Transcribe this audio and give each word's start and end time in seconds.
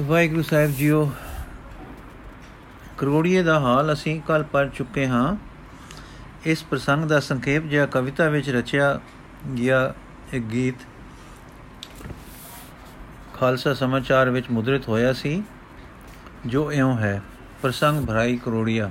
ਵਾਹਿਗੁਰੂ 0.00 0.42
ਸਾਹਿਬ 0.42 0.70
JIO, 0.70 1.12
ਕਰੋੜੀਏ 2.98 3.42
ਦਾ 3.42 3.60
ਹਾਲ 3.60 3.92
ਅਸੀਂ 3.92 4.20
ਕੱਲ 4.20 4.42
ਪੜ 4.42 4.68
ਚੁੱਕੇ 4.68 5.06
ਹਾਂ। 5.06 5.36
ਇਸ 6.44 6.62
ਪ੍ਰਸੰਗ 6.62 7.04
ਦਾ 7.04 7.20
ਸੰਖੇਪ 7.20 7.64
ਜਿਹਾ 7.64 7.86
ਕਵਿਤਾ 7.86 8.28
ਵਿੱਚ 8.28 8.50
ਰਚਿਆ 8.50 9.00
ਗਿਆ 9.58 9.94
ਇੱਕ 10.32 10.44
ਗੀਤ 10.44 10.74
ਖਾਲਸਾ 13.40 13.74
ਸਮਾਚਾਰ 13.74 14.30
ਵਿੱਚ 14.30 14.50
ਮੁਦਰਿਤ 14.50 14.88
ਹੋਇਆ 14.88 15.12
ਸੀ, 15.12 15.42
ਜੋ 16.46 16.72
ਇਉਂ 16.72 16.96
ਹੈ, 16.98 17.22
ਪ੍ਰਸੰਗ 17.62 18.06
ਭਰਾਈ 18.06 18.36
ਕਰੋੜੀਆ। 18.36 18.90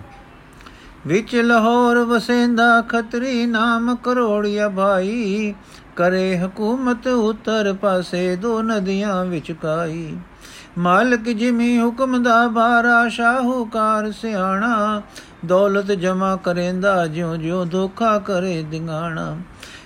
ਵਿੱਚ 1.08 1.36
ਲਾਹੌਰ 1.36 1.98
ਵਸੇਂਦਾ 1.98 2.82
ਖਤਰੀ 2.82 3.46
ਨਾਮ 3.46 3.96
ਕਰੋੜੀਆ 3.96 4.70
ਭਾਈ, 4.70 5.54
ਕਰੇ 5.96 6.38
ਹਕੂਮਤ 6.38 7.08
ਉਤਰ 7.08 7.74
ਪਾਸੇ 7.74 8.36
ਦੋ 8.36 8.62
ਨਦੀਆਂ 8.62 9.26
ਵਿੱਚ 9.26 9.52
ਕਾਈ। 9.52 10.18
ਮਾਲਕ 10.78 11.22
ਜਿਮੀ 11.22 11.82
ਹੁਕਮ 11.82 12.24
ਦਾ 12.24 12.48
ਬਾਰਾ 12.48 13.10
ਸ਼ਾਹੂਕਾਰ 13.10 14.12
ਸਿਆਣਾ। 14.12 15.02
ਦੌਲਤ 15.46 15.86
ਜਮਾ 15.86 16.36
ਕਰੇਂਦਾ, 16.36 17.08
ਜਿਉ 17.08 17.36
ਜਿਉ 17.36 17.66
ਧੋਖਾ 17.66 18.20
ਕਰੇ 18.20 18.64
ਦਿਗਾਣਾ। 18.64 19.38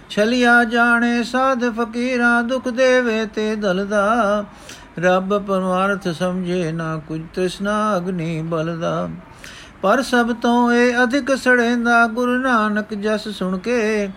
ਛਲਿਆ 0.10 0.64
ਜਾਣੇ 0.64 1.24
ਸਾਧ 1.24 1.64
ਫਕੀਰਾਂ, 1.70 2.44
ਦੁਖ 2.44 2.68
ਦੇਵੇ 2.68 3.26
ਤੇ 3.26 3.56
ਦਲਦਾ। 3.56 4.46
ਰੱਬ 5.00 5.46
ਪਰਮਾਰਥ 5.48 6.08
ਸਮਝੇ 6.08 6.72
ਨਾ 6.72 7.02
ਕੁਝ, 7.08 7.22
ਤ੍ਰਿਸ਼ਨਾ 7.34 7.98
ਅਗਨੀ 7.98 8.42
ਬਲਦਾ। 8.42 9.10
ਪਰ 9.82 10.02
ਸਭ 10.02 10.36
ਤੋਂ 10.36 10.74
ਇਹ 10.74 11.04
ਅਧਿਕ 11.04 11.38
ਸੜੇਂਦਾ, 11.38 12.08
ਗੁਰੂ 12.08 12.38
ਨਾਨਕ 12.38 12.94
ਜਸ 12.94 13.28
ਸੁਣ 13.28 13.58
ਕੇ। 13.58 14.10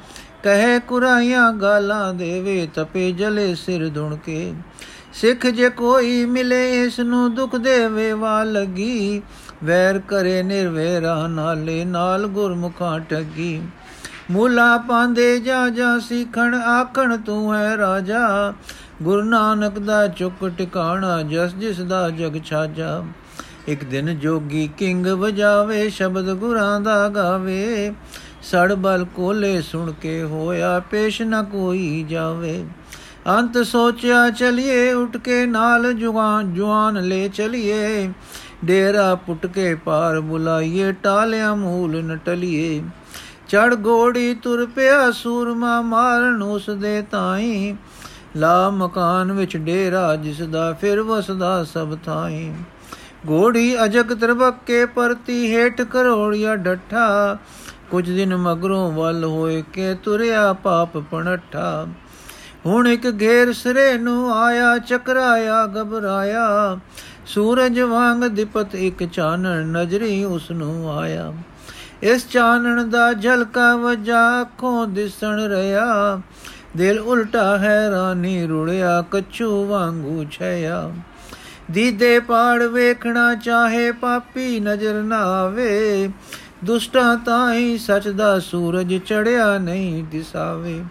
ਕਹੇ 0.42 0.78
ਕੁਰਾਈਆਂ 0.78 1.52
ਗਾਲਾਂ 1.52 2.14
ਦੇਵੇ, 2.14 2.68
ਤਪੇ 2.74 3.12
ਜਲੇ 3.12 3.54
ਸਿਰ 3.54 3.88
ਧੁਣ 3.88 4.16
ਕੇ। 4.16 4.54
ਸਿੱਖ 5.20 5.46
ਜੇ 5.46 5.70
ਕੋਈ 5.70 6.24
ਮਿਲੇ 6.24 6.84
ਇਸ 6.84 7.00
ਨੂੰ 7.00 7.34
ਦੁਖ 7.34 7.56
ਦੇਵੇ 7.56 8.12
ਵਾ 8.12 8.42
ਲਗੀ 8.42 9.22
ਵੈਰ 9.64 9.98
ਕਰੇ 9.98 10.42
ਨਿਰਵੇਰਾ 10.42 11.26
ਨਾਲੇ 11.26 11.84
ਨਾਲ 11.84 12.26
ਗੁਰਮੁਖਾਂ 12.26 13.00
ਠੱਗੀ। 13.00 13.62
ਮੂਲਾ 14.30 14.76
ਪਾਂਦੇ 14.78 15.40
ਜਾ 15.40 15.68
ਜਾ 15.68 15.98
ਸਿੱਖਣ 15.98 16.54
ਆਖਣ 16.54 17.16
ਤੂੰ 17.16 17.54
ਹੈ 17.54 17.76
ਰਾਜਾ। 17.76 18.54
ਗੁਰੂ 19.02 19.22
ਨਾਨਕ 19.22 19.78
ਦਾ 19.78 20.06
ਚੁੱਕ 20.08 20.50
ਟਿਕਾਣਾ 20.58 21.22
ਜਸ 21.22 21.54
ਜਿਸ 21.54 21.80
ਦਾ 21.80 22.10
ਜਗ 22.10 22.44
ਛਾਜਾ। 22.44 23.04
ਇੱਕ 23.68 23.84
ਦਿਨ 23.84 24.18
ਜੋਗੀ 24.18 24.70
ਕਿੰਗ 24.78 25.06
ਵਜਾਵੇ, 25.06 25.90
ਸ਼ਬਦ 25.90 26.34
ਗੁਰਾਂ 26.34 26.80
ਦਾ 26.80 27.08
ਗਾਵੇ। 27.08 27.94
ਸੜ 28.42 28.72
ਬਲ 28.72 29.04
ਕੋਲੇ 29.04 29.62
ਸੁਣ 29.62 29.92
ਕੇ 29.92 30.22
ਹੋਇਆ 30.22 30.78
ਪੇਸ਼ 30.80 31.22
ਨਾ 31.22 31.42
ਕੋਈ 31.42 32.04
ਜਾਵੇ। 32.08 32.64
ਅੰਤ 33.26 33.58
ਸੋਚਿਆ 33.58 34.30
ਚਲਿਏ, 34.30 34.92
ਉੱਠ 34.92 35.16
ਕੇ 35.16 35.46
ਨਾਲ 35.46 35.92
ਜੁਆਨ 35.92 36.54
ਜੁਆਨ 36.54 37.00
ਲੈ 37.08 37.28
ਚਲਿਏ। 37.28 38.12
ਡੇਰਾ 38.64 39.14
ਪੁੱਟ 39.14 39.46
ਕੇ 39.46 39.74
ਪਾਰ 39.74 40.20
ਬੁਲਾਈਏ 40.20 40.92
ਟਾਲਿਆ 40.92 41.54
ਮੂਲ 41.54 42.04
ਨ 42.04 42.16
ਟਲਿਏ 42.16 42.82
ਚੜ 43.48 43.74
ਗੋੜੀ 43.74 44.34
ਤੁਰ 44.34 44.66
ਪਿਆ, 44.66 45.10
ਸੂਰਮਾ 45.10 45.80
ਮਾਰਨ 45.80 46.42
ਉਸ 46.42 46.70
ਦੇ 46.70 47.02
ਤਾਈ। 47.02 47.76
ਲਾ 48.36 48.70
ਮਕਾਨ 48.70 49.32
ਵਿੱਚ 49.32 49.56
ਡੇਰਾ, 49.56 50.16
ਜਿਸ 50.16 50.42
ਦਾ 50.42 50.72
ਫਿਰ 50.72 51.00
ਵਸਦਾ 51.02 51.64
ਸਭ 51.64 51.96
ਥਾਈ। 52.06 52.54
ਗੋੜੀ 53.26 53.84
ਅਜਕ 53.84 54.14
ਤਰਬਕੇ 54.14 54.86
ਪਰਤੀ, 54.86 55.56
ਹੇਠ 55.56 55.82
ਕਰੋੜਿਆ 55.82 56.56
ਡੱਠਾ। 56.56 57.36
ਕੁਝ 57.90 58.10
ਦਿਨ 58.10 58.36
ਮਗਰੋਂ 58.36 58.92
ਵੱਲ 58.92 59.24
ਹੋਏ 59.24 59.62
ਕੇ 59.72 59.94
ਤੁਰਿਆ 59.94 60.52
ਪਾਪ 60.52 60.98
ਪਣਠਾ। 60.98 61.86
ਹੁਣ 62.66 62.88
ਇੱਕ 62.88 63.20
ਘੇਰ 63.20 63.52
ਸਰੇ 63.52 63.98
ਨੂੰ 63.98 64.34
ਆਇਆ, 64.34 64.78
ਚਕਰਾਇਆ, 64.78 65.66
ਘਬਰਾਇਆ। 65.66 66.78
ਸੂਰਜ 67.26 67.80
ਵਾਂਗ 67.80 68.24
ਦਿਪਤ 68.24 68.74
ਇੱਕ 68.74 69.04
ਚਾਨਣ 69.04 69.66
ਨਜ਼ਰੀ 69.66 70.24
ਉਸ 70.24 70.50
ਨੂੰ 70.50 70.98
ਆਇਆ। 70.98 71.32
ਇਸ 72.02 72.28
ਚਾਨਣ 72.28 72.88
ਦਾ 72.88 73.12
ਝਲਕਾ 73.12 73.76
ਵਜਾ 73.76 74.40
ਅੱਖੋਂ 74.40 74.86
ਦਿਸਣ 74.86 75.48
ਰਿਆ 75.48 76.20
ਦਿਲ 76.76 76.98
ਉਲਟਾ 76.98 77.58
ਹੈਰਾਨੀ 77.58 78.46
ਰੁੜਿਆ 78.46 79.04
ਕੱਚੂ 79.10 79.66
ਵਾਂਗੂ 79.66 80.26
ਛਿਆ 80.30 80.92
ਦੀਦੇ 81.70 82.20
ਪਾੜ 82.20 82.62
ਵੇਖਣਾ 82.62 83.34
ਚਾਹੇ 83.34 83.92
ਪਾਪੀ 83.92 84.60
ਨਜ਼ਰ 84.60 84.94
ਨਾ 84.94 85.18
ਆਵੇ। 85.18 86.10
ਦੁਸ਼ਟਾਂ 86.64 87.16
ਤਾਈ 87.16 87.78
ਸੱਚ 87.78 88.08
ਦਾ 88.08 88.38
ਸੂਰਜ 88.38 88.98
ਚੜਿਆ 88.98 89.58
ਨਹੀਂ 89.58 90.04
ਦਿਸਾਵੇ। 90.04 90.84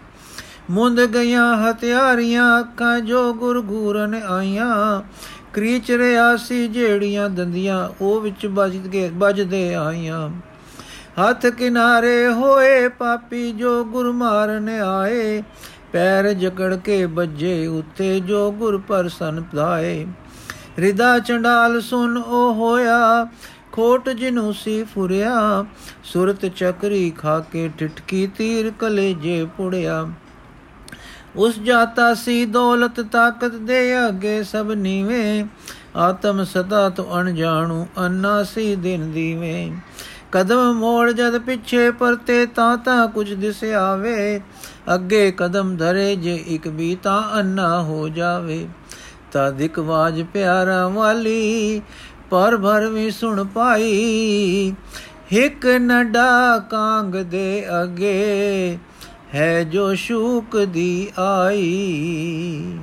ਮੁੰਦ 0.70 1.04
ਗਈਆਂ 1.04 1.56
ਹਥਿਆਰੀਆਂ 1.56 2.60
ਅੱਖਾਂ 2.60 3.00
ਜੋ 3.00 3.32
ਗੁਰਗੂਰਨ 3.34 4.14
ਆਈਆਂ। 4.14 5.02
ਕ੍ਰੀਚ 5.52 5.90
ਰਿਆਸੀ 5.92 6.68
ਜਿਹੜੀਆਂ 6.68 7.30
ਦੰਦੀਆਂ, 7.30 7.88
ਉਹ 8.00 8.20
ਵਿੱਚ 8.20 8.46
ਵੱਜਦੇ 8.46 9.10
ਵੱਜਦੇ 9.14 9.74
ਆਈਆਂ। 9.74 10.30
ਹੱਥ 11.20 11.46
ਕਿਨਾਰੇ 11.46 12.26
ਹੋਏ 12.28 12.88
ਪਾਪੀ 12.88 13.52
ਜੋ 13.52 13.84
ਗੁਰ 13.84 14.12
ਮਾਰਨ 14.12 14.68
ਆਏ, 14.68 15.42
ਪੈਰ 15.92 16.32
ਜਕੜ 16.32 16.74
ਕੇ 16.76 17.04
ਵੱਜੇ 17.04 17.66
ਉੱਤੇ 17.66 18.20
ਜੋ 18.20 18.52
ਗੁਰ 18.52 18.78
ਪਰਸਨ 18.78 19.42
ਪਾਏ 19.56 20.06
ਰਿਦਾ 20.78 21.18
ਚੰਡਾਲ 21.18 21.80
ਸੁਨ 21.80 22.16
ਉਹ 22.16 22.54
ਹੋਇਆ, 22.54 23.26
ਖੋਟ 23.72 24.08
ਜਿਨੂ 24.08 24.52
ਸੀ 24.52 24.82
ਫੁਰਿਆ, 24.84 25.64
ਸੁਰਤ 26.04 26.46
ਚੱਕਰੀ 26.46 27.10
ਖਾ 27.10 27.38
ਕੇ 27.52 27.70
ਟਿਟਕੀ 27.78 28.26
ਤੀਰ 28.26 28.72
ਕਲੇਜੇ 28.78 29.46
ਪੁੜਿਆ। 29.56 30.06
ਉਸ 31.36 31.58
ਜਾਤਾ 31.58 32.14
ਸੀ 32.14 32.44
ਦੌਲਤ 32.44 33.00
ਤਾਕਤ 33.00 33.54
ਦੇ 33.54 34.08
ਅੱਗੇ 34.08 34.42
ਸਭ 34.42 34.70
ਨੀਵੇਂ। 34.70 35.44
ਆਤਮ 35.96 36.44
ਸਦਾ 36.44 36.88
ਤੋਂ 36.88 37.20
ਅਣਜਾਣੂ 37.20 37.86
ਅੰਨਾ 37.98 38.42
ਸੀ 38.42 38.76
ਦਿਨ 38.76 39.12
ਦੀਵੇਂ। 39.12 39.72
ਕਦਮ 40.32 40.72
ਮੋੜ 40.72 41.10
ਜਦ 41.10 41.38
ਪਿੱਛੇ 41.38 41.90
ਪਰਤੇ 41.90 42.46
ਤਾਂ 42.46 42.76
ਤਾਂ 42.76 43.08
ਕੁਝ 43.08 43.34
ਦਿਸ 43.34 43.64
ਆਵੇ 43.64 44.40
ਅੱਗੇ 44.94 45.30
ਕਦਮ 45.30 45.76
ਧਰੇ 45.76 46.16
ਜੇ 46.16 46.34
ਇੱਕ 46.46 46.68
ਵੀ 46.68 46.96
ਤਾਂ 47.02 47.40
ਅੰਨਾ 47.40 47.82
ਹੋ 47.82 48.08
ਜਾਵੇ। 48.08 48.68
ਤਾਂ 49.32 49.52
ਦਿਕ 49.52 49.80
ਬਾਜ 49.80 50.22
ਪਿਆਰਾ 50.22 50.88
ਵਾਲੀ, 50.88 51.82
ਪਰ 52.30 52.56
ਭਰ 52.56 52.86
ਵੀ 52.86 53.10
ਸੁਣ 53.10 53.44
ਪਾਈ। 53.44 54.74
ਹਿਕ 55.32 55.66
ਨਡਾ 55.66 56.58
ਕਾਂਗ 56.58 57.12
ਦੇ 57.12 57.66
ਅਗੇ 57.82 58.78
ਹੈ 59.36 59.62
ਜੋ 59.64 59.94
ਸ਼ੂਕ 59.94 60.56
ਦੀ 60.64 61.08
ਆਈ। 61.18 62.78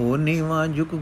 ਹੋ 0.00 0.16
ਨੀਵਾ 0.16 0.66
ਝੁਕ 0.66 0.94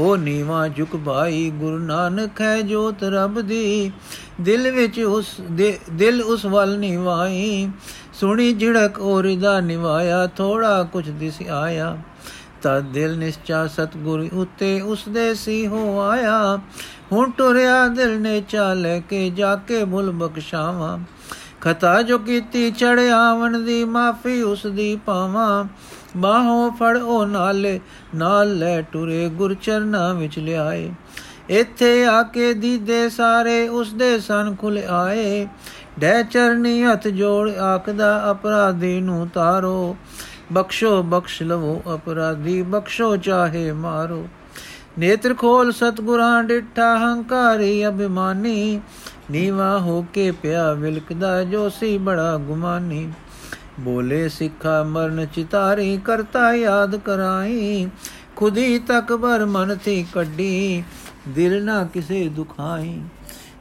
ਹੋ 0.00 0.16
ਨੀਵਾ 0.16 0.68
ਝੁਕ 0.68 0.96
ਭਾਈ, 0.96 1.50
ਗੁਰੂ 1.50 1.78
ਨਾਨਕ 1.78 2.40
ਹੈ 2.40 2.60
ਜੋਤ 2.60 3.04
ਰੱਬ 3.04 3.40
ਦੀ। 3.40 3.92
ਦਿਲ 4.40 4.70
ਵਿੱਚ 4.70 5.00
ਉਸ 5.00 5.26
ਦਿਲ 5.92 6.22
ਉਸ 6.22 6.44
ਵੱਲ 6.44 6.78
ਨਿਵਾਈ। 6.78 7.68
ਸੁਣੀ 8.12 8.52
ਝੜਕ 8.52 8.98
ਔਰ 9.00 9.34
ਦਾ 9.40 9.60
ਨਿਵਾਇਆ 9.60 10.26
ਥੋੜਾ 10.26 10.82
ਕੁਝ 10.82 11.10
ਦਿਸ 11.10 11.42
ਆਇਆ। 11.50 11.96
ਤਾ 12.62 12.80
ਦਿਲ 12.80 13.18
ਨਿਸ਼ਚਾ 13.18 13.66
ਸਤਗੁਰ 13.66 14.28
ਉਤੇ 14.32 14.80
ਉਸ 14.80 15.08
ਦੇ 15.08 15.34
ਸੀ 15.34 15.66
ਹੋ 15.66 16.00
ਆਇਆ। 16.00 16.58
ਹੁਣ 17.12 17.30
ਟੁਰਿਆ 17.30 17.86
ਦਿਲ 17.88 18.20
ਨੇ 18.20 18.40
ਚਾ 18.48 18.74
ਲੈ 18.74 18.98
ਕੇ 19.00 19.30
ਜਾ 19.30 19.54
ਕੇ 19.56 19.84
ਭੁਲ 19.84 20.10
ਬਖਸ਼ਾਵਾਂ। 20.10 20.98
ਖਤਾ 21.62 22.02
ਜੋ 22.02 22.18
ਕੀਤੀ 22.18 22.70
ਚੜਿਆਵਣ 22.70 23.58
ਦੀ, 23.58 23.84
ਮਾਫੀ 23.84 24.42
ਉਸ 24.42 24.66
ਦੀ 24.66 24.96
ਪਾਵਾਂ। 25.06 25.64
ਬਾਹੋਂ 26.16 26.70
ਫੜ 26.70 26.98
ਉਹ 26.98 27.26
ਨਾਲੇ, 27.26 27.80
ਨਾਲ 28.14 28.58
ਲੈ 28.58 28.80
ਟੁਰੇ 28.82 29.28
ਗੁਰ 29.28 29.54
ਚਰਨਾ 29.54 30.12
ਵਿੱਚ 30.12 30.38
ਲਿਆਏ। 30.38 30.92
ਇੱਥੇ 31.48 32.06
ਆ 32.06 32.22
ਕੇ 32.22 32.54
ਦੀਦੇ 32.54 33.08
ਸਾਰੇ 33.08 33.68
ਉਸ 33.68 33.92
ਦੇ 33.92 34.20
ਸਨ 34.20 34.56
ਖੁਲ 34.58 34.78
ਆਏ। 34.78 35.48
ਡੈ 35.98 36.22
ਚਰਨੀ 36.22 36.84
ਹੱਥ 36.84 37.08
ਜੋੜ 37.08 37.50
ਆਖਦਾ, 37.50 38.30
ਅਪਰਾਧੀ 38.30 39.00
ਨੂੰ 39.00 39.28
ਤਾਰੋ। 39.28 39.96
ਬਖਸ਼ੋ, 40.52 41.02
ਬਖਸ਼ 41.02 41.42
ਲਵੋ 41.42 41.82
ਅਪਰਾਧੀ, 41.94 42.62
ਬਖਸ਼ੋ 42.62 43.16
ਚਾਹੇ 43.16 43.72
ਮਾਰੋ। 43.72 44.28
ਨੇਤਰ 44.98 45.34
ਖੋਲ 45.34 45.72
ਸਤਗੁਰਾਂ, 45.72 46.44
ਡਿਠਾ 46.44 46.98
ਹੰਕਾਰੀ 46.98 47.88
ਅਭਿਮਾਨੀ। 47.88 48.80
ਨੀਵਾ 49.30 49.78
ਹੋ 49.78 50.06
ਕੇ 50.14 50.30
ਪਿਆ 50.30 50.72
ਵਿਲਕਦਾ 50.72 51.44
ਜੋ 51.44 51.68
ਸੀ 51.68 51.98
ਬੜਾ 51.98 52.36
ਗੁਮਾਨੀ। 52.36 53.12
ਬੋਲੇ 53.80 54.28
ਸਿੱਖਾ 54.28 54.82
ਮਰਨ 54.82 55.26
ਚਿਤਾਰੀ 55.26 56.00
ਕਰਤਾ 56.04 56.54
ਯਾਦ 56.54 56.96
ਕਰਾਈ। 56.96 57.88
ਖੁਦੀ 58.36 58.78
ਤੱਕ 58.78 59.12
ਬਰ 59.12 59.44
ਮਨ 59.44 59.76
ਥੀ 59.84 60.06
ਕੱਢੀ, 60.12 60.84
ਦਿਲ 61.28 61.64
ਨਾ 61.64 61.84
ਕਿਸੇ 61.84 62.28
ਦੁਖਾਈ। 62.28 63.00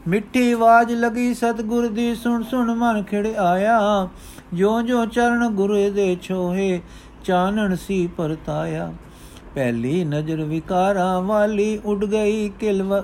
ਮਿੱਠੀ 0.08 0.52
ਆਵਾਜ਼ 0.52 0.94
ਲਗੀ 0.94 1.34
ਸਤਗੁਰ 1.34 1.88
ਦੀ, 1.88 2.16
ਸੁਣ 2.16 2.44
ਸੁਣ 2.44 2.76
ਮਨ 2.76 3.04
ਖਿੜ 3.04 3.28
ਆਇਆ। 3.28 4.10
ਜੋ 4.54 4.82
ਜੋ 4.82 5.06
ਚਰਨ 5.06 5.48
ਗੁਰੂ 5.48 5.92
ਦੇ 5.92 6.18
ਛੋਹੇ, 6.22 6.82
ਚਾਨਣ 7.24 7.76
ਸੀ 7.76 8.08
ਪਰਤਾਇਆ। 8.08 8.94
ਪਹਿਲੀ 9.56 10.04
ਨਜ਼ਰ 10.04 10.36
ਵਿਕਾਰਾਂ 10.36 11.22
ਵਾਲੀ 11.22 11.80
ਉੱਡ 11.86 12.06
ਗਈ 12.06 12.50
ਕਿਲਵ 12.50 13.02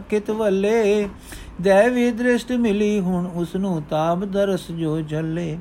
ਕਿਤ 1.57 1.67
ਵੱਲੇ 1.67 1.89
ਦੇਵੀ 1.89 2.11
ਦ੍ਰਿਸ਼ਟ 2.11 2.51
ਮਿਲੀ 2.51 2.99
ਹੁਣ 2.99 3.27
ਉਸ 3.35 3.55
ਨੂੰ 3.55 3.81
ਤਾਬ 3.89 4.25
ਦਰਸ 4.25 4.71
ਜੋ 4.71 5.01
ਜੱਲੇ 5.01 5.57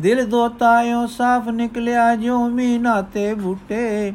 ਦਿਲ 0.00 0.26
ਦੋਤਾਇਓ 0.26 1.06
ਸਾਫ਼ 1.06 1.48
ਨਿਕਲਿਆ 1.48 2.16
ਜੋ 2.16 2.48
ਮੀਨਾ 2.48 3.02
ਤੇ 3.02 3.34
ਬੂਟੇ। 3.34 4.12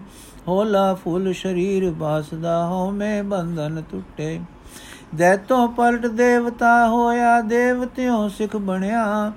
ਹੋਲਾ 0.48 0.94
ਫੁੱਲ 0.94 1.34
ਸ਼ਰੀਰ 1.34 1.92
ਬਾਸਦਾ 1.92 2.68
ਹਉਮੈ 2.68 3.24
ਬੰਧਨ 3.24 3.84
ਟੁੱਟੇ। 3.92 4.40
ਦੈਤੋਂ 5.16 5.68
ਪਲਟ 5.68 6.06
ਦੇਵਤਾ 6.06 6.88
ਹੋਇਆ 6.90 7.42
ਦੇਵਤਿਓਂ 7.42 8.30
ਸਿੱਖ 8.30 8.56
ਬਣਿਆ। 8.56 9.32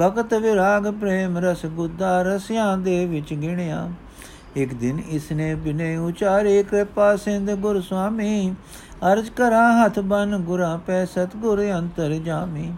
ਭਗਤ 0.00 0.34
ਵਿਰਾਗ 0.34 0.90
ਪ੍ਰੇਮ 0.90 1.38
ਰਸ 1.38 1.66
ਗੁੱਦਾ 1.66 2.22
ਰਸਿਆਂ 2.22 2.78
ਦੇ 2.78 3.06
ਵਿੱਚ 3.06 3.34
ਗਿਣਿਆ। 3.34 3.90
ਇੱਕ 4.56 4.74
ਦਿਨ 4.74 4.98
ਇਸਨੇ 5.08 5.54
ਬਿਨੇ 5.54 5.96
ਉਚਾਰੇ 5.96 6.62
ਕਿਰਪਾ 6.62 7.16
ਸਿੰਧ 7.16 7.50
ਗੁਰ 7.50 7.80
ਸੁਆਮੀ 7.80 8.54
ਅਰਜ 9.12 9.28
ਕਰਾਂ 9.28 9.84
ਹੱਥ 9.84 9.98
ਬਨ 9.98 10.38
ਗੁਰਾਂ 10.38 10.78
ਪੈ 10.78 11.04
ਸਤਗੁਰ 11.04 11.62
ਅੰਤਰ 11.72 12.14
ਜਾਮੀ। 12.14 12.72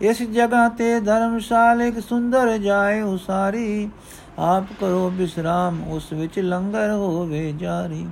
ਇਸ 0.00 0.22
ਜਗ੍ਹਾ 0.22 0.68
ਤੇ 0.68 1.00
ਧਰਮਸ਼ਾਲ 1.00 1.82
ਇੱਕ 1.82 2.00
ਸੁੰਦਰ 2.00 2.56
ਜਾਏ 2.58 3.00
ਉਸਾਰੀ, 3.00 3.88
ਆਪ 4.38 4.64
ਕਰੋ 4.80 5.10
ਬਿਸਰਾਮ, 5.10 5.82
ਉਸ 5.88 6.12
ਵਿੱਚ 6.12 6.38
ਲੰਗਰ 6.38 6.90
ਹੋਵੇ 6.90 7.52
ਜਾਰੀ। 7.52 8.06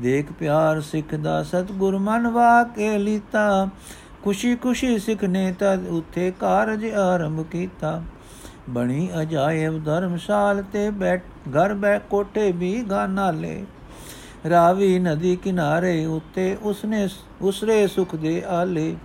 ਦੇਖ 0.00 0.32
ਪਿਆਰ 0.32 0.80
ਸਿੱਖ 0.80 1.14
ਦਾ 1.14 1.42
ਸਤਗੁਰ 1.42 1.98
ਮਨ 1.98 2.28
ਵਾਕੇ 2.28 2.98
ਲੀਤਾ, 2.98 3.68
ਖੁਸ਼ੀ 4.24 4.56
ਖੁਸ਼ੀ 4.56 4.98
ਸਿੱਖ 4.98 5.24
ਨੇ 5.24 5.54
ਤਦ 5.58 5.86
ਉੱਥੇ 5.86 6.32
ਕਾਰਜ 6.40 6.90
ਆਰੰਭ 6.90 7.44
ਕੀਤਾ। 7.44 8.02
ਬਣੀ 8.70 9.08
ਅਜਾਇਬ 9.22 9.84
ਧਰਮਸ਼ਾਲ 9.84 10.62
ਤੇ 10.72 10.90
ਬੈਠ 10.90 11.22
ਘਰ 11.48 11.74
ਬੈ 11.74 11.98
ਕੋਠੇ 11.98 12.52
ਵੀ 12.52 12.82
ਗਾਨਾਲੇ 12.82 13.64
ਰਾਵੀ 14.50 14.98
ਨਦੀ 14.98 15.36
ਕਿਨਾਰੇ 15.36 16.04
ਉੱਤੇ 16.06 16.56
ਉਸਨੇ 16.62 17.08
ਉਸਰੇ 17.42 17.86
ਸੁਖ 17.86 18.14
ਦੇ 18.16 18.42
ਆਲੇ। 18.48 18.96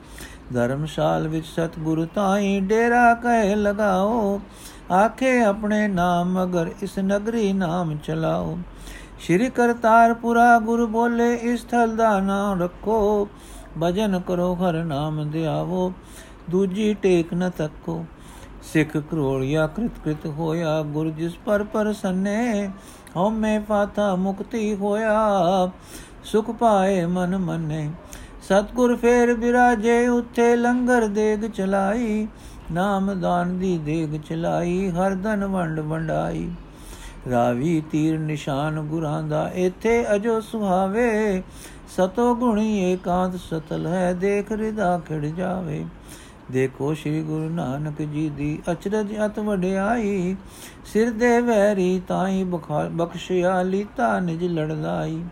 ਧਰਮਸ਼ਾਲ 0.54 1.28
ਵਿੱਚ 1.28 1.45
ਸਤਗੁਰ 1.45 2.07
ਤਾਈ 2.16 2.60
ਡੇਰਾ 2.60 3.13
ਕਹਿ 3.13 3.56
ਲਗਾਓ। 3.56 4.42
ਆਖੇ 4.92 5.39
ਆਪਣੇ 5.42 5.88
ਨਾਮ 5.88 6.31
ਮਗਰ 6.34 6.69
ਇਸ 6.81 7.00
ਨਗਰੀ 7.00 7.54
ਨਾਮ 7.54 7.98
ਚਲਾਓ। 7.98 8.57
ਸ਼੍ਰੀ 9.19 9.50
ਕਰਤਾਰਪੁਰਾ 9.50 10.60
ਗੁਰ 10.60 10.86
ਬੋਲੇ 10.86 11.33
ਇਸ 11.33 11.63
ਥਲ 11.63 11.95
ਦਾ 11.95 12.19
ਨਾਮ 12.19 12.62
ਰੱਖੋ। 12.62 13.28
ਭਜਨ 13.83 14.19
ਕਰੋ 14.19 14.54
ਹਰ 14.56 14.83
ਨਾਮ 14.83 15.30
ਧਿਆਵੋ 15.31 15.94
ਦੂਜੀ 16.50 16.94
ਟੇਕ 16.94 17.33
ਨ 17.33 17.50
ਤੱਕੋ। 17.50 18.06
ਸਿੱਖ 18.74 18.98
ਕਰੋੜਿਆ 18.98 19.68
ਕ੍ਰਿਤ 19.68 19.92
ਕ੍ਰਿਤ 20.04 20.25
ਹੋਇਆ, 20.25 20.81
ਗੁਰ 20.81 21.10
ਜਿਸ 21.10 21.34
ਪਰ 21.46 21.64
ਪਰਸੰਨੇ, 21.64 22.69
ਹਉਮੈ 23.16 23.60
ਪਾਤਾ 23.60 24.16
ਮੁਕਤੀ 24.16 24.75
ਹੋਇਆ। 24.75 25.72
ਸੁਖ 26.24 26.52
ਪਾਏ 26.52 27.06
ਮਨ 27.06 27.38
ਮੰਨੇ, 27.38 27.90
ਸਤਗੁਰ 28.44 28.96
ਫੇਰ 28.96 29.34
ਬਿਰਾਜੇ, 29.34 30.08
ਉੱਥੇ 30.08 30.56
ਲੰਗਰ 30.56 31.08
ਦੇਗ 31.08 31.46
ਚਲਾਈ, 31.46 32.28
ਨਾਮ 32.72 33.19
ਦਾਨ 33.19 33.60
ਦੀ 33.60 33.78
ਦੇਗ 33.78 34.22
ਚਲਾਈ, 34.22 34.90
ਹਰ 34.90 35.16
ਧਨ 35.16 35.46
ਵੰਡ 35.46 35.80
ਵੰਡਾਈ। 35.80 36.50
ਰਾਵੀ 37.31 37.84
ਤੀਰ 37.92 38.19
ਨਿਸ਼ਾਨ 38.19 38.80
ਗੁਰਾਂ 38.81 39.24
ਦਾ, 39.24 39.50
ਇੱਥੇ 39.56 40.16
ਅਜੋ 40.16 40.40
ਸੁਹਾਵੇ। 40.42 41.44
ਸਤੋ 41.90 42.36
ਗੁਣੀ 42.36 42.94
ਏਕਾਂਤ 42.94 43.36
ਸਤਲ 43.36 43.88
ਹੈ, 43.88 44.14
ਦੇਖ 44.14 44.52
ਰਿਦਾ 44.52 44.98
ਖਿੜ 45.08 45.25
ਜਾਵੇ। 45.25 45.86
ਦੇਖੋ 46.51 46.94
ਸ੍ਰੀ 46.94 47.21
ਗੁਰੂ 47.23 47.49
ਨਾਨਕ 47.49 48.01
ਜੀ 48.01 48.29
ਦੀ 48.29 48.57
ਅਚਰਜ 48.71 49.13
ਅਤ 49.25 49.39
ਵਡਿਆਈ, 49.39 50.35
ਸਿਰ 50.85 51.09
ਦੇ 51.11 51.39
ਵੈਰੀ 51.41 52.01
ਤਾਈ 52.07 52.44
ਬਖਸ਼ਿਆ, 52.44 53.61
ਲੀਤਾ, 53.61 54.19
ਨਿਜ 54.19 54.44
ਲੜਦਾਈ 54.44 55.23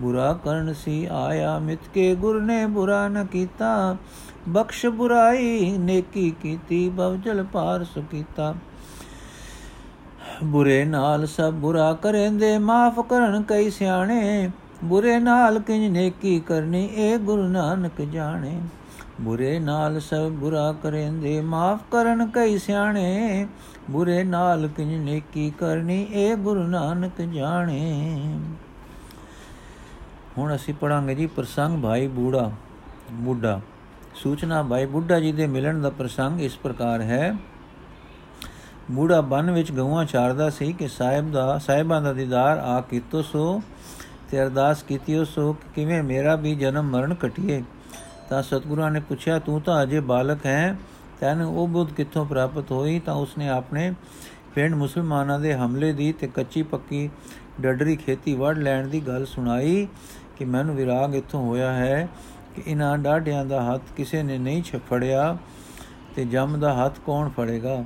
ਬੁਰਾ 0.00 0.32
ਕਰਨ 0.44 0.72
ਸੀ 0.74 1.06
ਆਇਆ 1.12 1.58
ਮਿਤ 1.58 1.88
ਕੇ, 1.94 2.14
ਗੁਰ 2.14 2.40
ਨੇ 2.42 2.66
ਬੁਰਾ 2.66 3.06
ਨ 3.08 3.24
ਕੀਤਾ। 3.24 3.96
ਬਖਸ਼ 4.48 4.86
ਬੁਰਾਈ 4.86 5.76
ਨੇਕੀ 5.78 6.30
ਕੀਤੀ 6.42 6.88
ਬਵਜਲ 6.88 7.42
ਪਾਰ 7.52 7.84
ਸੁਕੀਤਾ 7.84 8.54
ਬੁਰੇ 10.44 10.84
ਨਾਲ 10.84 11.26
ਸਭ 11.26 11.52
ਬੁਰਾ 11.52 11.92
ਕਰੇਂਦੇ, 11.92 12.56
ਮਾਫ 12.58 13.00
ਕਰਨ 13.00 13.42
ਕਈ 13.42 13.70
ਸਿਆਣੇ। 13.70 14.50
ਬੁਰੇ 14.84 15.18
ਨਾਲ 15.18 15.58
ਕਿੰਜ 15.58 15.90
ਨੇਕੀ 15.92 16.38
ਕਰਨੀ, 16.40 16.88
ਇਹ 16.94 17.18
ਗੁਰੂ 17.18 17.42
ਨਾਨਕ 17.42 18.00
ਜਾਣੇ। 18.02 18.58
ਬੁਰੇ 19.20 19.58
ਨਾਲ 19.58 20.00
ਸਭ 20.00 20.28
ਬੁਰਾ 20.28 20.74
ਕਰੇਂਦੇ, 20.82 21.40
ਮਾਫ 21.40 21.80
ਕਰਨ 21.90 22.30
ਕਈ 22.30 22.58
ਸਿਆਣੇ। 22.58 23.46
ਬੁਰੇ 23.90 24.24
ਨਾਲ 24.24 24.68
ਕਿੰਜ 24.68 24.94
ਨੇਕੀ 24.94 25.52
ਕਰਨੀ, 25.58 26.06
ਇਹ 26.10 26.36
ਗੁਰੂ 26.36 26.62
ਨਾਨਕ 26.62 27.20
ਜਾਣੇ। 27.20 28.38
ਹੁਣ 30.38 30.54
ਅਸੀਂ 30.54 30.74
ਪੜਾਂਗੇ 30.74 31.14
ਜੀ 31.14 31.26
ਪ੍ਰਸੰਗ 31.26 31.82
ਭਾਈ 31.82 32.06
ਬੂੜਾ, 32.06 32.50
ਬੁੱਢਾ। 33.12 33.60
ਸੂਚਨਾ 34.14 34.62
ਭਾਈ 34.62 34.86
ਬੁੱਢਾ 34.86 35.20
ਜੀ 35.20 35.32
ਦੇ 35.32 35.46
ਮਿਲਣ 35.46 35.80
ਦਾ 35.80 35.90
ਪ੍ਰਸੰਗ 35.90 36.40
ਇਸ 36.40 36.56
ਪ੍ਰਕਾਰ 36.56 37.00
ਹੈ। 37.00 37.36
ਬੂੜਾ 38.90 39.20
ਬਨ 39.20 39.50
ਵਿੱਚ 39.50 39.72
ਗਊਆਂ 39.72 40.04
ਚਾਰਦਾ 40.04 40.50
ਸੀ 40.50 40.72
ਕਿ 40.72 40.88
ਸਾਹਿਬ 40.88 41.32
ਦਾ, 41.32 41.58
ਸਾਹਿਬਾਂ 41.58 42.02
ਦਾ 42.02 42.12
ਦੀਦਾਰ 42.12 42.58
ਆ 42.58 42.80
ਕੀਤੋ 42.80 43.22
ਸੋ 43.22 43.62
ਤੇ 44.30 44.42
ਅਰਦਾਸ 44.42 44.82
ਕੀਤੀ 44.82 45.24
ਸੋ 45.24 45.52
ਕਿ 45.52 45.68
ਕਿਵੇਂ 45.74 46.02
ਮੇਰਾ 46.02 46.36
ਵੀ 46.36 46.54
ਜਨਮ 46.54 46.90
ਮਰਨ 46.90 47.14
ਕਟਿਏ 47.14 47.62
ਤਾਂ 48.32 48.42
ਸਤਿਗੁਰਾਂ 48.42 48.90
ਨੇ 48.90 49.00
ਪੁੱਛਿਆ, 49.00 49.38
ਤੂੰ 49.38 49.60
ਤਾਂ 49.60 49.82
ਅਜੇ 49.82 50.00
ਬਾਲਕ 50.00 50.46
ਹੈ, 50.46 50.76
ਤੈਨੂੰ 51.20 51.58
ਉਹ 51.58 51.68
ਬੁੱਧ 51.68 51.92
ਕਿੱਥੋਂ 51.92 52.26
ਪ੍ਰਾਪਤ 52.26 52.72
ਹੋਈ? 52.72 52.98
ਤਾਂ 52.98 53.14
ਉਸਨੇ 53.14 53.48
ਆਪਣੇ 53.48 53.94
ਪਿੰਡ 54.54 54.74
ਮੁਸਲਮਾਨਾਂ 54.74 55.40
ਦੇ 55.40 55.54
ਹਮਲੇ 55.54 55.92
ਦੀ 55.92 56.12
ਤੇ 56.12 56.26
ਕੱਚੀ 56.26 56.62
ਪੱਕੀ 56.62 57.10
ਡੱਡਰੀ 57.60 57.96
ਖੇਤੀ 57.96 58.34
ਵੜ 58.34 58.58
ਲੈਣ 58.58 58.88
ਦੀ 58.88 59.00
ਗੱਲ 59.00 59.26
ਸੁਣਾਈ 59.26 59.88
ਕਿ 60.36 60.44
ਮੈਨੂੰ 60.44 60.74
ਵਿਰਾਗ 60.74 61.14
ਇੱਥੋਂ 61.14 61.48
ਹੋਇਆ 61.48 61.72
ਹੈ 61.72 62.08
ਕਿ 62.56 62.62
ਇਹਨਾਂ 62.66 62.98
ਡਾਢਿਆਂ 62.98 63.44
ਦਾ 63.44 63.74
ਹੱਥ 63.74 63.82
ਕਿਸੇ 63.96 64.22
ਨੇ 64.22 64.38
ਨਹੀਂ 64.38 64.62
ਛਫੜਿਆ 64.62 65.38
ਤੇ 66.16 66.24
ਜਮ 66.24 66.60
ਦਾ 66.60 66.74
ਹੱਥ 66.74 66.98
ਕੌਣ 67.06 67.28
ਫੜੇਗਾ? 67.28 67.84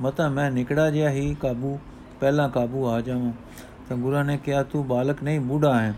ਮਤਾ 0.00 0.28
ਮੈਂ 0.28 0.50
ਨਿਕੜਾ 0.50 0.90
ਜਿਹਾ 0.90 1.10
ਹੀ 1.10 1.34
ਕਾਬੂ, 1.34 1.78
ਪਹਿਲਾਂ 2.20 2.48
ਕਾਬੂ 2.48 2.86
ਆ 2.86 3.00
ਜਾਵਾਂ। 3.00 3.32
ਤਾਂ 3.88 3.96
ਗੁਰਾਂ 3.96 4.24
ਨੇ 4.24 4.36
ਕਿਹਾ, 4.36 4.62
ਤੂੰ 4.62 4.86
ਬਾਲਕ 4.86 5.22
ਨਹੀਂ, 5.22 5.40
ਬੂਢਾ 5.40 5.80
ਹੈ। 5.80 5.94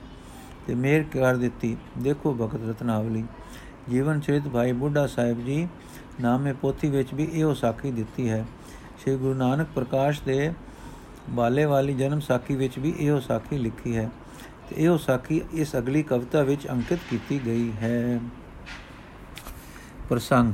ਤੇ 0.66 0.74
ਮੇਰ 0.74 1.02
ਕਰ 1.02 1.36
ਦਿੱਤੀ। 1.36 1.76
ਦੇਖੋ 1.98 2.34
ਭਗਤ 2.34 2.70
ਰਤਨਾਵਲੀ। 2.70 3.24
ਜੀਵਨ 3.90 4.20
ਚਰਿਤ 4.20 4.48
ਭਾਈ 4.48 4.72
ਬੁੱਢਾ 4.72 5.06
ਸਾਹਿਬ 5.06 5.44
ਜੀ 5.44 5.68
ਨਾਮੇ 6.20 6.52
ਪੋਥੀ 6.52 6.88
ਵਿੱਚ 6.88 7.14
ਵੀ 7.14 7.28
ਇਹੋ 7.32 7.54
ਸਾਖੀ 7.54 7.90
ਦਿੱਤੀ 7.90 8.28
ਹੈ। 8.28 8.44
ਸ੍ਰੀ 9.02 9.16
ਗੁਰੂ 9.16 9.34
ਨਾਨਕ 9.34 9.66
ਪ੍ਰਕਾਸ਼ 9.74 10.20
ਦੇ 10.26 10.52
ਬਾਲੇ 11.30 11.64
ਵਾਲੀ 11.64 11.94
ਜਨਮ 11.94 12.20
ਸਾਖੀ 12.20 12.54
ਵਿੱਚ 12.54 12.78
ਵੀ 12.78 12.94
ਇਹੋ 12.98 13.20
ਸਾਖੀ 13.20 13.58
ਲਿਖੀ 13.58 13.96
ਹੈ 13.96 14.10
ਤੇ 14.68 14.76
ਇਹੋ 14.78 14.96
ਸਾਖੀ 14.96 15.40
ਇਸ 15.52 15.76
ਅਗਲੀ 15.76 16.02
ਕਵਿਤਾ 16.02 16.42
ਵਿੱਚ 16.42 16.66
ਅੰਕਿਤ 16.70 16.98
ਕੀਤੀ 17.10 17.40
ਗਈ 17.46 17.70
ਹੈ। 17.72 18.20
ਪ੍ਰਸੰਗ, 20.08 20.52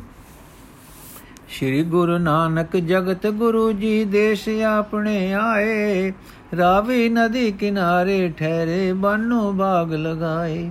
ਸ਼੍ਰੀ 1.49 1.83
ਗੁਰੂ 1.83 2.19
ਨਾਨਕ 2.19 2.77
ਜਗਤ 2.77 3.27
ਗੁਰੂ 3.27 3.71
ਜੀ 3.73 4.05
ਦੇਸ਼ 4.05 4.49
ਆਪਣੇ 4.49 5.33
ਆਏ, 5.35 6.13
ਰਾਵੀ 6.57 7.09
ਨਦੀ 7.09 7.51
ਕਿਨਾਰੇ 7.53 8.29
ਠਹਿਰੇ 8.29 8.93
ਬਾਨੋ 8.93 9.53
ਬਾਗ 9.53 9.93
ਲਗਾਏ। 9.93 10.71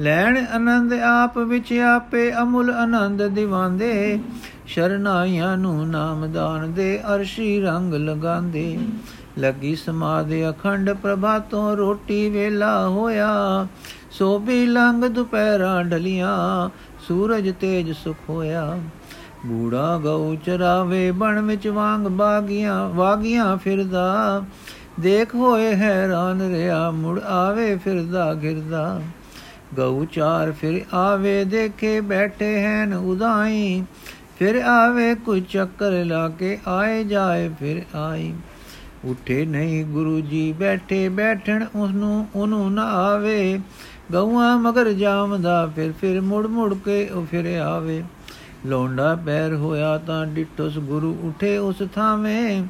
ਲੈਣ 0.00 0.44
ਆਨੰਦ 0.52 0.92
ਆਪ 0.92 1.38
ਵਿੱਚ 1.38 1.72
ਆਪੇ 1.72 2.32
ਅਮੁੱਲ 2.42 2.70
ਆਨੰਦ 2.70 3.26
ਦਿਵਾਉਂਦੇ। 3.26 4.20
ਸ਼ਰਨਾਈਆਂ 4.66 5.56
ਨੂੰ 5.56 5.88
ਨਾਮਦਾਨ 5.88 6.72
ਦੇ 6.72 7.00
ਅਰਸ਼ੀ 7.14 7.60
ਰੰਗ 7.60 7.94
ਲਗਾਉਂਦੇ। 7.94 8.78
ਲੱਗੀ 9.38 9.76
ਸਮਾਦੇ 9.76 10.50
ਅਖੰਡ 10.50 10.90
ਪ੍ਰਭਾਤੋਂ 10.90 11.76
ਰੋਟੀ 11.76 12.30
ਵੇਲਾ 12.30 12.88
ਹੋਇਆ। 12.88 13.66
ਸੋ 14.10 14.38
ਵੀ 14.38 14.66
ਲੰਗ 14.66 15.04
ਦੁਪਹਿਰਾਂ 15.04 15.84
ਢਲੀਆਂ, 15.84 16.68
ਸੂਰਜ 17.08 17.54
ਤੇਜ 17.60 17.92
ਸੁਖ 17.92 18.16
ਹੋਇਆ। 18.28 18.78
ਬੂੜਾ 19.46 19.98
ਗਉ 19.98 20.36
ਚਰਾਵੇ, 20.44 21.10
ਬਣ 21.10 21.40
ਵਿੱਚ 21.40 21.68
ਵਾਂਗ 21.68 22.02
ਬਾਗੀਆਂ, 22.02 22.88
ਵਾਗੀਆਂ 22.88 23.56
ਫਿਰਦਾ। 23.56 24.42
ਦੇਖ 25.00 25.34
ਹੋਏ 25.34 25.74
ਹੈਰਾਨ 25.74 26.42
ਰਿਆ, 26.42 26.90
ਮੁੜ 26.90 27.20
ਆਵੇ 27.20 27.76
ਫਿਰਦਾ 27.76 28.34
ਗਿਰਦਾ 28.34 29.00
ਗਉ 29.76 30.04
ਚਾਰ 30.04 30.52
ਫਿਰ 30.52 30.80
ਆਵੇ 30.94 31.44
ਦੇਖੇ 31.44 32.00
ਬੈਠੇ 32.00 32.66
ਹਨ 32.66 32.94
ਉਦਾਈ, 32.94 33.84
ਫਿਰ 34.38 34.56
ਆਵੇ 34.56 35.14
ਕੋਈ 35.14 35.40
ਚੱਕਰ 35.40 36.04
ਲਾ 36.04 36.28
ਕੇ 36.28 36.58
ਆਏ 36.68 37.04
ਜਾਏ, 37.04 37.48
ਫਿਰ 37.60 37.82
ਆਈ। 37.96 38.34
ਉਠੇ 39.04 39.44
ਨਹੀਂ 39.46 39.84
ਗੁਰੂ 39.84 40.20
ਜੀ 40.20 40.52
ਬੈਠੇ 40.52 41.08
ਬੈਠਣ 41.08 41.64
ਉਸ 41.74 41.90
ਨੂੰ 41.90 42.28
ਉਹਨੂੰ 42.34 42.72
ਨਾ 42.72 42.84
ਆਵੇ। 42.84 43.60
ਗਊਆਂ 44.12 44.58
ਮਗਰ 44.58 44.92
ਜਾਮਦਾ, 44.92 45.66
ਫਿਰ 45.76 45.92
ਫਿਰ 45.92 46.20
ਮੁੜ 46.20 46.46
ਮੁੜ 46.46 46.74
ਕੇ 46.74 47.06
ਉਹ 47.08 47.26
ਫਿਰ 47.26 47.58
ਆਵੇ। 47.58 48.02
ਲੋਂਡਾ 48.66 49.14
ਪੈਰ 49.26 49.54
ਹੋਇਆ 49.54 49.98
ਤਾਂ 49.98 50.26
ਡਿੱਟੋਸ 50.26 50.78
ਗੁਰੂ 50.78 51.16
ਉਠੇ 51.22 51.56
ਉਸ 51.58 51.82
ਥਾਵੇਂ। 51.94 52.62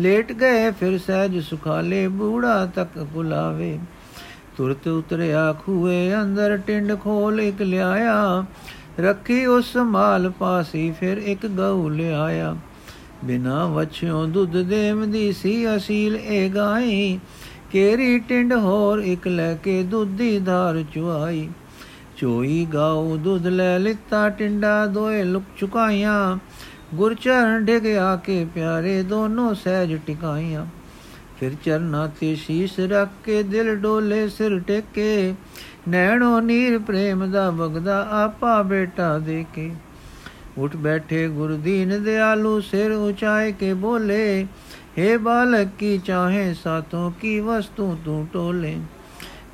ਲੇਟ 0.00 0.32
ਗਏ 0.32 0.70
ਫਿਰ 0.70 0.98
ਸਹਿਜ 0.98 1.38
ਸੁਖਾਲੇ 1.44 2.08
ਬੂੜਾ 2.08 2.66
ਤੱਕ 2.66 2.98
ਬੁਲਾਵੇ। 2.98 3.78
ਤੁਰਤ 4.56 4.88
ਉਤਰਿਆ 4.88 5.52
ਖੂਏ 5.52 6.14
ਅੰਦਰ 6.14 6.56
ਟਿੰਡ 6.56 6.96
ਖੋਲ 7.00 7.40
ਇਕ 7.40 7.62
ਲਿਆਇਆ। 7.62 8.44
ਰੱਖੀ 9.00 9.46
ਉਸ 9.46 9.76
ਮਾਲ 9.76 10.30
ਪਾਸੀ, 10.30 10.90
ਫਿਰ 11.00 11.18
ਇੱਕ 11.18 11.46
ਗਊ 11.46 11.88
ਲਿਆਇਆ। 11.88 12.56
ਬਿਨਾ 13.24 13.66
ਵਛਿਓ 13.66 14.24
ਦੁੱਧ 14.26 14.56
ਦੇਵਦੀ 14.56 15.32
ਸੀ 15.32 15.76
ਅਸੀਲ 15.76 16.16
ਏ 16.16 16.48
ਗਾਈ। 16.48 17.18
ਕੇਰੀ 17.72 18.18
ਟਿੰਡ 18.18 18.52
ਹੋਰ 18.52 18.98
ਇਕ 18.98 19.28
ਲੈ 19.28 19.54
ਕੇ 19.54 19.82
ਦੁੱਧੀ 19.82 20.38
ਧਾਰ 20.38 20.84
ਚੁਆਈ 20.94 21.48
ਚੋਈ 22.16 22.66
ਗਾਉ 22.74 23.16
ਦੁੱਧ 23.16 23.46
ਲੈ 23.46 23.78
ਲਿੱਤਾ, 23.78 24.28
ਟਿੰਡਾ 24.28 24.86
ਦੋਏ 24.86 25.22
ਲੁਕ 25.24 25.42
ਚੁਕਾਈਆਂ। 25.58 26.38
ਗੁਰਚਰਨ 26.94 27.64
ਡਿਗ 27.64 27.86
ਆ 27.86 28.16
ਕੇ 28.16 28.44
ਪਿਆਰੇ 28.54 29.02
ਦੋਨੋਂ 29.02 29.54
ਸਹਿਜ 29.54 29.94
ਟਿਕਾਈਆਂ। 30.06 30.66
ਫਿਰ 31.40 31.52
ਚਰਨਾ 31.64 32.06
ਤੇ 32.20 32.34
ਸ਼ੀਸ਼ 32.34 32.80
ਰੱਖ 32.80 33.10
ਕੇ 33.24 33.42
ਦਿਲ 33.42 33.74
ਡੋਲੇ 33.76 34.28
ਸਿਰ 34.28 34.58
ਟੇਕੇ। 34.60 35.34
ਨੈਣੋ 35.88 36.40
ਨੀਰ 36.40 36.78
ਪ੍ਰੇਮ 36.78 37.30
ਦਾ 37.30 37.50
ਵਗਦਾ 37.50 38.08
ਆਪਾ 38.24 38.62
ਬੇਟਾ 38.62 39.18
ਦੇ 39.18 39.44
ਕੇ 39.54 39.70
ਉਠ 40.58 40.76
ਬੈਠੇ 40.76 41.28
ਗੁਰਦੀਨ 41.28 42.02
ਦਿਆਲੂ 42.04 42.60
ਸਿਰ 42.60 42.92
ਉਚਾਏ 42.92 43.52
ਕੇ 43.52 43.74
ਬੋਲੇ 43.74 44.46
हे 44.98 45.18
ਬਾਲਕ 45.18 45.68
ਕੀ 45.78 45.98
ਚਾਹੇ 45.98 46.54
ਸਾਥੋਂ 46.54 47.10
ਕੀ 47.20 47.40
ਵਸਤੂ 47.40 47.98
ਤੂੰ 48.04 48.26
ਟੋਲੇ। 48.32 48.76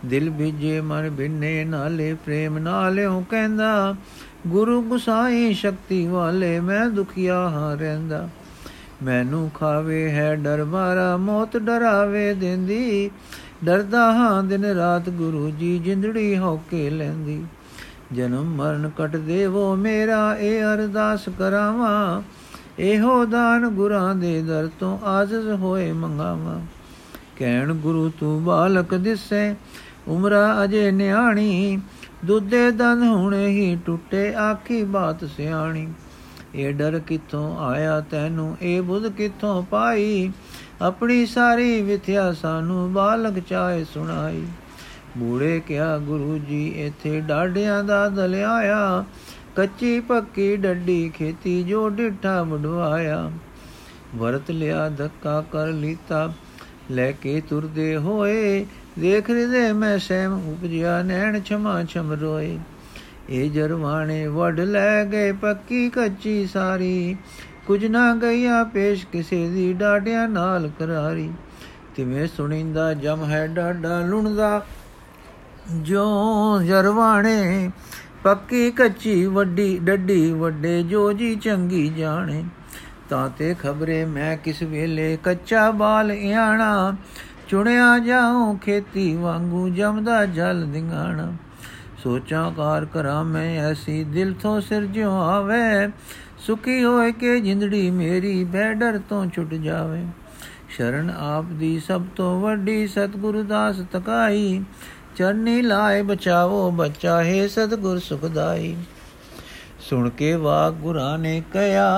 ਦਿਲ 0.06 0.30
ਵਿਜੇ 0.30 0.80
ਮਨ 0.80 1.10
ਬਿਨੇ 1.10 1.64
ਨਾਲੇ 1.64 2.14
ਪ੍ਰੇਮ 2.14 2.58
ਨਾਲਿਓ 2.58 3.24
ਕਹਿੰਦਾ, 3.30 3.94
ਗੁਰੂ 4.46 4.82
ਗੁਸਾਈ 4.82 5.54
ਸ਼ਕਤੀ 5.54 6.06
ਵਾਲੇ 6.06 6.60
ਮੈਂ 6.60 6.86
ਦੁਖੀਆ 6.86 7.34
ਹਾਂ 7.34 7.76
ਰਹਿੰਦਾ। 7.76 8.28
ਮੈਨੂੰ 9.02 9.50
ਖਾਵੇ 9.54 10.10
ਹੈ 10.10 10.34
ਡਰ, 10.34 10.64
ਮਾਰਾ 10.64 11.16
ਮੌਤ 11.16 11.56
ਡਰਾਵੇ 11.56 12.34
ਦਿੰਦੀ। 12.34 13.10
ਡਰਦਾ 13.64 14.12
ਹਾਂ 14.12 14.42
ਦਿਨ 14.42 14.64
ਰਾਤ 14.64 15.08
ਗੁਰੂ 15.08 15.50
ਜੀ 15.50 15.78
ਜਿੰਦੜੀ 15.78 16.38
ਹੋ 16.38 16.60
ਕੇ 16.70 16.90
ਲੈਂਦੀ। 16.90 17.44
ਜਨਮ 18.12 18.44
ਮਰਨ 18.44 18.90
ਕਟ 18.98 19.16
ਦੇਵੋ 19.16 19.76
ਮੇਰਾ 19.76 20.36
ਇਹ 20.36 20.62
ਅਰਦਾਸ 20.62 21.28
ਕਰਾਵਾਂ। 21.38 22.22
ਇਹੋ 22.78 23.24
ਦਾਨ 23.24 23.68
ਗੁਰਾਂ 23.68 24.14
ਦੇ 24.14 24.42
ਦਰ 24.42 24.68
ਤੋਂ 24.80 24.98
ਆਜ਼ਜ਼ 24.98 25.48
ਹੋਏ 25.48 25.92
ਮੰਗਾਵਾਂ। 25.92 26.60
ਕਹਿਣ 27.36 27.74
ਗੁਰੂ 27.74 28.10
ਤੂੰ 28.20 28.44
ਬਾਲਕ 28.44 28.94
ਦਿਸੇ, 28.94 29.54
ਉਮਰਾ 30.08 30.64
ਅਜੇ 30.64 30.90
ਨਿਆਣੀ। 30.90 31.78
ਦੁੱਧੇ 32.24 32.70
ਦੰਦ 32.70 33.02
ਹੁਣੇ 33.02 33.46
ਹੀ 33.46 33.78
ਟੁੱਟੇ, 33.86 34.34
ਆਖੀ 34.34 34.82
ਬਾਤ 34.82 35.24
ਸਿਆਣੀ। 35.24 35.88
ਇਹ 36.54 36.72
ਡਰ 36.72 36.98
ਕਿੱਥੋਂ 36.98 37.66
ਆਇਆ 37.66 38.00
ਤੈਨੂੰ? 38.00 38.56
ਇਹ 38.62 38.82
ਬੁੱਧ 38.82 39.08
ਕਿੱਥੋਂ 39.08 39.62
ਪਾਈ? 39.62 40.32
ਆਪਣੀ 40.82 41.26
ਸਾਰੀ 41.26 41.82
ਵਿਥਿਆ 41.82 42.32
ਸਾਨੂੰ 42.32 42.92
ਬਾਲਕ 42.92 43.38
ਚਾਏ 43.38 43.84
ਸੁਣਾਈ। 43.84 44.46
ਬੂੜੇ 45.18 45.60
ਕਿਹਾ, 45.66 45.98
ਗੁਰੂ 45.98 46.38
ਜੀ, 46.38 46.68
ਇੱਥੇ 46.68 47.20
ਡਾਢਿਆਂ 47.20 47.84
ਦਾ 47.84 48.08
ਦਲਿਆਇਆ 48.08 49.04
ਕੱਚੀ 49.56 50.00
ਪੱਕੀ 50.00 50.56
ਡੱਡੀ 50.56 51.08
ਖੇਤੀ 51.14 51.62
ਜੋ 51.62 51.88
ਡਿੱਠਾ 51.88 52.42
ਵਡਵਾਇਆ 52.42 53.32
ਵਰਤ 54.16 54.50
ਲਿਆ, 54.50 54.88
ਧੱਕਾ 54.88 55.44
ਕਰ 55.52 55.66
ਲੀਤਾ। 55.66 56.32
ਲੈ 56.90 57.12
ਕੇ 57.12 57.42
ਤੁਰਦੇ 57.48 57.96
ਹੋਏ, 57.96 58.66
ਦੇਖ 58.98 59.30
ਰਿਦੇ 59.30 59.72
ਮੈਂ 59.72 59.98
ਸੈਮ 59.98 60.48
ਉਪਜਿਆ, 60.48 61.02
ਨੈਣ 61.02 61.40
ਛਮਾ 61.40 61.84
ਛਮ 61.84 62.12
ਰੋਏ 62.12 62.58
ਇਹ 63.30 63.50
ਜਰਵਾਣੇ 63.50 64.26
ਵੜ 64.26 64.60
ਲੈ 64.60 65.04
ਗਏ, 65.04 65.32
ਪੱਕੀ 65.32 65.90
ਕੱਚੀ 65.90 66.46
ਸਾਰੀ। 66.46 67.16
ਕੁਝ 67.66 67.86
ਨਾ 67.86 68.14
ਗਈਆ, 68.14 68.64
ਪੇਸ਼ 68.64 69.06
ਕਿਸੇ 69.06 69.48
ਦੀ 69.48 69.72
ਡਾਡਿਆਂ 69.72 70.28
ਨਾਲ 70.28 70.70
ਕਰਾਰੀ। 70.78 71.32
ਤਿਵੇਂ 71.96 72.26
ਸੁਣਿੰਦਾ, 72.26 72.94
ਜਮ 72.94 73.24
ਹੈ 73.24 73.46
ਡਾਡਾ 73.46 74.00
ਲੁਣਦਾ। 74.00 74.66
ਜੋ 75.82 76.06
ਜਰਵਾਣੇ 76.62 77.70
ਪੱਕੀ 78.22 78.70
ਕੱਚੀ 78.70 79.26
ਵੱਡੀ 79.26 79.78
ਡੱਡੀ, 79.78 80.32
ਵੱਡੇ 80.32 80.82
ਜੋ 80.82 81.12
ਜੀ 81.12 81.36
ਚੰਗੀ 81.36 81.88
ਜਾਣੇ। 81.88 82.44
ਤਾਂ 83.08 83.28
ਤੇ 83.38 83.54
ਖਬਰੇ 83.58 84.04
ਮੈਂ 84.04 84.36
ਕਿਸ 84.36 84.62
ਵੇਲੇ 84.62 85.18
ਕੱਚਾ 85.24 85.70
ਬਾਲ 85.70 86.12
ਇਆਣਾ। 86.12 86.96
ਚੁਣਿਆ 87.48 87.98
ਜਾਉ 87.98 88.56
ਖੇਤੀ 88.62 89.16
ਵਾਂਗੂ 89.16 89.68
ਜਮਦਾ 89.68 90.26
ਜਲ 90.26 90.66
ਦਿੰਗਾਣਾ। 90.66 91.32
ਸੋਚਾਂ 92.06 92.50
ਕਾਰ 92.52 92.84
ਕਰਾਂ 92.84 93.22
ਮੈਂ, 93.24 93.60
ਐਸੀ 93.60 94.04
ਦਿਲ 94.04 94.32
ਤੋਂ 94.32 94.60
ਸਿਰਜਿਓ 94.60 95.10
ਆਵੇ 95.12 95.88
ਸੁਖੀ 96.38 96.84
ਹੋਏ 96.84 97.12
ਕੇ 97.12 97.38
ਜਿੰਦੜੀ 97.40 97.90
ਮੇਰੀ 97.90 98.44
ਬੈਡਰ 98.44 98.98
ਤੋਂ 99.08 99.26
ਛੁੱਟ 99.26 99.54
ਜਾਵੇ। 99.54 100.04
ਸ਼ਰਨ 100.68 101.10
ਆਪ 101.18 101.44
ਦੀ 101.44 101.78
ਸਭ 101.80 102.02
ਤੋਂ 102.16 102.40
ਵੱਡੀ 102.40 102.86
ਸਤਿਗੁਰੂ 102.86 103.42
ਦਾਸ 103.42 103.76
ਤਕਾਈ। 103.92 104.62
ਚਰਨੀ 105.16 105.62
ਲਾਏ 105.62 106.02
ਬਚਾਵੋ 106.02 106.70
ਬੱਚਾ 106.70 107.22
ਹੈ 107.24 107.48
ਸਤਿਗੁਰ 107.48 107.98
ਸੁਖਦਾਈ 107.98 108.76
ਸੁਣ 109.80 110.08
ਕੇ 110.10 110.34
ਵਾਕ 110.36 110.72
ਗੁਰਾਂ 110.74 111.18
ਨੇ 111.18 111.42
ਕਹਿਆ 111.52 111.90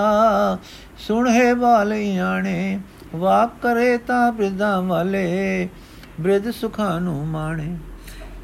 ਸੁਣ 0.98 1.28
ਹੈ 1.28 1.52
ਬਾਲਿਆਣੇ 1.54 2.80
ਵਾਕ 3.16 3.52
ਕਰੇ 3.62 3.96
ਤਾਂ 3.98 4.32
ਬਿਰਦਾਂ 4.32 4.80
ਵਾਲੇ, 4.82 5.68
ਬ੍ਰਿਧ 6.20 6.50
ਸੁਖਾਂ 6.50 7.00
ਨੂੰ 7.00 7.26
ਮਾਣੇ। 7.26 7.76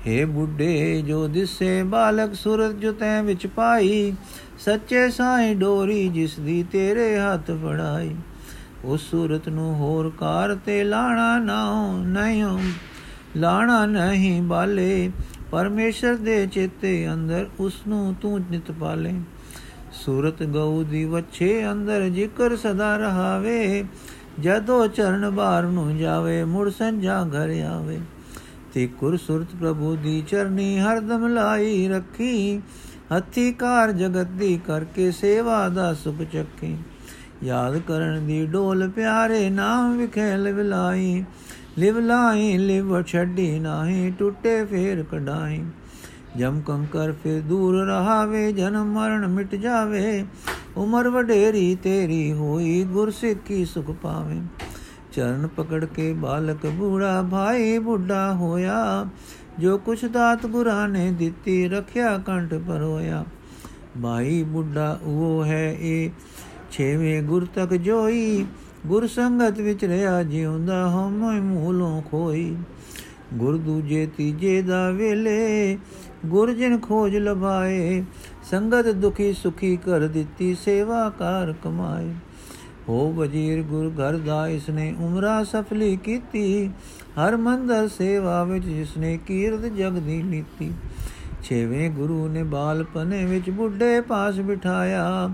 ਏ 0.07 0.25
ਬੁੱਢੇ, 0.25 1.03
ਜੋ 1.03 1.27
ਦਿਸੇ 1.29 1.83
ਬਾਲਕ 1.83 2.35
ਸੁਰਤ 2.35 2.73
ਜੁਤੈ 2.73 3.23
ਵਿੱਚ 3.23 3.47
ਪਾਈ, 3.47 4.13
ਸੱਚੇ 4.59 5.09
ਸਾਈ 5.11 5.55
ਡੋਰੀ 5.55 6.09
ਜਿਸ 6.09 6.39
ਦੀ 6.41 6.63
ਤੇਰੇ 6.73 7.17
ਹੱਥ 7.19 7.51
ਫੜਾਈ 7.63 8.15
ਉਸ 8.85 9.11
ਸੂਰਤ 9.11 9.49
ਨੂੰ 9.49 9.75
ਹੋਰ 9.75 10.11
ਕਾਰ 10.19 10.55
ਤੇ 10.67 10.83
ਲਾਣਾ 10.85 11.39
ਨਾ 11.39 11.65
ਨਹੀਂ, 12.03 12.73
ਲਾਣਾ 13.37 13.85
ਨਹੀਂ 13.87 14.43
ਬਾਲੇ, 14.43 15.11
ਪਰਮੇਸ਼ਰ 15.51 16.17
ਦੇ 16.17 16.47
ਚੇਤੇ 16.47 17.13
ਅੰਦਰ 17.13 17.47
ਉਸ 17.61 17.81
ਨੂੰ 17.89 18.15
ਤੂੰ 18.23 18.41
ਨਿਤ 18.51 18.71
ਪਾਲੇ। 18.73 19.15
ਸੂਰਤ 19.93 20.43
ਗਉ 20.43 20.83
ਦੀ 20.83 21.05
ਵਛੇ 21.05 21.71
ਅੰਦਰ 21.73 22.09
ਜ਼ਿਕਰ 22.09 22.57
ਸਦਾ 22.57 22.97
ਰਹਾਵੇ, 22.97 23.85
ਜਦੋਂ 24.41 24.87
ਚਰਨ 24.89 25.31
ਬਾਰ 25.31 25.63
ਨੂੰ 25.63 25.97
ਜਾਵੇ, 25.99 26.43
ਮੁੜ 26.45 26.71
ਸੰਜਾ 26.71 27.23
ਘਰ 27.25 27.61
ਆਵੇ। 27.63 28.01
ਤੇ 28.75 28.87
ਕੁਰ 28.87 29.17
ਸੁਰਤ 29.17 29.57
ਪ੍ਰਭੂ 29.61 29.97
ਦੀ 29.97 30.23
ਚਰਨੀ 30.29 30.79
ਹਰਦਮ 30.79 31.27
ਲਾਈ 31.27 31.89
ਰੱਖੀ। 31.89 32.61
ਹੱਥੀ 33.17 33.53
ਕਾਰ 33.53 33.93
ਜਗਤ 33.93 34.27
ਦੀ 34.27 34.61
ਕਰਕੇ 34.67 35.11
ਸੇਵਾ 35.11 35.69
ਦਾ 35.69 35.95
ਸੁਖ 35.95 36.23
ਚੱਕੀ। 36.33 36.77
ਯਾਦ 37.45 37.79
ਕਰਨ 37.79 38.27
ਦੀ 38.27 38.47
ਡੋਲ 38.47 38.89
ਪਿਆਰੇ 38.89 39.51
ਨਾਮ 39.51 39.99
ਵਿਖੇ 39.99 40.37
ਲਿਵ 40.37 40.61
ਲਾਈ। 40.61 41.25
ਲਿਵ 41.79 41.99
ਲਾਈ, 41.99 42.59
ਲਿਵ 42.59 43.03
ਛੱਡੀ 43.03 43.59
ਨਾਹੀ, 43.59 44.13
ਟੁੱਟੇ 44.19 44.65
ਫੇਰ 44.65 45.05
ਕਢਾਈ। 45.13 45.65
ਜਮ 46.37 46.61
ਕੰਕਰ 46.61 47.13
ਫਿਰ 47.13 47.41
ਦੂਰ 47.41 47.87
ਰਹਾਵੇ, 47.87 48.53
ਜਨਮ 48.53 48.93
ਮਰਨ 48.93 49.27
ਮਿਟ 49.27 49.55
ਜਾਵੇ। 49.55 50.25
ਉਮਰ 50.77 51.09
ਵਡੇਰੀ 51.09 51.75
ਤੇਰੀ 51.75 52.33
ਹੋਈ 52.33 52.85
ਗੁਰ 52.85 53.11
ਸਿੱਖੀ 53.11 53.65
ਸੁਖ 53.65 53.91
ਪਾਵੇ। 53.91 54.41
ਚਰਨ 55.17 55.47
ਪਕੜ 55.47 55.85
ਕੇ 55.85 56.13
ਬਾਲਕ 56.13 56.67
ਬੂੜਾ, 56.67 57.23
ਭਾਈ 57.31 57.79
ਬੁੱਢਾ 57.79 58.35
ਹੋਇਆ। 58.35 59.07
ਜੋ 59.59 59.79
ਕੁਛ 59.79 60.05
ਦਾਤ 60.05 60.47
ਗੁਰਾਂ 60.47 60.89
ਨੇ 60.89 61.11
ਦਿੱਤੀ, 61.11 61.69
ਰੱਖਿਆ 61.69 62.19
ਕੰਠ 62.19 62.55
ਪਰੋਇਆ 62.55 63.25
ਭਾਈ 64.03 64.43
ਬੁੱਢਾ 64.43 64.99
ਉਹ 65.03 65.45
ਹੈ 65.45 65.77
ਇਹ 65.81 66.11
ਛੇਵੇਂ 66.71 67.23
ਗੁਰ 67.23 67.47
ਤੱਕ 67.55 67.75
ਜੋਈ। 67.75 68.47
ਗੁਰ 68.87 69.07
ਸੰਗਤ 69.07 69.61
ਵਿੱਚ 69.61 69.85
ਰਿਆ 69.85 70.23
ਜਿਉਂਦਾ 70.23 70.91
ਹਮੇ 70.91 71.41
ਮੂਲੋਂ 71.41 72.03
ਖੋਈ। 72.03 72.57
ਗੁਰ 73.35 73.57
ਦੂਜੇ 73.57 74.09
ਤੀਜੇ 74.17 74.63
ਦਾ 74.63 74.91
ਵੇਲੇ, 74.91 75.79
ਗੁਰ 76.27 76.53
ਜਿਨ 76.53 76.79
ਖੋਜ 76.79 77.17
ਲਭਾਏ। 77.17 78.05
ਸੰਗਤ 78.51 78.89
ਦੁਖੀ 78.89 79.33
ਸੁਖੀ 79.33 79.77
ਕਰ 79.77 80.01
ਦਿੱਤੀ, 80.01 80.55
ਸੇਵਾ 80.55 81.11
ਕਾਰ 81.11 81.55
ਕਮਾਏ। 81.65 82.15
ਹੋ 82.89 83.13
ਵਜੀਰ 83.13 83.63
ਗੁਰ 83.63 83.91
ਘਰ 83.91 84.17
ਦਾ 84.17 84.49
ਇਸਨੇ 84.49 84.95
ਉਮਰਾ 85.01 85.45
ਸਫਲੀ 85.45 85.97
ਕੀਤੀ, 85.97 86.71
ਹਰ 87.19 87.37
ਮੰਦਰ 87.37 87.89
ਸੇਵਾ 87.89 88.45
ਵਿੱਚ 88.45 88.65
ਜਿਸਨੇ 88.65 89.19
ਕੀਰਤ 89.27 89.61
ਜਗ 89.61 89.93
ਦੀ 89.93 90.23
ਨੀਤੀ। 90.23 90.73
ਛੇਵੇਂ 91.43 91.91
ਗੁਰੂ 91.91 92.29
ਨੇ 92.29 92.43
ਬਾਲਪਨੇ 92.43 93.25
ਵਿੱਚ 93.25 93.51
ਬੁੱਢੇ 93.51 94.01
ਪਾਸ 94.01 94.39
ਬਿਠਾਇਆ, 94.39 95.31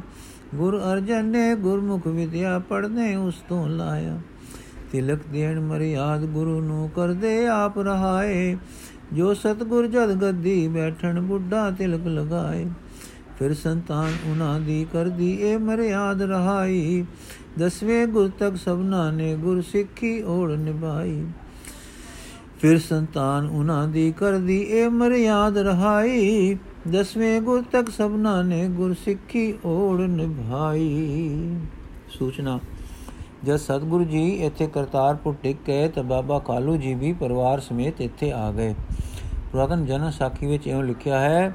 ਗੁਰ 0.55 0.81
ਅਰਜਨ 0.93 1.25
ਨੇ 1.25 1.55
ਗੁਰਮੁਖ 1.55 2.07
ਵਿਦਿਆ 2.07 2.59
ਪੜਨੇ 2.59 3.15
ਉਸ 3.17 3.35
ਤੋਂ 3.49 3.69
ਲਾਇਆ। 3.69 4.19
ਤਿਲਕ 4.93 5.21
ਦੇਣ 5.33 5.61
ਮਰਿਆਦ 5.61 6.25
ਗੁਰੂ 6.25 6.61
ਨੂੰ 6.61 6.89
ਕਰਦੇ 6.89 7.47
ਆਪ 7.47 7.79
ਰਹਾਏ, 7.79 8.57
ਜੋ 9.13 9.35
ਸਤਗੁਰ 9.35 9.87
ਜਦ 9.87 10.15
ਗੱਦੀ 10.15 10.69
ਬੈਠਣ 10.69 11.21
ਬੁੱਢਾ 11.21 11.71
ਤਿਲਕ 11.71 12.07
ਲਗਾਏ। 12.07 12.67
ਫਿਰ 13.41 13.53
ਸੰਤਾਨ 13.55 14.17
ਉਹਨਾਂ 14.31 14.61
ਦੀ 14.61 14.87
ਕਰਦੀ 14.93 15.31
ਇਹ 15.33 15.59
ਮਰਿਆਦ 15.59 16.23
ਰਹਾਈ। 16.23 17.05
ਦਸਵੇਂ 17.59 18.07
ਗੁਰ 18.07 18.29
ਤੱਕ 18.39 18.57
ਸਭਨਾ 18.57 19.11
ਨੇ 19.11 19.35
ਗੁਰ 19.37 19.61
ਸਿੱਖੀ 19.63 20.23
ਓੜ 20.23 20.51
ਨਿਭਾਈ। 20.51 21.25
ਫਿਰ 22.61 22.79
ਸੰਤਾਨ 22.79 23.49
ਉਹਨਾਂ 23.49 23.87
ਦੀ 23.89 24.13
ਕਰਦੀ 24.13 24.59
ਇਹ 24.61 24.91
ਮਰਿਆਦ 24.91 25.59
ਰਹਾਈ। 25.59 26.57
ਦਸਵੇਂ 26.89 27.41
ਗੁਰ 27.41 27.63
ਤੱਕ 27.73 27.91
ਸਭਨਾ 27.91 28.43
ਨੇ 28.43 28.69
ਗੁਰ 28.69 28.95
ਸਿੱਖੀ 29.05 29.55
ਓੜ 29.65 30.01
ਨਿਭਾਈ। 30.01 31.57
ਸੂਚਨਾ, 32.09 32.59
ਜਦ 33.45 33.57
ਸਤਗੁਰੂ 33.57 34.05
ਜੀ 34.05 34.29
ਇੱਥੇ 34.47 34.67
ਕਰਤਾਰਪੁਰ 34.67 35.35
ਟਿਕ 35.43 35.57
ਗਏ 35.67 35.89
ਤਾਂ 35.89 36.03
ਬਾਬਾ 36.05 36.39
ਕਾਲੂ 36.39 36.77
ਜੀ 36.77 36.95
ਵੀ 36.95 37.13
ਪਰਿਵਾਰ 37.13 37.61
ਸਮੇਤ 37.61 38.01
ਇੱਥੇ 38.01 38.33
ਆ 38.33 38.51
ਗਏ। 38.53 38.75
ਪੁਰਾਤਨ 39.53 39.87
ਜਨ 39.87 40.11
ਸਾਖੀ 40.11 40.47
ਵਿੱਚ 40.47 40.67
ਇਹੋ 40.67 40.83
ਲਿਖਿਆ 40.83 41.21
ਹੈ 41.21 41.55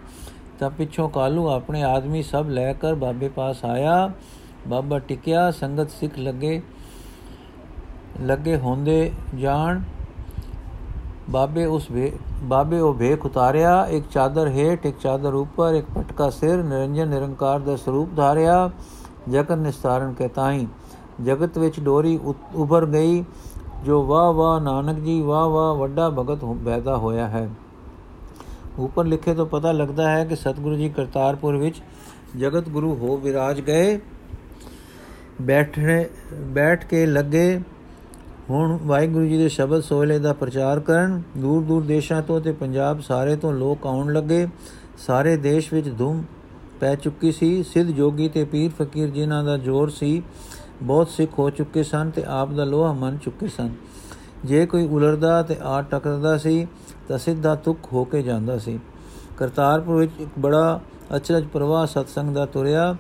ਤਾਂ 0.60 0.70
ਪਿੱਛੋਂ 0.70 1.10
ਕਾਲੂ 1.10 1.48
ਆਪਣੇ 1.50 1.84
ਆਦਮੀ 1.84 2.24
ਸਭ 2.24 2.46
ਲੈ 2.50 2.74
ਕੇ 2.74 2.94
ਬਾਬੇ 2.94 3.30
ਪਾਸ 3.30 3.66
ਆਇਆ। 3.66 4.10
ਬਾਬਾ 4.68 5.00
ਟਿਕਿਆ, 5.00 5.52
ਸੰਗਤ 5.52 5.90
ਸਿੱਖ 5.90 6.18
ਲੱਗੇ 6.20 6.62
ਲੱਗੇ 8.22 8.58
ਹੁੰਦੇ 8.58 9.12
ਜਾਣ। 9.36 9.82
ਬਾਬੇ 11.30 11.66
ਉਸ 11.66 11.90
ਵੇ, 11.92 12.12
ਬਾਬੇ 12.44 12.80
ਉਹ 12.80 12.94
ਭੇਖ 12.94 13.26
ਉਤਾਰਿਆ, 13.26 13.86
ਇੱਕ 13.86 14.06
ਚਾਦਰ 14.12 14.48
ਹੇਠ, 14.48 14.86
ਇੱਕ 14.86 14.98
ਚਾਦਰ 15.00 15.34
ਉੱਪਰ, 15.34 15.74
ਇੱਕ 15.74 15.88
ਪਟਕਾ 15.96 16.30
ਸਿਰ, 16.30 16.64
ਨਿਰੰਜਨ 16.64 17.08
ਨਿਰੰਕਾਰ 17.08 17.60
ਦਾ 17.60 17.76
ਸਰੂਪ 17.76 18.10
ਧਾਰਿਆ, 18.16 18.70
ਜਗਤ 19.30 19.58
ਨਿਸਤਾਰਨ 19.58 20.14
ਕੇ 20.14 20.28
ਤਾਈ 20.28 20.68
ਜਗਤ 21.24 21.58
ਵਿੱਚ 21.58 21.80
ਡੋਰੀ 21.80 22.20
ਉਭਰ 22.56 22.86
ਗਈ, 22.86 23.24
ਜੋ 23.86 24.04
ਵਾਹ 24.06 24.32
ਵਾਹ 24.34 24.60
ਨਾਨਕ 24.60 25.00
ਜੀ 25.00 25.22
ਵਾਹ 25.22 25.50
ਵਾਹ 25.50 25.76
ਵੱਡਾ 25.76 26.10
ਭਗਤ 26.10 26.46
ਪੈਦਾ 26.66 26.98
ਹੋਇਆ 26.98 27.28
ਹੈ। 27.28 27.50
ਉੱਪਰ 28.80 29.06
ਲਿਖੇ 29.06 29.34
ਤੋਂ 29.34 29.46
ਪਤਾ 29.46 29.72
ਲੱਗਦਾ 29.72 30.12
ਹੈ 30.12 30.26
ਕਿ 30.26 30.36
ਸਤਿਗੁਰੂ 30.36 30.76
ਜੀ 30.76 30.90
ਕਰਤਾਰਪੁਰ 30.90 31.58
ਵਿੱਚ 31.58 31.76
ਜਗਤ 32.40 32.70
ਗੁਰੂ 32.70 32.96
ਹੋ 32.96 33.18
ਵਿਰਾਜ 33.18 33.62
ਗਏ। 33.62 34.00
ਬੈਠੇ 35.42 36.10
ਬੈਠ 36.34 36.86
ਕੇ 36.86 37.06
ਲੱਗੇ। 37.06 37.62
ਹੁਣ 38.50 38.80
ਵਾਹਿਗੁਰੂ 38.84 39.26
ਜੀ 39.26 39.38
ਦੇ 39.38 39.50
ਸ਼ਬਦ 39.50 39.84
ਸੋਹਲੇ 39.84 40.20
ਦਾ 40.20 40.34
ਪ੍ਰਚਾਰ 40.34 40.80
ਕਰਨ। 40.80 41.22
ਦੂਰ 41.38 41.64
ਦੂਰ 41.64 41.84
ਦੇਸ਼ਾਂ 41.84 42.22
ਤੋਂ 42.22 42.42
ਤੇ 42.42 42.52
ਪੰਜਾਬ 42.52 43.02
ਸਾਰੇ 43.02 43.36
ਤੋਂ 43.36 43.54
ਲੋਕ 43.54 43.88
ਆਉਣ 43.88 44.14
ਲੱਗੇ। 44.14 44.48
ਸਾਰੇ 44.98 45.38
ਦੇਸ਼ 45.38 45.74
ਵਿੱਚ 45.74 45.98
ਧੂਮ 45.98 46.24
ਪੈ 46.80 46.96
ਚੁੱਕੀ 46.96 47.32
ਸੀ। 47.32 47.64
ਸਿੱਧ 47.64 47.90
ਜੋਗੀ 47.90 48.30
ਤੇ 48.30 48.44
ਪੀਰ 48.44 48.72
ਫਕੀਰ 48.72 49.08
ਜਿਨ੍ਹਾਂ 49.08 49.44
ਦਾ 49.44 49.58
ਜ਼ੋਰ 49.58 49.90
ਸੀ, 49.90 50.24
ਬਹੁਤ 50.82 51.10
ਸਿੱਖ 51.10 51.40
ਹੋ 51.40 51.50
ਚੁੱਕੇ 51.50 51.84
ਸਨ 51.84 52.10
ਤੇ 52.10 52.24
ਆਪ 52.24 52.52
ਦਾ 52.52 52.64
ਲੋਹਾ 52.64 52.94
ਮੰਨ 52.94 53.18
ਚੁੱਕੇ 53.18 53.48
ਸਨ। 53.48 53.70
ਜੇ 54.46 54.66
ਕੋਈ 54.66 54.88
ਉਲਰਦਾ 54.88 55.44
ਤੇ 55.44 55.56
ਆ 55.62 55.82
ਟਕਰਦਾ 55.82 56.38
ਸੀ 56.38 56.68
ਤਾਂ 57.08 57.18
ਸਿੱਧਾ 57.18 57.56
ਤੁਕ 57.56 57.80
ਹੋ 57.94 58.04
ਕੇ 58.04 58.22
ਜਾਂਦਾ 58.22 58.58
ਸੀ। 58.58 58.80
ਕਰਤਾਰਪੁਰ 59.38 59.96
ਵਿੱਚ 59.96 60.12
ਇੱਕ 60.20 60.30
ਬੜਾ 60.40 60.80
ਅਚਰਜ 61.16 61.46
ਪ੍ਰਵਾਹ 61.46 61.86
ਸਤਸੰਗ 61.86 62.36
ਦਾ 62.36 62.46
ਤੁਰਿਆ। 62.46 62.96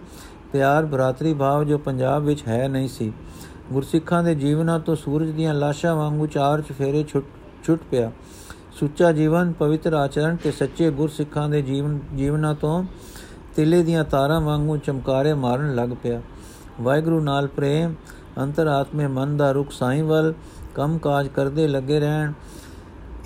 ਪਿਆਰ 0.52 0.86
ਬਰਾਤਰੀ 0.86 1.34
ਭਾਵ 1.34 1.64
ਜੋ 1.64 1.78
ਪੰਜਾਬ 1.78 2.24
ਵਿੱਚ 2.24 2.48
ਹੈ 2.48 2.68
ਨਹੀਂ 2.68 2.88
ਸੀ। 2.88 3.14
ਗੁਰਸਿੱਖਾਂ 3.72 4.24
ਦੇ 4.24 4.36
ਜੀਵਨਾਂ 4.36 4.80
ਤੋਂ 4.80 4.96
ਸੂਰਜ 4.96 5.30
ਦੀਆਂ 5.30 5.54
ਲਾਸ਼ਾਂ 5.54 5.96
ਵਾਂਗੂ 5.96 6.28
ਚਾਰ 6.28 6.62
ਚਫੇਰੇ 6.62 7.04
ਛੁੱਟ 7.04 7.26
ਛੁੱਟ 7.64 7.82
ਪਿਆ। 7.92 8.12
ਸੁੱਚਾ 8.80 9.12
ਜੀਵਨ, 9.12 9.52
ਪਵਿੱਤਰ 9.52 9.94
ਆਚਰਣ 9.94 10.36
ਤੇ 10.36 10.52
ਸੱਚੇ 10.52 10.92
ਗੁਰਸਿੱਖਾਂ 10.92 11.50
ਦੇ 11.50 11.62
ਜੀਵਨ, 11.62 12.00
ਜੀਵਨਾਂ 12.18 12.54
ਤੋਂ 12.56 12.84
ਤਿਲੇ 13.56 13.84
ਦੀਆਂ 13.84 14.04
ਤਾਰਾਂ 14.04 14.42
ਵਾਂਗੂ 14.42 14.78
ਚਮਕਾਰੇ 14.78 15.34
ਮਾਰਨ 15.34 15.76
ਲੱਗ 15.76 15.90
ਪਿਆ। 16.04 16.22
ਵਾਹਿਗੁਰੂ 16.82 17.20
ਨਾਲ 17.20 17.48
ਪ੍ਰੇਮ 17.48 17.94
ਅੰਤਰਾਤਮੇ 18.38 19.08
ਮਨ 19.08 19.38
ਦਾ 19.38 19.52
ਰੁਖ 19.52 19.72
ਸਾਈਂ 19.72 20.04
ਕੰਮ 20.76 20.98
ਕਾਜ 20.98 21.28
ਕਰਦੇ 21.28 21.68
ਲੱਗੇ 21.68 22.00
ਰਹਿਣ 22.00 22.32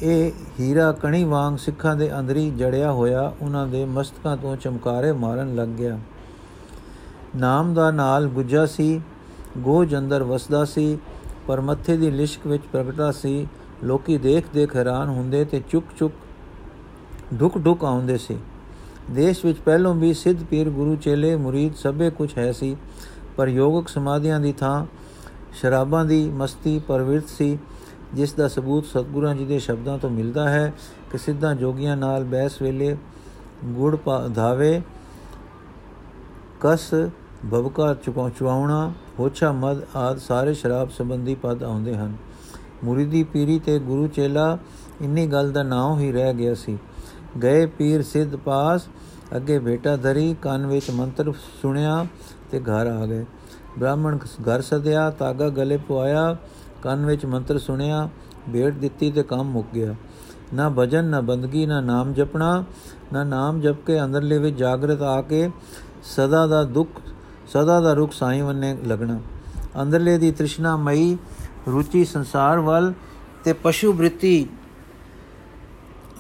ਇਹ 0.04 0.32
ਹੀਰਾ 0.60 0.92
ਕਣੀ 0.92 1.24
ਵਾਂਗ 1.24 1.56
ਸਿੱਖਾਂ 1.58 1.96
ਦੇ 1.96 2.10
ਅੰਦਰੀ 2.20 2.50
ਜੜਿਆ 2.50 2.92
ਹੋਇਆ 2.92 3.22
ਉਹਨਾਂ 3.42 3.66
ਦੇ 3.68 3.84
ਮਸਤਕਾਂ 3.86 4.36
ਤੋਂ 4.38 4.56
ਚਮਕਾਰੇ 4.56 5.12
ਮਾਰਨ 5.12 5.56
ਲੱਗ 5.56 5.68
ਗਿਆ। 5.68 5.98
ਨਾਮ 7.36 7.74
ਦਾ 7.74 7.90
ਨਾਲ 7.92 8.28
ਗੁੱਜਾ 8.28 8.66
ਸੀ, 8.66 9.02
ਗੋਜ 9.58 9.96
ਅੰਦਰ 9.96 10.24
ਵਸਦਾ 10.24 10.64
ਸੀ, 10.66 10.98
ਪਰ 11.48 11.62
ਮੱਥੇ 11.62 11.98
ਦੀ 11.98 12.12
ਲਿਸ਼ਕ 12.12 12.48
ਵਿੱਚ 12.48 12.64
ਪ੍ਰਗਟਾ 12.72 13.12
ਸੀ। 13.12 13.48
ਲੋਕੀ 13.84 14.18
ਦੇਖ 14.18 14.46
ਦੇਖ 14.54 14.76
ਹੈਰਾਨ 14.76 15.10
ਹੁੰਦੇ 15.10 15.44
ਤੇ 15.46 15.62
ਚੁੱਕ 15.70 15.86
ਚੁੱਕ 16.00 16.14
ਢੁਕ 17.40 17.58
ਢੁਕ 17.66 17.84
ਆਉਂਦੇ 17.86 18.18
ਸੀ। 18.18 18.38
ਦੇਸ਼ 19.12 19.46
ਵਿੱਚ 19.46 19.60
ਪਹਿਲੋਂ 19.60 19.94
ਵੀ 19.96 20.14
ਸਿੱਧ 20.14 20.44
ਪੀਰ 20.44 20.70
ਗੁਰੂ 20.70 20.96
ਚੇਲੇ 20.96 21.36
ਮੁਰੀਦ 21.36 21.76
ਸਭੇ 21.76 22.10
ਕੁਝ 22.10 22.30
ਹੈ 22.38 22.52
ਸੀ, 22.52 22.76
ਪਰ 23.38 23.48
ਯੋਗਕ 23.48 23.88
ਸਮਾਧੀਆਂ 23.88 24.40
ਦੀ 24.40 24.52
ਥਾਂ 24.52 24.86
ਸ਼ਰਾਬਾਂ 25.54 26.06
ਦੀ 26.06 26.30
ਮਸਤੀ 26.30 26.80
ਪਰਵਿਰਤ 26.80 27.30
ਸੀ। 27.30 27.58
ਜਿਸ 28.14 28.34
ਦਾ 28.34 28.48
ਸਬੂਤ 28.48 28.86
ਸਤਗੁਰਾਂ 28.86 29.36
ਜੀ 29.36 29.46
ਦੇ 29.46 29.60
ਸ਼ਬਦਾਂ 29.60 29.98
ਤੋਂ 29.98 30.10
ਮਿਲਦਾ 30.10 30.50
ਹੈ 30.50 30.74
ਕਿ 31.12 31.18
ਸਿੱਧਾ 31.18 31.54
ਜੋਗੀਆਂ 31.54 31.98
ਨਾਲ 31.98 32.24
ਬੈਸ 32.24 32.62
ਵੇਲੇ 32.62 32.98
ਗੁੜ 33.66 33.98
ਧਾਵੇ, 34.36 34.82
ਕਸ, 36.62 36.94
ਬਬਕਾ 37.46 37.94
ਚੁਕਾਉਣਾ 37.94 38.92
ਹੋਛਾ, 39.20 39.52
ਮਦ 39.52 39.82
ਆਦ 39.96 40.18
ਸਾਰੇ 40.18 40.54
ਸ਼ਰਾਬ 40.54 40.90
ਸੰਬੰਧੀ 40.90 41.36
ਪਦ 41.36 41.64
ਆਉਂਦੇ 41.64 41.98
ਹਨ। 41.98 42.16
ਮੁਰੀਦੀ 42.84 43.24
ਪੀਰੀ 43.24 43.60
ਤੇ 43.60 43.80
ਗੁਰੂ 43.80 44.08
ਚੇਲਾ 44.08 44.58
ਇੰਨੀ 45.02 45.28
ਗੱਲ 45.28 45.52
ਦਾ 45.52 45.64
ਨਾਮ 45.64 46.00
ਹੀ 46.00 46.12
ਰਹਿ 46.12 46.34
ਗਿਆ 46.34 46.54
ਸੀ। 46.54 46.78
ਗਏ 47.44 47.66
ਪੀਰ 47.66 48.04
ਸਿੱਧ 48.04 48.36
ਪਾਸ, 48.36 48.88
ਅੱਗੇ 49.36 49.60
ਬੇਟਾ 49.60 49.96
ਧਰੀ, 49.96 50.36
ਕੰਨ 50.42 50.66
ਵਿੱਚ 50.66 50.92
ਮੰਤਰ 50.92 51.32
ਸੁਣਿਆ 51.62 52.06
ਤੇ 52.52 52.60
ਘਰ 52.60 52.88
ਆ 52.88 53.06
ਗਏ। 53.06 53.26
ਬ੍ਰਾਹਮਣ 53.80 54.18
ਘਰ 54.18 54.62
ਸਦਿਆ 54.62 55.10
ਤਾਗਾ 55.10 55.50
ਗਲੇ 55.50 55.78
ਪਵਾਇਆ 55.78 56.38
ਕੰਨ 56.82 57.06
ਵਿੱਚ 57.06 57.26
ਮੰਤਰ 57.26 57.58
ਸੁਣਿਆ, 57.58 58.10
ਭੇਟ 58.54 58.74
ਦਿੱਤੀ 58.74 59.12
ਤੇ 59.12 59.24
ਕੰਮ 59.24 59.50
ਮੁੱਕ 59.52 59.68
ਗਿਆ। 59.74 59.96
ਨਾ 60.54 60.70
ਭਜਨ, 60.78 61.06
ਨਾ 61.06 61.22
ਬੰਦਗੀ, 61.22 61.66
ਨਾ 61.66 61.82
ਨਾਮ 61.82 62.14
ਜਪਣਾ, 62.14 62.64
ਨਾ 63.14 63.24
ਨਾਮ 63.24 63.62
ਜਪ 63.62 63.86
ਕੇ 63.86 64.04
ਅੰਦਰਲੇ 64.04 64.38
ਵਿੱਚ 64.38 64.58
ਜਾਗਰਤ 64.58 65.02
ਆ 65.02 65.22
ਕੇ 65.22 65.50
ਸਦਾ 66.04 66.48
ਦਾ 66.48 66.64
ਦੁੱਖ, 66.64 66.90
ਸਦਾ 67.48 67.80
ਦਾ 67.82 67.94
ਰੁਖ 67.94 68.14
ਸਾਈਂ 68.14 68.44
ਵੰਨੇ 68.44 68.78
ਲਗਣਾ। 68.88 69.20
ਅੰਦਰਲੇ 69.82 70.18
ਦੀ 70.18 70.32
ਤ੍ਰਿਸ਼ਨਾ 70.32 70.76
ਮਈ 70.78 71.18
ਰੁਚੀ 71.68 72.06
ਸੰਸਾਰ 72.06 72.60
ਵੱਲ 72.60 72.94
ਤੇ 73.44 73.54
ਪਸ਼ੂ 73.54 73.94
ਬ੍ਰਿਤੀ 73.94 74.48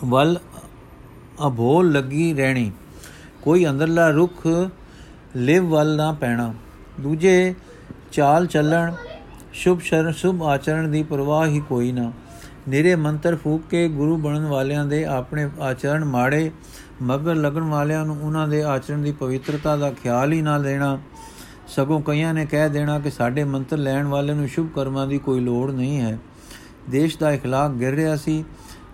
ਵੱਲ 0.05 0.37
ਅਭੋਲ 1.47 1.91
ਲੱਗੀ 1.91 2.33
ਰਹਿਣੀ। 2.33 2.71
ਕੋਈ 3.41 3.65
ਅੰਦਰਲਾ 3.65 4.09
ਰੁਖ 4.09 4.47
ਲਿਵ 5.35 5.69
ਵੱਲ 5.69 5.95
ਨਾ 5.95 6.11
ਪੈਣਾ। 6.11 6.53
ਦੂਜੇ 6.99 7.55
ਚਾਲ 8.11 8.45
ਚੱਲਣ 8.47 8.93
ਸ਼ੁਭ 9.52 9.80
ਸ਼ਰਨ 9.80 10.12
ਸ਼ੁਭ 10.12 10.42
ਆਚਰਣ 10.42 10.88
ਦੀ 10.88 11.02
ਪਰਵਾਹ 11.02 11.46
ਹੀ 11.46 11.60
ਕੋਈ 11.60 11.92
ਨਾ 11.92 12.12
ਨਿਰੇ 12.68 12.94
ਮੰਤਰ 12.94 13.36
ਫੂਕ 13.36 13.62
ਕੇ 13.70 13.88
ਗੁਰੂ 13.88 14.16
ਬਣਨ 14.16 14.46
ਵਾਲਿਆਂ 14.46 14.84
ਦੇ 14.86 15.04
ਆਪਣੇ 15.04 15.48
ਆਚਰਣ 15.60 16.04
ਮਾੜੇ 16.04 16.50
ਮਗਰ 17.02 17.34
ਲੱਗਣ 17.34 17.62
ਵਾਲਿਆਂ 17.62 18.04
ਨੂੰ 18.06 18.16
ਉਹਨਾਂ 18.22 18.48
ਦੇ 18.48 18.62
ਆਚਰਣ 18.62 18.98
ਦੀ 18.98 19.12
ਪਵਿੱਤਰਤਾ 19.12 19.76
ਦਾ 19.76 19.90
ਖਿਆਲ 19.90 20.32
ਹੀ 20.32 20.42
ਨਾ 20.42 20.56
ਲੈਣਾ 20.56 20.98
ਸਗੋਂ 21.68 22.00
ਕਈਆਂ 22.00 22.34
ਨੇ 22.34 22.46
ਕਹਿ 22.46 22.68
ਦੇਣਾ 22.68 22.98
ਕਿ 22.98 23.10
ਸਾਡੇ 23.10 23.44
ਮੰਤਰ 23.44 23.76
ਲੈਣ 23.76 24.06
ਵਾਲੇ 24.06 24.34
ਨੂੰ 24.34 24.48
ਸ਼ੁਭ 24.48 24.68
ਕਰਮਾਂ 24.74 25.06
ਦੀ 25.06 25.18
ਕੋਈ 25.18 25.40
ਲੋੜ 25.40 25.70
ਨਹੀਂ 25.70 26.00
ਹੈ 26.00 26.18
ਦੇਸ਼ 26.90 27.18
ਦਾ 27.18 27.34
اخلاق 27.34 27.78
ਗਿਰ 27.78 27.94
ਰਿਹਾ 27.94 28.16
ਸੀ 28.16 28.44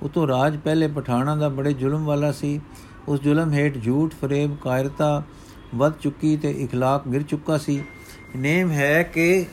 ਉਤੋਂ 0.02 0.26
ਰਾਜ 0.28 0.56
ਪਹਿਲੇ 0.56 0.88
ਪਠਾਣਾ 0.88 1.36
ਦਾ 1.36 1.48
ਬੜੇ 1.48 1.72
ਜ਼ੁਲਮ 1.72 2.04
ਵਾਲਾ 2.04 2.32
ਸੀ 2.32 2.60
ਉਸ 3.08 3.20
ਜ਼ੁਲਮ 3.20 3.52
ਹੇਠ 3.52 3.78
ਝੂਠ 3.84 4.14
ਫਰੇਬ 4.22 4.56
ਕਾਇਰਤਾ 4.56 5.22
ਵੱਧ 5.74 5.92
ਚੁੱਕੀ 6.00 6.36
ਤੇ 6.36 6.54
اخلاق 6.64 7.08
ਗਿਰ 7.12 7.22
ਚੁੱਕਾ 7.22 7.58
ਸੀ 7.58 7.82
ਨੇਮ 8.36 8.70
ਹੈ 8.70 9.02
ਕਿ 9.02 9.46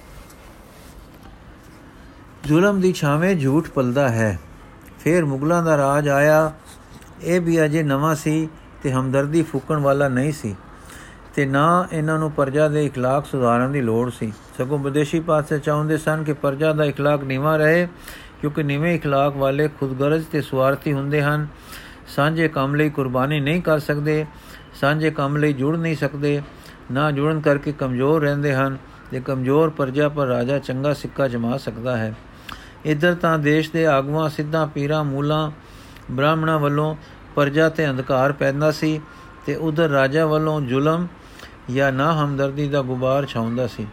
ਜ਼ੁਲਮ 2.47 2.79
ਦੀ 2.81 2.93
ਛਾਵੇਂ 2.93 3.35
ਝੂਠ 3.35 3.69
ਪਲਦਾ 3.69 4.09
ਹੈ 4.09 4.37
ਫਿਰ 4.99 5.25
ਮੁਗਲਾਂ 5.25 5.63
ਦਾ 5.63 5.77
ਰਾਜ 5.77 6.09
ਆਇਆ 6.09 6.51
ਇਹ 7.23 7.41
ਵੀ 7.41 7.65
ਅਜੇ 7.65 7.83
ਨਵਾਂ 7.83 8.15
ਸੀ 8.15 8.49
ਤੇ 8.83 8.91
ਹਮਦਰਦੀ 8.91 9.41
ਫੂਕਣ 9.41 9.77
ਵਾਲਾ 9.77 10.07
ਨਹੀਂ 10.07 10.31
ਸੀ 10.31 10.55
ਤੇ 11.35 11.45
ਨਾ 11.45 11.87
ਇਹਨਾਂ 11.91 12.19
ਨੂੰ 12.19 12.31
ਪਰਜਾ 12.31 12.67
ਦੇ 12.67 12.89
اخلاق 12.89 13.25
ਸੁਧਾਰਨ 13.25 13.71
ਦੀ 13.71 13.81
ਲੋੜ 13.81 14.09
ਸੀ 14.11 14.31
ਸਗੋਂ 14.57 14.77
ਵਿਦੇਸ਼ੀ 14.79 15.19
ਪਾਸੇ 15.19 15.59
ਚਾਹੁੰਦੇ 15.59 15.97
ਸਨ 15.97 16.23
ਕਿ 16.23 16.33
ਪਰਜਾ 16.33 16.73
ਦਾ 16.73 16.85
اخلاق 16.85 17.23
ਨੀਵਾ 17.23 17.55
ਰਹੇ 17.57 17.87
ਕਿਉਂਕਿ 18.41 18.63
ਨੀਵੇਂ 18.63 18.99
اخلاق 18.99 19.37
ਵਾਲੇ 19.37 19.67
ਖੁਦਗਰਜ਼ 19.79 20.25
ਤੇ 20.25 20.41
ਸਵਾਰਥੀ 20.41 20.93
ਹੁੰਦੇ 20.93 21.21
ਹਨ 21.21 21.47
ਸਾਂਝੇ 22.15 22.47
ਕੰਮ 22.47 22.75
ਲਈ 22.75 22.89
ਕੁਰਬਾਨੀ 22.89 23.39
ਨਹੀਂ 23.39 23.61
ਕਰ 23.61 23.79
ਸਕਦੇ 23.79 24.25
ਸਾਂਝੇ 24.81 25.11
ਕੰਮ 25.11 25.37
ਲਈ 25.37 25.53
ਜੁੜ 25.53 25.75
ਨਹੀਂ 25.77 25.95
ਸਕਦੇ 25.95 26.41
ਨਾ 26.91 27.11
ਜੁੜਨ 27.11 27.41
ਕਰਕੇ 27.41 27.71
ਕਮਜ਼ੋਰ 27.71 28.21
ਰਹਿੰਦੇ 28.21 28.53
ਹਨ 28.55 28.77
ਤੇ 29.11 29.19
ਕਮਜ਼ੋਰ 29.19 29.69
ਪਰਜਾ 29.69 30.09
ਪਰ 30.09 30.27
ਰਾਜਾ 30.27 30.59
ਚੰਗਾ 30.59 30.93
ਸਿੱਕਾ 30.93 31.27
ਜਮਾ 31.27 31.57
ਸਕਦਾ 31.57 31.97
ਹੈ 31.97 32.13
ਇਧਰ 32.85 33.15
ਤਾਂ 33.15 33.37
ਦੇਸ਼ 33.39 33.71
ਦੇ 33.71 33.85
ਆਗੂਆਂ 33.87 34.29
ਸਿੱਧਾ 34.29 34.65
ਪੀਰਾਂ 34.65 35.03
ਮੂਲਾਂ 35.03 35.51
ਬ੍ਰਾਹਮਣਾਂ 36.11 36.59
ਵੱਲੋਂ 36.59 36.95
ਪਰਜਾ 37.35 37.69
ਤੇ 37.69 37.89
ਅੰਧਕਾਰ 37.89 38.31
ਪੈਂਦਾ 38.31 38.71
ਸੀ 38.71 38.99
ਤੇ 39.45 39.55
ਉਧਰ 39.55 39.89
ਰਾਜਾ 39.89 40.25
ਵੱਲੋਂ 40.25 40.61
ਜ਼ੁਲਮ 40.61 41.07
ਜਾਂ 41.71 41.91
ਨਾ 41.91 42.11
ਹਮਦਰਦੀ 42.23 42.67
ਦਾ 42.67 42.81
ਗੁਬਾਰ 42.81 43.25
ਛਾਉਂਦਾ 43.25 43.67
ਸੀ 43.67 43.87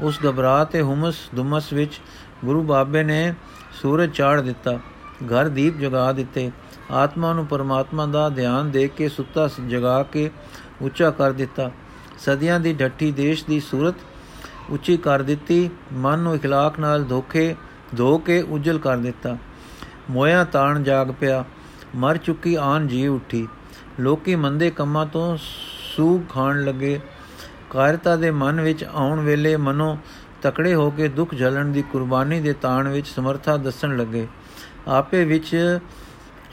ਉਸ 0.00 0.18
ਘਬਰਾ 0.26 0.64
ਤੇ 0.64 0.82
ਹਮਸ 0.82 1.16
ਦੁਮਸ 1.34 1.72
ਵਿੱਚ 1.72 2.00
ਗੁਰੂ 2.44 2.62
ਬਾਬੇ 2.62 3.02
ਨੇ 3.02 3.34
ਸੂਰਜ 3.82 4.10
ਚਾੜ 4.10 4.40
ਦਿੱਤਾ 4.40 4.78
ਘਰ 5.32 5.48
ਦੀਪ 5.48 5.78
ਜਗਾ 5.78 6.10
ਦਿੱਤੇ 6.12 6.50
ਆਤਮਾ 6.90 7.32
ਨੂੰ 7.32 7.46
ਪਰਮਾਤਮਾ 7.46 8.06
ਦਾ 8.06 8.28
ਧਿਆਨ 8.28 8.70
ਦੇ 8.70 8.88
ਕੇ 8.88 9.08
ਸੁੱਤਾ 9.08 9.48
ਜਗਾ 9.68 10.02
ਕੇ 10.02 10.30
ਉੱਚਾ 10.82 11.10
ਕਰ 11.10 11.32
ਦਿੱਤਾ 11.32 11.70
ਸਦੀਆਂ 12.18 12.60
ਦੀ 12.60 12.72
ਢੱਠੀ 12.72 13.10
ਦੇਸ਼ 13.12 13.44
ਦੀ 13.44 13.60
ਸੂਰਤ 13.60 13.94
ਉੱਚੀ 14.70 14.96
ਕਰ 14.96 15.22
ਦਿੱਤੀ 15.22 15.70
ਮਨ 15.92 16.18
ਨੂੰ 16.18 16.34
اخلاق 16.34 16.80
ਨਾਲ 16.80 17.04
ਧੋਖੇ 17.04 17.54
ਧੋ 17.97 18.17
ਕੇ 18.17 18.41
ਉਜਲ 18.41 18.79
ਕਰ 18.79 18.97
ਦਿੱਤਾ। 18.97 19.37
ਮੋਇਆ 20.09 20.43
ਤਾਣ 20.43 20.83
ਜਾਗ 20.83 21.11
ਪਿਆ। 21.19 21.45
ਮਰ 21.95 22.17
ਚੁੱਕੀ 22.17 22.55
ਆਨ 22.55 22.87
ਜੀ 22.87 23.07
ਉੱਠੀ। 23.07 23.47
ਲੋਕੀ 23.99 24.35
ਮੰਦੇ 24.35 24.69
ਕੰਮਾਂ 24.69 25.05
ਤੋਂ 25.05 25.37
ਸੂਗ 25.95 26.21
ਖਾਣ 26.29 26.63
ਲੱਗੇ। 26.63 26.99
ਕਾਇਰਤਾ 27.69 28.15
ਦੇ 28.15 28.31
ਮਨ 28.31 28.61
ਵਿੱਚ 28.61 28.83
ਆਉਣ 28.83 29.19
ਵੇਲੇ 29.19 29.57
ਮਨੋ 29.57 29.97
ਤਕੜੇ 30.41 30.73
ਹੋ 30.73 30.89
ਕੇ 30.89 31.07
ਦੁੱਖ 31.07 31.35
ਝਲਣ 31.35 31.65
ਦੀ 31.65 31.81
ਕੁਰਬਾਨੀ 31.81 32.39
ਦੇ 32.39 32.53
ਤਾਣ 32.53 32.87
ਵਿੱਚ 32.87 33.07
ਸਮਰਥਾ 33.07 33.57
ਦੱਸਣ 33.57 33.97
ਲੱਗੇ। 33.97 34.27
ਆਪੇ 34.87 35.25
ਵਿੱਚ 35.25 35.79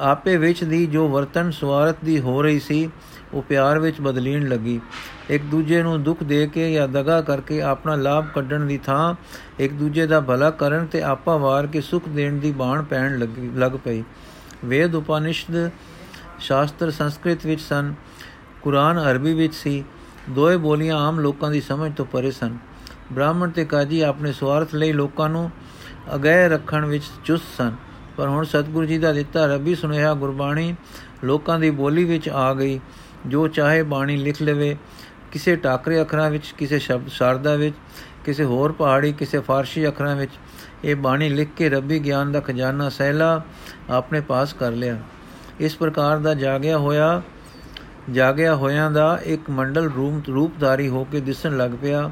ਆਪੇ 0.00 0.36
ਵਿੱਚ 0.36 0.64
ਦੀ 0.64 0.86
ਜੋ 0.86 1.08
ਵਰਤਨ 1.08 1.50
ਸਵਾਰਤ 1.50 1.96
ਦੀ 2.04 2.20
ਹੋ 2.20 2.42
ਰਹੀ 2.42 2.60
ਸੀ 2.60 2.90
ਉਹ 3.34 3.42
ਪਿਆਰ 3.42 3.78
ਵਿੱਚ 3.78 4.00
ਬਦਲੀਣ 4.00 4.48
ਲੱਗੀ। 4.48 4.80
ਇੱਕ 5.30 5.44
ਦੂਜੇ 5.44 5.82
ਨੂੰ 5.82 6.02
ਦੁੱਖ 6.02 6.22
ਦੇ 6.22 6.46
ਕੇ 6.46 6.72
ਜਾਂ 6.72 6.88
ਦਗਾ 6.88 7.20
ਕਰਕੇ 7.20 7.62
ਆਪਣਾ 7.62 7.94
ਲਾਭ 7.94 8.26
ਕੱਢਣ 8.34 8.64
ਦੀ 8.64 8.78
ਥਾਂ 8.78 9.14
ਇੱਕ 9.58 9.72
ਦੂਜੇ 9.72 10.06
ਦਾ 10.06 10.20
ਭਲਾ 10.20 10.50
ਕਰਨ 10.50 10.86
ਤੇ 10.86 11.02
ਆਪਾ 11.02 11.36
ਵਾਰ 11.36 11.66
ਕੇ 11.66 11.80
ਸੁਖ 11.80 12.08
ਦੇਣ 12.08 12.38
ਦੀ 12.38 12.50
ਬਾਣ 12.52 12.82
ਪੈਣ 12.82 13.18
ਲੱਗ 13.56 13.72
ਪਈ। 13.84 14.02
ਵੇਦ 14.64 14.94
ਉਪਨਿਸ਼ਦ 14.94 15.70
ਸ਼ਾਸਤਰ 16.38 16.90
ਸੰਸਕ੍ਰਿਤ 16.90 17.46
ਵਿੱਚ 17.46 17.60
ਸਨ। 17.60 17.94
ਕੁਰਾਨ 18.62 19.00
ਅਰਬੀ 19.10 19.34
ਵਿੱਚ 19.34 19.54
ਸੀ। 19.54 19.84
ਦੋਏ 20.30 20.56
ਬੋਲੀਆਂ 20.56 20.96
ਆਮ 20.96 21.20
ਲੋਕਾਂ 21.20 21.50
ਦੀ 21.50 21.60
ਸਮਝ 21.60 21.92
ਤੋਂ 21.96 22.06
ਪਰੇ 22.06 22.30
ਸਨ। 22.30 22.58
ਬ੍ਰਾਹਮਣ 23.12 23.50
ਤੇ 23.50 23.64
ਕਾਜੀ 23.64 24.00
ਆਪਣੇ 24.00 24.32
ਸਵਾਰਥ 24.32 24.74
ਲਈ 24.74 24.92
ਲੋਕਾਂ 24.92 25.28
ਨੂੰ 25.28 25.50
ਅਗੈ 26.14 26.48
ਰੱਖਣ 26.48 26.84
ਵਿੱਚ 26.84 27.04
ਚੁਸਤ 27.24 27.44
ਸਨ। 27.58 27.72
ਪਰ 28.16 28.28
ਹੁਣ 28.28 28.44
ਸਤਿਗੁਰੂ 28.44 28.86
ਜੀ 28.86 28.98
ਦਾ 28.98 29.12
ਦਿੱਤਾ 29.12 29.46
ਰੱਬੀ 29.46 29.74
ਸੁਨੇਹਾ 29.74 30.14
ਗੁਰਬਾਣੀ 30.14 30.74
ਲੋਕਾਂ 31.24 31.58
ਦੀ 31.58 31.70
ਬੋਲੀ 31.70 32.04
ਵਿੱਚ 32.04 32.28
ਆ 32.28 32.54
ਗਈ। 32.54 32.80
ਜੋ 33.26 33.48
ਚਾਹੇ 33.48 33.82
ਬਾਣੀ 33.82 34.16
ਲਿਖ 34.16 34.42
ਲਵੇ, 34.42 34.76
ਕਿਸੇ 35.32 35.56
ਟਾਕਰੇ 35.56 36.00
ਅੱਖਰਾਂ 36.00 36.30
ਵਿੱਚ, 36.30 36.54
ਕਿਸੇ 36.58 36.78
ਸ਼ਬਦ 36.78 37.08
ਸ਼ਾਰਦਾ 37.08 37.54
ਵਿੱਚ, 37.54 37.76
ਕਿਸੇ 38.24 38.44
ਹੋਰ 38.44 38.72
ਪਹਾੜੀ, 38.72 39.12
ਕਿਸੇ 39.12 39.40
ਫਾਰਸੀ 39.40 39.88
ਅੱਖਰਾਂ 39.88 40.16
ਵਿੱਚ, 40.16 40.32
ਇਹ 40.84 40.96
ਬਾਣੀ 40.96 41.28
ਲਿਖ 41.28 41.48
ਕੇ 41.56 41.68
ਰੱਬੀ 41.68 41.98
ਗਿਆਨ 41.98 42.32
ਦਾ 42.32 42.40
ਖਜ਼ਾਨਾ 42.40 42.88
ਸਹਿਲਾ 42.88 43.42
ਆਪਣੇ 43.90 44.20
ਪਾਸ 44.20 44.52
ਕਰ 44.52 44.70
ਲਿਆ। 44.70 44.98
ਇਸ 45.60 45.76
ਪ੍ਰਕਾਰ 45.76 46.18
ਦਾ 46.18 46.34
ਜਾਗਿਆ 46.34 46.78
ਹੋਇਆ, 46.78 47.22
ਜਾਗਿਆ 48.12 48.54
ਹੋਇਆਂ 48.56 48.90
ਦਾ 48.90 49.20
ਇੱਕ 49.24 49.50
ਮੰਡਲ 49.50 49.90
ਰੂਪ, 49.90 50.30
ਰੂਪਧਾਰੀ 50.30 50.88
ਹੋ 50.88 51.04
ਕੇ 51.04 51.20
ਦਿਸਣ 51.20 51.56
ਲੱਗ 51.56 51.70
ਪਿਆ। 51.82 52.10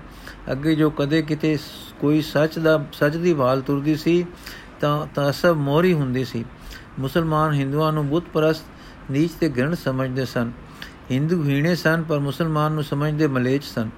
ਅੱਗੇ 0.53 0.75
ਜੋ 0.75 0.91
ਕਦੇ 0.91 1.23
ਕਿਤੇ 1.23 1.59
ਕੋਈ 2.01 2.23
ਸੱਚ 2.23 2.59
ਦਾ, 2.59 2.85
ਸੱਚ 2.93 3.17
ਦੀ 3.17 3.35
ਭਾਲ 3.35 3.61
ਤੁਰਦੀ 3.61 3.97
ਸੀ, 3.97 4.27
ਤਾਂ 4.81 5.07
ਤਾਂ 5.15 5.33
ਸਭ 5.33 5.55
ਮੋਰੀ 5.59 5.93
ਹੁੰਦੀ 5.93 6.25
ਸੀ। 6.25 6.45
ਮੁਸਲਮਾਨ 6.99 7.53
ਹਿੰਦੂਆਂ 7.53 7.93
ਨੂੰ 7.93 8.09
ਬੁੱਤ 8.09 8.27
ਪ੍ਰਸਤ 8.33 8.65
ਨੀਚ 9.11 9.33
ਤੇ 9.33 9.49
ਗ੍ਰਣ 9.49 9.75
ਸਮਝਦੇ 9.75 10.25
ਸਨ। 10.25 10.53
ਹਿੰਦੂ 11.11 11.43
ਹੀਣੇ 11.45 11.75
ਸਨ, 11.75 12.03
ਪਰ 12.03 12.19
ਮੁਸਲਮਾਨ 12.19 12.73
ਨੂੰ 12.73 12.85
ਸਮਝਦੇ 12.85 13.27
ਮਲੇਚ 13.27 13.65
ਸਨ। 13.65 13.91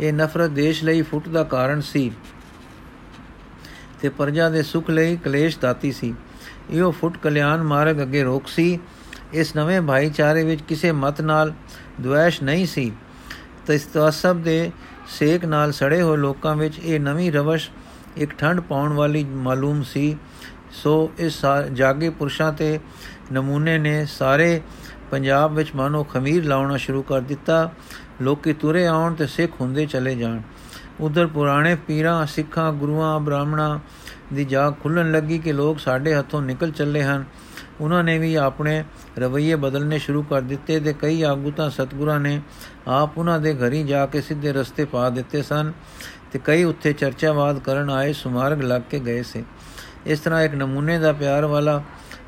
ਇਹ 0.00 0.12
ਨਫ਼ਰਤ 0.12 0.50
ਦੇਸ਼ 0.50 0.84
ਲਈ 0.84 1.02
ਫੁੱਟ 1.02 1.28
ਦਾ 1.28 1.42
ਕਾਰਨ 1.44 1.80
ਸੀ 1.80 2.10
ਤੇ 4.00 4.08
ਪ੍ਰਜਾ 4.08 4.48
ਦੇ 4.48 4.62
ਸੁਖ 4.62 4.90
ਲਈ 4.90 5.16
ਕਲੇਸ਼ 5.16 5.58
ਦਾਤੀ 5.58 5.92
ਸੀ। 5.92 6.14
ਇਹੋ 6.70 6.90
ਫੁੱਟ 6.90 7.16
ਕਲਿਆਣ 7.16 7.62
ਮਾਰਗ 7.62 8.02
ਅੱਗੇ 8.02 8.22
ਰੋਕ 8.22 8.48
ਸੀ। 8.48 8.78
ਇਸ 9.32 9.54
ਨਵੇਂ 9.56 9.80
ਭਾਈਚਾਰੇ 9.82 10.44
ਵਿੱਚ 10.44 10.62
ਕਿਸੇ 10.62 10.92
ਮਤ 10.92 11.20
ਨਾਲ 11.20 11.52
ਦੁਆਸ਼ 12.00 12.42
ਨਹੀਂ 12.42 12.66
ਸੀ। 12.66 12.92
ਤੇ 13.66 13.74
ਇਸ 13.74 13.86
ਤਸਬ 13.94 14.42
ਦੇ 14.42 14.70
ਸੇਕ 15.08 15.44
ਨਾਲ 15.44 15.72
ਸੜੇ 15.72 16.00
ਹੋਏ 16.02 16.16
ਲੋਕਾਂ 16.16 16.54
ਵਿੱਚ 16.56 16.78
ਇਹ 16.78 17.00
ਨਵੀਂ 17.00 17.32
ਰਵਸ਼ 17.32 17.70
ਇੱਕ 18.16 18.32
ਠੰਡ 18.34 18.60
ਪਾਉਣ 18.60 18.92
ਵਾਲੀ 18.92 19.24
ਮਾਲੂਮ 19.24 19.82
ਸੀ। 19.82 20.16
ਸੋ 20.72 21.10
ਇਸ 21.18 21.40
ਜਾਗੇ 21.72 22.10
ਪੁਰਸ਼ਾਂ 22.10 22.52
ਤੇ 22.52 22.78
ਨਮੂਨੇ 23.32 23.78
ਨੇ 23.78 24.04
ਸਾਰੇ 24.06 24.60
ਪੰਜਾਬ 25.12 25.54
ਵਿੱਚ 25.54 25.74
ਮਾਨੋ 25.76 26.02
ਖਮੀਰ 26.04 26.44
ਲਾਉਣਾ 26.44 26.76
ਸ਼ੁਰੂ 26.76 27.02
ਕਰ 27.02 27.20
ਦਿੱਤਾ। 27.20 27.70
ਲੋਕੀ 28.22 28.52
ਤੁਰੇ 28.52 28.86
ਆਉਣ 28.86 29.14
ਤੇ 29.14 29.26
ਸਿੱਖ 29.26 29.60
ਹੁੰਦੇ 29.60 29.84
ਚਲੇ 29.86 30.14
ਜਾਣ। 30.14 30.40
ਉਧਰ 31.00 31.26
ਪੁਰਾਣੇ 31.26 31.74
ਪੀਰਾਂ, 31.86 32.24
ਸਿੱਖਾਂ, 32.26 32.72
ਗੁਰੂਆਂ, 32.72 33.18
ਬ੍ਰਾਹਮਣਾਂ 33.20 33.78
ਦੀ 34.34 34.44
ਜਾਗ 34.44 34.74
ਖੁੱਲਣ 34.82 35.10
ਲੱਗੀ 35.12 35.38
ਕਿ 35.38 35.52
ਲੋਕ 35.52 35.78
ਸਾਡੇ 35.78 36.14
ਹੱਥੋਂ 36.14 36.40
ਨਿਕਲ 36.42 36.70
ਚੱਲੇ 36.70 37.02
ਹਨ। 37.02 37.24
ਉਹਨਾਂ 37.80 38.02
ਨੇ 38.04 38.18
ਵੀ 38.18 38.34
ਆਪਣੇ 38.34 38.84
ਰਵਈਏ 39.18 39.54
ਬਦਲਨੇ 39.54 39.98
ਸ਼ੁਰੂ 39.98 40.22
ਕਰ 40.22 40.40
ਦਿੱਤੇ 40.40 40.78
ਤੇ 40.80 40.92
ਕਈ 40.92 41.22
ਆਗੂ 41.22 41.50
ਤਾਂ 41.50 41.68
ਸਤਗੁਰਾਂ 41.70 42.18
ਨੇ 42.20 42.40
ਆਪ 42.88 43.18
ਉਹਨਾਂ 43.18 43.38
ਦੇ 43.40 43.54
ਘਰੀ 43.54 43.82
ਜਾ 43.82 44.06
ਕੇ 44.06 44.20
ਸਿੱਧੇ 44.20 44.52
ਰਸਤੇ 44.52 44.84
ਪਾ 44.84 45.08
ਦਿੱਤੇ 45.10 45.42
ਸਨ 45.42 45.72
ਤੇ 46.32 46.40
ਕਈ 46.44 46.64
ਉੱਥੇ 46.64 46.92
ਚਰਚਾਵਾਦ 46.92 47.58
ਕਰਨ 47.58 47.90
ਆਏ 47.90 48.12
ਸੁਮਾਰਗ 48.12 48.62
ਲੱਗ 48.62 48.82
ਕੇ 48.90 48.98
ਗਏ 49.00 49.22
ਸੇ। 49.22 49.44
ਇਸ 50.06 50.20
ਤਰ੍ਹਾਂ 50.20 50.42
ਇੱਕ 50.42 50.54
ਨਮੂਨੇ 50.54 50.98
ਦਾ 50.98 51.12
ਪਿਆਰ 51.12 51.44
ਵਾਲਾ 51.44 51.82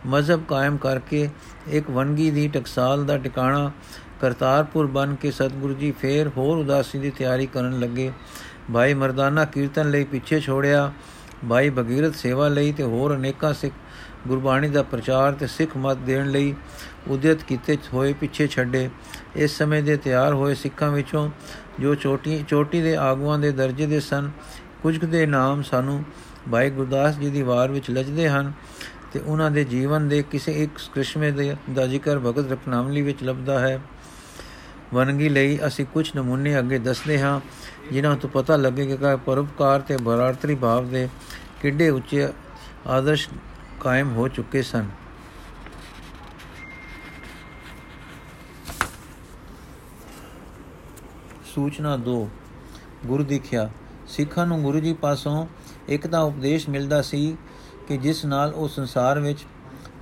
ਮਜ਼ਹਬ 0.07 0.43
ਕਾਇਮ 0.49 0.77
ਕਰਕੇ 0.77 1.29
ਇੱਕ 1.69 1.91
ਵਨਗੀ 1.91 2.31
ਦੀ 2.31 2.49
ਟਕਸਾਲ 2.49 3.05
ਦਾ 3.05 3.19
ਟਿਕਾਣਾ 3.19 3.71
ਕਰਤਾਰਪੁਰ 4.21 4.87
ਬਨ 4.87 5.15
ਕੇ 5.15 5.31
ਸਤਗੁਰੂ 5.31 5.75
ਜੀ 5.75 5.91
ਫੇਰ 5.91 6.29
ਹੋਰ 6.29 6.57
ਉਦਾਸੀ 6.57 6.99
ਦੀ 6.99 7.11
ਤਿਆਰੀ 7.11 7.47
ਕਰਨ 7.47 7.79
ਲੱਗੇ। 7.81 8.11
ਭਾਈ 8.73 8.95
ਮਰਦਾਨਾ 8.95 9.45
ਕੀਰਤਨ 9.45 9.91
ਲਈ 9.91 10.05
ਪਿੱਛੇ 10.05 10.41
ਛੋੜਿਆ। 10.41 10.93
ਭਾਈ 11.49 11.71
ਭਗੀਰਥ 11.71 12.15
ਸੇਵਾ 12.15 12.49
ਲਈ 12.49 12.73
ਤੇ 12.73 12.83
ਹੋਰ 12.83 13.15
ਅਨੇਕਾਂ 13.17 13.53
ਸਿੱਖ 13.55 13.75
ਗੁਰਬਾਣੀ 14.29 14.69
ਦਾ 14.69 14.83
ਪ੍ਰਚਾਰ 14.83 15.33
ਤੇ 15.33 15.47
ਸਿੱਖ 15.47 15.77
ਮਤ 15.77 15.97
ਦੇਣ 15.97 16.31
ਲਈ 16.31 16.55
ਉਦਿਤ 17.09 17.43
ਕੀਤੇ 17.43 17.77
ਹੋਏ 17.93 18.13
ਪਿੱਛੇ 18.13 18.47
ਛੱਡੇ। 18.47 18.89
ਇਸ 19.37 19.59
ਸਮੇਂ 19.59 19.83
ਦੇ 19.83 19.97
ਤਿਆਰ 19.97 20.35
ਹੋਏ 20.35 20.55
ਸਿੱਖਾਂ 20.55 20.91
ਵਿੱਚੋਂ 20.91 21.29
ਜੋ 21.81 21.95
ਚੋਟੀ 21.95 22.45
ਚੋਟੀ 22.49 22.83
ਦੇ 22.83 22.97
ਆਗੂਆਂ 22.97 23.39
ਦੇ 23.39 23.51
ਦਰਜੇ 23.53 23.87
ਦੇ 23.87 24.01
ਸਨ, 24.01 24.31
ਕੁਝ 24.83 25.05
ਦੇ 25.05 25.27
ਨਾਮ 25.27 25.63
ਸਾਨੂੰ 25.63 26.03
ਭਾਈ 26.53 26.71
ਗੁਰਦਾਸ 26.71 27.19
ਜੀ 27.19 27.31
ਦੀ 27.31 27.43
ਵਾਰ 27.43 27.71
ਵਿੱਚ 27.71 27.91
ਲਜਦੇ 27.91 28.29
ਹਨ। 28.29 28.53
ਤੇ 29.15 29.21
ਉਹਨਾਂ 29.21 29.51
ਦੇ 29.51 29.65
ਜੀਵਨ 29.65 30.09
ਦੇ 30.09 30.23
ਕਿਸੇ 30.23 30.53
ਇੱਕ 30.53 30.79
ਕ੍ਰਿਸ਼ਮੇ 30.93 31.31
ਦੇ 31.31 31.57
ਦਾ 31.71 31.87
ਜ਼ਿਕਰ 31.87 32.19
ਭਗਤ 32.19 32.51
ਰਤਨਾਵਲੀ 32.53 33.03
ਵਿੱਚ 33.03 33.23
ਲੱਭਦਾ 33.23 33.59
ਹੈ। 33.59 33.81
ਵਨਗੀ 34.95 35.29
ਲਈ 35.29 35.59
ਅਸੀਂ 35.67 35.85
ਕੁਝ 35.87 36.11
ਨਮੂਨੇ 36.17 36.59
ਅੱਗੇ 36.59 36.79
ਦੱਸਦੇ 36.79 37.21
ਹਾਂ, 37.21 37.41
ਜਿਨ੍ਹਾਂ 37.93 38.17
ਤੋਂ 38.17 38.31
ਪਤਾ 38.31 38.57
ਲੱਗੇਗਾ 38.57 39.17
ਕਿ 39.17 39.23
ਪਰਉਪਕਾਰ 39.27 39.81
ਤੇ 39.81 39.97
ਬਰਾਤਰੀ 39.97 40.55
ਭਾਵ 40.55 40.89
ਦੇ 40.89 41.09
ਕਿੱਡੇ 41.63 41.89
ਉੱਚੇ 41.89 42.29
ਆਦਰਸ਼ 42.87 43.29
ਕਾਇਮ 43.81 44.13
ਹੋ 44.13 44.29
ਚੁੱਕੇ 44.29 44.63
ਸਨ। 44.63 44.89
ਸੂਚਨਾ 51.55 51.97
2 51.97 52.19
ਗੁਰੂ 53.07 53.25
ਦੀਖਿਆ 53.25 53.71
ਸਿੱਖਾਂ 54.09 54.47
ਨੂੰ 54.47 54.63
ਗੁਰੂ 54.63 54.81
ਜੀ 54.81 54.93
ਪਾਸੋਂ 54.93 55.47
ਇੱਕ 55.89 56.07
ਤਾਂ 56.07 56.21
ਉਪਦੇਸ਼ 56.21 56.69
ਮਿਲਦਾ 56.69 57.03
ਸੀ 57.03 57.37
ਕਿ 57.89 57.97
ਜਿਸ 57.97 58.25
ਨਾਲ 58.25 58.53
ਉਹ 58.55 58.69
ਸੰਸਾਰ 58.69 59.21
ਵਿੱਚ 59.21 59.45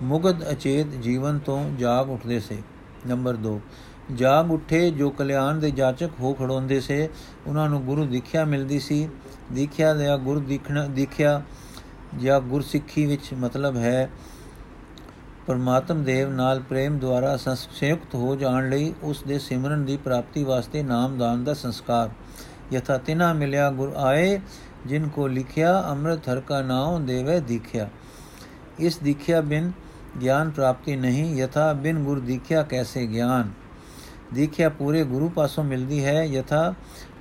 ਮੁਗਧ 0.03 0.51
ਅਚੇਤ 0.51 0.87
ਜੀਵਨ 0.87 1.39
ਤੋਂ 1.39 1.71
ਜਾਗ 1.71 2.11
ਉੱਠਦੇ 2.11 2.41
ਸੇ। 2.41 2.59
ਨੰਬਰ 3.07 3.37
2 3.47 3.59
ਜਾਗ 4.15 4.51
ਉੱਠੇ 4.51 4.91
ਜੋ 4.91 5.11
ਕਲਿਆਣ 5.11 5.59
ਦੇ 5.59 5.71
ਜਾਚਕ 5.71 6.11
ਹੋ 6.21 6.33
ਖੜੋਂਦੇ 6.35 6.81
ਸੇ। 6.81 7.09
ਉਹਨਾਂ 7.47 7.69
ਨੂੰ 7.69 7.83
ਗੁਰੂ 7.85 8.05
ਦੀਖਿਆ 8.05 8.45
ਮਿਲਦੀ 8.45 8.79
ਸੀ। 8.81 9.09
ਦੀਖਿਆ 9.53 9.95
ਦਾ 9.95 10.17
ਗੁਰੂ 10.17 10.41
ਦੀਖਣਾ, 10.41 10.87
ਦੀਖਿਆ 10.87 11.43
ਜਾਂ 12.19 12.41
ਗੁਰਸਿੱਖੀ 12.41 13.07
ਵਿੱਚ 13.07 13.35
ਮਤਲਬ 13.35 13.77
ਹੈ, 13.77 14.11
ਪਰਮਾਤਮ 15.47 16.03
ਦੇਵ 16.05 16.31
ਨਾਲ 16.31 16.61
ਪ੍ਰੇਮ 16.61 16.99
ਦੁਆਰਾ 16.99 17.37
ਸੰਯੁਕਤ 17.37 18.15
ਹੋ 18.15 18.35
ਜਾਣ 18.37 18.69
ਲਈ 18.71 18.93
ਉਸ 19.03 19.23
ਦੇ 19.23 19.39
ਸਿਮਰਨ 19.39 19.85
ਦੀ 19.85 19.97
ਪ੍ਰਾਪਤੀ 19.97 20.45
ਵਾਸਤੇ 20.45 20.83
ਨਾਮਦਾਨ 20.83 21.45
ਦਾ 21.45 21.55
ਸੰਸਕਾਰ। 21.55 22.11
ਯਥਾ 22.73 22.99
ਤਿਨਾ 22.99 23.33
ਮਿਲਿਆ 23.33 23.71
ਗੁਰ 23.71 23.93
ਆਏ 23.97 24.41
ਜਿਨ 24.87 25.09
ਕੋ 25.09 25.27
ਲਿਖਿਆ 25.29 25.81
ਅੰਮ੍ਰਿਤ 25.91 26.29
ਹਰ 26.29 26.41
ਕਾ 26.41 26.61
ਨਾਮ 26.63 27.07
ਦੇਵੇ 27.07 27.39
ਦੀਖਿਆ 27.41 27.89
ਇਸ 28.81 28.99
ਦੀਖਿਆ 28.99 29.41
ਬਿਨ 29.41 29.71
ਗਿਆਨ 30.21 30.51
ਪ੍ਰਾਪਤੀ 30.51 30.97
ਨਹੀਂ 30.97 31.35
ਯਥਾ 31.37 31.73
ਬਿਨ 31.73 32.03
ਗੁਰ 32.05 32.21
ਦੀਖਿਆ 32.21 32.63
ਕੈਸੇ 32.63 33.07
ਗਿਆਨ 33.07 33.51
ਦੀਖਿਆ 34.35 34.69
ਪੂਰੇ 34.69 35.05
ਗੁਰੂ 35.05 35.29
ਪਾਸੋਂ 35.29 35.65
ਮਿਲਦੀ 35.65 36.05
ਹੈ 36.05 36.23
ਯਥਾ 36.25 36.73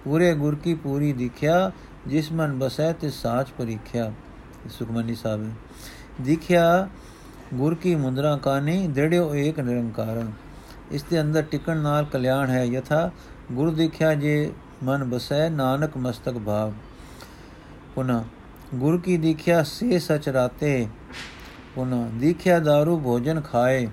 ਪੂਰੇ 0.03 0.33
ਗੁਰ 0.33 0.55
ਕੀ 0.55 0.73
ਪੂਰੀ 0.73 1.11
ਦੀਖਿਆ 1.13 1.71
ਜਿਸ 2.07 2.31
ਮਨ 2.31 2.57
ਬਸੈ 2.59 2.91
ਤੇ 2.93 3.09
ਸਾਚ 3.09 3.51
ਪਰੀਖਿਆ 3.51 4.11
ਸੁਖਮਨੀ 4.69 5.15
ਸਾਹਿਬ 5.15 5.49
ਦਿਖਿਆ 6.21 6.87
ਗੁਰ 7.53 7.75
ਕੀ 7.75 7.95
ਮੁੰਦਰਾ 7.95 8.35
ਕਾਨੀ 8.37 8.87
ਦੜਿਓ 8.87 9.33
ਏਕ 9.35 9.59
ਨਿਰੰਕਾਰ 9.59 10.23
ਇਸ 10.91 11.03
ਦੇ 11.03 11.19
ਅੰਦਰ 11.21 11.41
ਟਿਕਣ 11.41 11.77
ਨਾਲ 11.77 12.05
ਕਲਿਆਣ 12.05 12.49
ਹੈ 12.49 12.63
ਯਥਾ 12.65 13.09
ਗੁਰ 13.51 13.71
ਦੇਖਿਆ 13.71 14.13
ਜੇ 14.15 14.51
ਮਨ 14.83 15.03
ਬਸੈ 15.03 15.49
ਨਾਨਕ 15.49 15.97
ਮਸਤਕ 15.97 16.37
ਭਾਵ 16.37 16.73
ਪੁਨਾ 17.95 18.23
ਗੁਰ 18.75 18.99
ਕੀ 18.99 19.17
ਦੀਖਿਆ 19.17 19.63
ਸੇ 19.63 19.99
ਸਚ 19.99 20.29
ਰਾਤੇ, 20.29 20.87
ਪੁਨਾ 21.75 22.07
ਦੀਖਿਆ 22.13 22.57
दारू 22.57 22.97
ਭੋਜਨ 22.97 23.41
ਖਾਏ। 23.41 23.87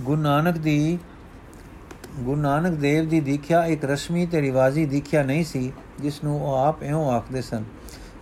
ਗੁਰੂ 0.00 0.20
ਨਾਨਕ 0.20 0.58
ਦੀ, 0.58 0.98
ਗੁਰੂ 2.20 2.40
ਨਾਨਕ 2.40 2.72
ਦੇਵ 2.72 3.08
ਦੀ 3.08 3.20
ਦੀਖਿਆ 3.20 3.64
ਇੱਕ 3.66 3.84
ਰਸਮੀ 3.84 4.26
ਤੇ 4.26 4.40
ਰਿਵਾਜੀ 4.40 4.84
ਦੀਖਿਆ 4.84 5.22
ਨਹੀਂ 5.22 5.44
ਸੀ 5.44 5.72
ਜਿਸ 6.00 6.22
ਨੂੰ 6.24 6.40
ਉਹ 6.42 6.54
ਆਪ 6.54 6.82
ਇਉਂ 6.82 7.10
ਆਖਦੇ 7.12 7.42
ਸਨ, 7.42 7.64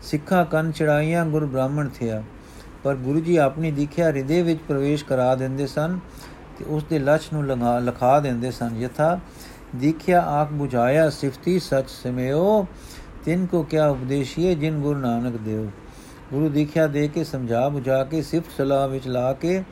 ਸਿੱਖਾਂ 0.03 0.45
ਕੰਨ 0.45 0.73
ਚੜਾਈਆਂ 0.73 1.27
ਗੁਰ 1.27 1.47
ਬ੍ਰਾਹਮਣ 1.47 1.89
ਥਿਆ। 1.89 2.23
ਪਰ 2.85 2.95
ਗੁਰੂ 2.95 3.21
ਜੀ 3.21 3.37
ਆਪਣੀ 3.37 3.71
ਦੀਖਿਆ 3.71 4.07
ਹਿਰਦੇ 4.07 4.43
ਵਿੱਚ 4.43 4.61
ਪ੍ਰਵੇਸ਼ 4.69 5.05
ਕਰਾ 5.05 5.35
ਦਿੰਦੇ 5.35 5.67
ਸਨ 5.67 5.99
ਤੇ 6.59 6.65
ਉਸ 6.65 6.85
ਦੇ 6.85 6.99
ਲਛ 6.99 7.33
ਨੂੰ 7.33 7.47
ਲੰਗਾ 7.47 7.79
ਲਖਾ 7.79 8.19
ਦਿੰਦੇ 8.21 8.51
ਸਨ, 8.51 8.77
ਯਥਾ 8.77 9.19
ਦੀਖਿਆ 9.77 10.21
ਆਖ 10.21 10.53
ਬੁਝਾਇਆ 10.53 11.11
ਸਿਫਤੀ 11.11 11.59
ਸਚ 11.59 11.89
ਸਮਿਓ 11.89 12.67
ਤਿੰਨ 13.25 13.47
ਕੋ 13.47 13.63
ਕਿਆ 13.63 13.89
ਉਪਦੇਸ਼ੀਏ 13.89 14.55
ਜਿਨ 14.55 14.81
ਗੁਰੂ 14.81 14.99
ਨਾਨਕ 15.01 15.37
ਦੇਵ। 15.37 15.67
ਗੁਰੂ 16.33 16.49
ਦੀਖਿਆ 16.49 16.87
ਦੇ 16.87 17.09
ਕੇ, 17.09 17.25
ਸਮਝਾ 17.25 17.69
부ਝਾ 17.69 18.05
ਕੇ, 18.05 18.23
ਸਿਫਤ 18.23 18.53
ਸਲਾਹ 18.57 18.89
ਵਿੱਚ 18.89 19.09
ਲਾ 19.09 19.33
ਕੇ, 19.33 19.65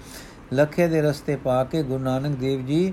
ਲਖੇ 0.55 0.89
ਦੇ 0.89 1.03
ਰਸਤੇ 1.03 1.37
ਪਾ 1.37 1.65
ਕੇ, 1.65 1.83
ਗੁਰੂ 1.83 2.05
ਨਾਨਕ 2.05 2.39
ਦੇਵ 2.39 2.67
ਜੀ 2.67 2.93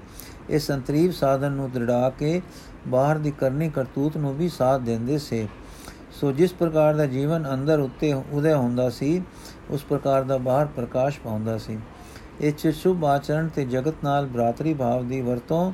ਇਸ 0.49 0.67
ਸੰਤਰੀਵ 0.67 1.11
ਸਾਧਨ 1.11 1.51
ਨੂੰ 1.51 1.71
ਦ੍ਰਿੜਾ 1.71 2.09
ਕੇ, 2.09 2.41
ਬਾਹਰ 2.87 3.17
ਦੀ 3.17 3.31
ਕਰਨੀ 3.31 3.69
ਕਰਤੂਤ 3.69 4.17
ਨੂੰ 4.17 4.37
ਵੀ 4.37 4.49
ਸਾਥ 4.49 4.81
ਦਿੰਦੇ 4.81 5.17
ਸੇ। 5.17 5.47
ਸੋ 6.11 6.31
ਜਿਸ 6.31 6.53
ਪ੍ਰਕਾਰ 6.53 6.95
ਦਾ 6.95 7.05
ਜੀਵਨ 7.05 7.53
ਅੰਦਰ 7.53 7.79
ਉੱਤੇ 7.79 8.13
ਉਦੈ 8.13 8.55
ਹੁੰਦਾ 8.55 8.89
ਸੀ, 8.89 9.21
ਉਸ 9.69 9.83
ਪ੍ਰਕਾਰ 9.83 10.23
ਦਾ 10.23 10.37
ਬਾਹਰ 10.37 10.65
ਪ੍ਰਕਾਸ਼ 10.65 11.19
ਪਾਉਂਦਾ 11.19 11.57
ਸੀ। 11.57 11.77
ਇਹ 12.41 12.53
ਚ 12.53 12.67
ਸ਼ੁਭ 12.67 13.05
ਆਚਰਣ 13.05 13.47
ਤੇ 13.47 13.65
ਜਗਤ 13.65 13.93
ਨਾਲ 14.03 14.25
ਬਰਾਤਰੀ 14.25 14.73
ਭਾਵ 14.73 15.07
ਦੀ 15.07 15.21
ਵਰਤੋਂ 15.21 15.71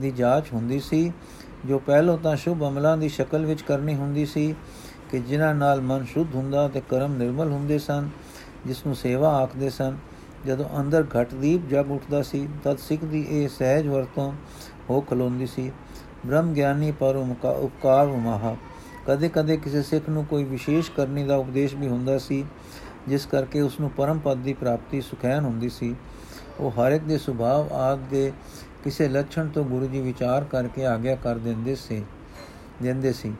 ਦੀ 0.00 0.10
ਜਾਂਚ 0.10 0.44
ਹੁੰਦੀ 0.52 0.80
ਸੀ। 0.80 1.12
ਜੋ 1.66 1.78
ਪਹਿਲੋਂ 1.78 2.18
ਤਾਂ 2.18 2.36
ਸ਼ੁਭ 2.36 2.62
ਅਮਲਾਂ 2.68 2.96
ਦੀ 2.96 3.08
ਸ਼ਕਲ 3.08 3.46
ਵਿੱਚ 3.46 3.62
ਕਰਨੀ 3.62 3.94
ਹੁੰਦੀ 3.94 4.26
ਸੀ 4.26 4.54
ਕਿ 5.10 5.18
ਜਿਨ੍ਹਾਂ 5.18 5.54
ਨਾਲ 5.54 5.80
ਮਨ 5.80 6.04
ਸ਼ੁੱਧ 6.04 6.34
ਹੁੰਦਾ 6.34 6.68
ਤੇ 6.68 6.82
ਕਰਮ 6.88 7.14
ਨਿਰਮਲ 7.14 7.50
ਹੁੰਦੇ 7.50 7.78
ਸਨ, 7.78 8.08
ਜਿਸ 8.66 8.86
ਨੂੰ 8.86 8.96
ਸੇਵਾ 8.96 9.28
ਆਖਦੇ 9.28 9.70
ਸਨ। 9.70 9.96
ਜਦੋਂ 10.46 10.80
ਅੰਦਰ 10.80 11.04
ਘਟ 11.20 11.34
ਦੀਪ 11.34 11.68
ਜਗ 11.68 11.90
ਉੱਠਦਾ 11.90 12.22
ਸੀ, 12.22 12.48
ਤਦ 12.64 12.78
ਸਿੱਖ 12.78 13.04
ਦੀ 13.04 13.26
ਇਹ 13.30 13.48
ਸਹਿਜ 13.48 13.86
ਵਰਤੋਂ 13.86 14.32
ਹੋ 14.90 15.00
ਖਲੋਂਦੀ 15.00 15.46
ਸੀ। 15.46 15.72
ਬ੍ਰਹਮ 16.26 16.52
ਗਿਆਨੀ 16.52 16.92
ਪਰ 16.92 17.16
ਉਪਕਾਰ 17.16 18.06
ਮਹਾ 18.06 18.56
ਕਦੇ-ਕਦੇ 19.06 19.56
ਕਿਸੇ 19.56 19.82
ਸਿੱਖ 19.82 20.08
ਨੂੰ 20.08 20.24
ਕੋਈ 20.24 20.44
ਵਿਸ਼ੇਸ਼ 20.44 20.90
ਕਰਨੀ 20.90 21.24
ਦਾ 21.24 21.36
ਉਪਦੇਸ਼ 21.36 21.74
ਵੀ 21.74 21.88
ਹੁੰਦਾ 21.88 22.18
ਸੀ, 22.18 22.44
ਜਿਸ 23.08 23.26
ਕਰਕੇ 23.26 23.60
ਉਸ 23.60 23.80
ਨੂੰ 23.80 23.90
ਪਰਮ 23.90 24.18
ਪਦ 24.18 24.36
ਦੀ 24.36 24.52
ਪ੍ਰਾਪਤੀ 24.52 25.00
ਸੁਖੈਨ 25.00 25.44
ਹੁੰਦੀ 25.44 25.68
ਸੀ। 25.68 25.96
ਉਹ 26.60 26.70
ਹਰ 26.70 26.92
ਇੱਕ 26.92 27.04
ਦੇ 27.04 27.18
ਸੁਭਾਅ 27.18 27.74
ਆਦ 27.74 27.98
ਦੇ 27.98 28.32
ਕਿਸੇ 28.84 29.08
ਲੱਛਣ 29.08 29.48
ਤੋਂ 29.48 29.64
ਗੁਰੂ 29.64 29.86
ਜੀ 29.86 30.00
ਵਿਚਾਰ 30.00 30.44
ਕਰਕੇ 30.44 30.86
ਆਗਿਆ 30.86 31.14
ਕਰ 31.14 31.38
ਦਿੰਦੇ 31.38 31.74
ਸੀ 31.74 32.02
ਦਿੰਦੇ 32.82 33.12
ਸੀ। 33.12 33.32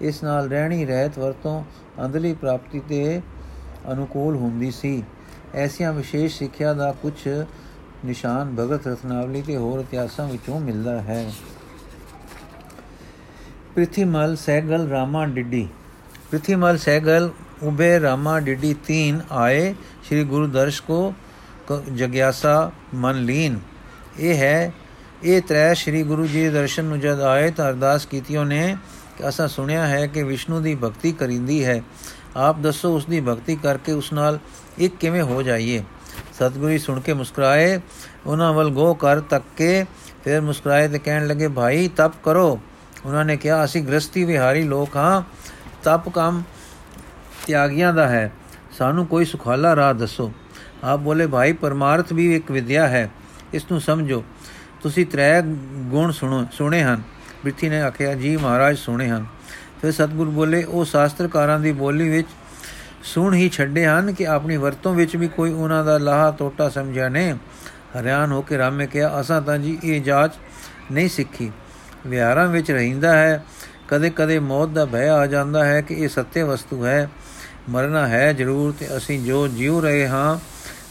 ਇਸ 0.00 0.22
ਨਾਲ 0.22 0.48
ਰਹਿਣੀ 0.48 0.84
ਰਹਿਤ 0.84 1.18
ਵਰਤੋਂ 1.18 1.64
ਅੰਦਰਲੀ 2.04 2.32
ਪ੍ਰਾਪਤੀ 2.34 2.80
ਤੇ 2.80 3.20
ਅਨੁਕੂਲ 3.92 4.36
ਹੁੰਦੀ 4.36 4.70
ਸੀ। 4.70 5.02
ਐਸੀਆਂ 5.54 5.92
ਵਿਸ਼ੇਸ਼ 5.92 6.38
ਸਿੱਖਿਆ 6.38 6.72
ਦਾ 6.74 6.92
ਕੁਝ 6.92 7.28
ਨਿਸ਼ਾਨ 8.04 8.54
ਭਗਤ 8.56 8.86
ਰਤਨਾਵਲੀ 8.86 9.42
ਤੇ 9.42 9.56
ਹੋਰ 9.56 9.80
ਇਤਿਹਾਸਾਂ 9.80 10.28
ਵਿੱਚੋਂ 10.28 10.60
ਮਿਲਦਾ 10.60 11.00
ਹੈ। 11.02 11.32
ਪ੍ਰਿਥੀਮਲ 13.74 14.36
ਸੈਗਲ 14.36 14.88
ਰਾਮਾ 14.88 15.26
ਡਿੱਡੀ। 15.26 15.68
ਪ੍ਰਿਥੀਮਲ 16.30 16.78
ਸੈਗਲ 16.78 17.30
ਉਬੇ 17.62 18.00
ਰਾਮਾ 18.00 18.40
ਡਿਡੀ 18.40 18.74
ਤੀਨ 18.86 19.20
ਆਏ, 19.32 19.74
ਸ੍ਰੀ 20.04 20.24
ਗੁਰੂ 20.24 20.46
ਦਰਸ਼ 20.46 20.82
ਕੋ, 20.82 21.14
ਜਗਿਆਸਾ 21.94 22.72
ਮਨ 22.94 23.22
ਲੀਨ। 23.22 23.58
ਇਹ 24.18 24.34
ਹੈ, 24.34 24.72
ਇਹ 25.22 25.42
ਤ੍ਰੈ 25.42 25.74
ਸ੍ਰੀ 25.74 26.02
ਗੁਰੂ 26.02 26.26
ਜੀ 26.26 26.44
ਦੇ 26.44 26.50
ਦਰਸ਼ਨ 26.50 26.84
ਨੂੰ 26.84 27.00
ਜਦ 27.00 27.20
ਆਏ 27.20 27.50
ਤਾਂ 27.50 27.68
ਅਰਦਾਸ 27.68 28.06
ਕੀਤੀਓ 28.06 28.44
ਨੇ 28.44 28.76
ਕਿ 29.18 29.28
ਅਸਾਂ 29.28 29.48
ਸੁਣਿਆ 29.48 29.86
ਹੈ 29.86 30.06
ਕਿ 30.06 30.22
ਵਿਸ਼ਨੂੰ 30.22 30.62
ਦੀ 30.62 30.74
ਭਗਤੀ 30.74 31.12
ਕਰਿੰਦੀ 31.12 31.64
ਹੈ। 31.64 31.82
ਆਪ 32.36 32.58
ਦੱਸੋ 32.58 32.96
ਉਸ 32.96 33.06
ਦੀ 33.06 33.20
ਭਗਤੀ 33.20 33.56
ਕਰਕੇ 33.56 33.92
ਉਸ 33.92 34.12
ਨਾਲ 34.12 34.38
ਇੱਕ 34.78 34.96
ਕਿਵੇਂ 34.96 35.22
ਹੋ 35.22 35.42
ਜਾਈਏ? 35.42 35.84
ਸਤਿਗੁਰੂ 36.34 36.78
ਸੁਣ 36.78 37.00
ਕੇ 37.00 37.12
ਮੁਸਕਰਾਏ। 37.12 37.80
ਉਹਨਾਂ 38.26 38.52
ਵੱਲ 38.52 38.70
ਗੋ 38.70 38.94
ਕਰ 38.94 39.20
ਤੱਕ 39.20 39.44
ਕੇ 39.56 39.84
ਫਿਰ 40.24 40.40
ਮੁਸਕਰਾਏ 40.40 40.88
ਤੇ 40.88 40.98
ਕਹਿਣ 40.98 41.26
ਲੱਗੇ, 41.26 41.48
ਭਾਈ, 41.48 41.88
ਤਪ 41.96 42.12
ਕਰੋ। 42.22 42.60
ਉਹਨਾਂ 43.04 43.24
ਨੇ 43.24 43.36
ਕਿਹਾ, 43.36 43.64
ਅਸੀਂ 43.64 43.82
ਗ੍ਰਸਤੀ 43.82 44.24
ਵਿਹਾਰੀ 44.24 44.62
ਲੋਕ 44.62 44.96
ਹਾਂ। 44.96 45.22
ਤਪ 45.82 46.08
ਕੰਮ 46.08 46.42
ਤਿਆਗੀਆਂ 47.46 47.94
ਦਾ 47.94 48.08
ਹੈ। 48.08 48.32
ਸਾਨੂੰ 48.78 49.06
ਕੋਈ 49.06 49.24
ਸੁਖਾਲਾ 49.24 49.76
ਰਾਹ 49.76 49.94
ਦੱਸੋ। 49.94 50.32
ਆਪ 50.84 51.00
ਬੋਲੇ, 51.00 51.26
ਭਾਈ, 51.26 51.52
ਪਰਮਾਰਥ 51.52 52.12
ਵੀ 52.12 52.36
ਇੱਕ 52.36 52.50
ਵਿਦਿਆ 52.50 52.88
ਹੈ। 52.88 53.10
ਇਸ 53.54 53.64
ਨੂੰ 53.70 53.80
ਸਮਝੋ। 53.80 54.24
ਤੁਸੀਂ 54.82 55.06
ਤ੍ਰੈ 55.06 55.42
ਗੁਣ 55.76 56.12
ਸੁਣੋ, 56.12 56.46
ਸੁਣੇ 56.52 56.82
ਹਨ। 56.82 57.02
ਬਿਰਥੀ 57.44 57.68
ਨੇ 57.68 57.80
ਆਖਿਆ, 57.80 58.14
ਜੀ 58.14 58.36
ਮਹਾਰਾਜ, 58.36 58.78
ਸੁਣੇ 58.78 59.08
ਹਨ। 59.08 59.26
ਫਿਰ 59.82 59.92
ਸਤਗੁਰ 59.92 60.28
ਬੋਲੇ, 60.28 60.64
ਉਹ 60.64 60.84
ਸ਼ਾਸਤਰਕਾਰਾਂ 60.84 61.60
ਦੀ 61.60 61.72
ਬੋਲੀ 61.72 62.08
ਵਿੱਚ 62.08 62.28
ਸੁਣ 63.04 63.34
ਹੀ 63.34 63.48
ਛੱਡੇ 63.48 63.86
ਹਨ 63.86 64.12
ਕਿ 64.12 64.26
ਆਪਣੀ 64.26 64.56
ਵਰਤੋਂ 64.56 64.94
ਵਿੱਚ 64.94 65.16
ਵੀ 65.16 65.28
ਕੋਈ 65.28 65.52
ਉਹਨਾਂ 65.52 65.84
ਦਾ 65.84 65.98
ਲਾਹਾ 65.98 66.36
ਟੋਟਾ 66.38 66.68
ਸਮਝਿਆ 66.68 67.08
ਨੇ। 67.08 67.36
ਹਰਿਆਣ 68.00 68.32
ਹੋ 68.32 68.42
ਕੇ 68.42 68.58
ਰਾਮੇ 68.58 68.86
ਕਿਹਾ, 68.86 69.20
ਅਸਾਂ 69.20 69.42
ਤਾਂ 69.42 69.58
ਜੀ 69.58 69.78
ਇਹ 69.84 70.02
ਜਾਂਚ 70.02 70.32
ਨਹੀਂ 70.92 71.08
ਸਿੱਖੀ। 71.08 71.52
ਵਿਹਾਰਾਂ 72.06 72.46
ਵਿੱਚ 72.46 72.70
ਰਹਿੰਦਾ 72.70 73.18
ਹੈ, 73.18 73.44
ਕਦੇ-ਕਦੇ 73.88 74.38
ਮੌਤ 74.38 74.68
ਦਾ 74.68 74.84
ਭੈ 74.84 75.10
ਆ 75.10 75.26
ਜਾਂਦਾ 75.26 75.64
ਹੈ 75.64 75.80
ਕਿ 75.80 75.94
ਇਹ 75.94 76.08
ਸੱਤੇ 76.08 76.42
ਵਸਤੂ 76.42 76.86
ਹੈ। 76.86 77.10
ਮਰਨਾ 77.70 78.08
ਹੈ 78.08 78.32
ਜ਼ਰੂਰ 78.32 78.74
ਤੇ 78.78 78.96
ਅਸੀਂ 78.96 79.20
ਜੋ 79.20 79.48
ਜੀਉ 79.48 79.80
ਰਹੇ 79.80 80.08
ਹਾਂ, 80.08 80.38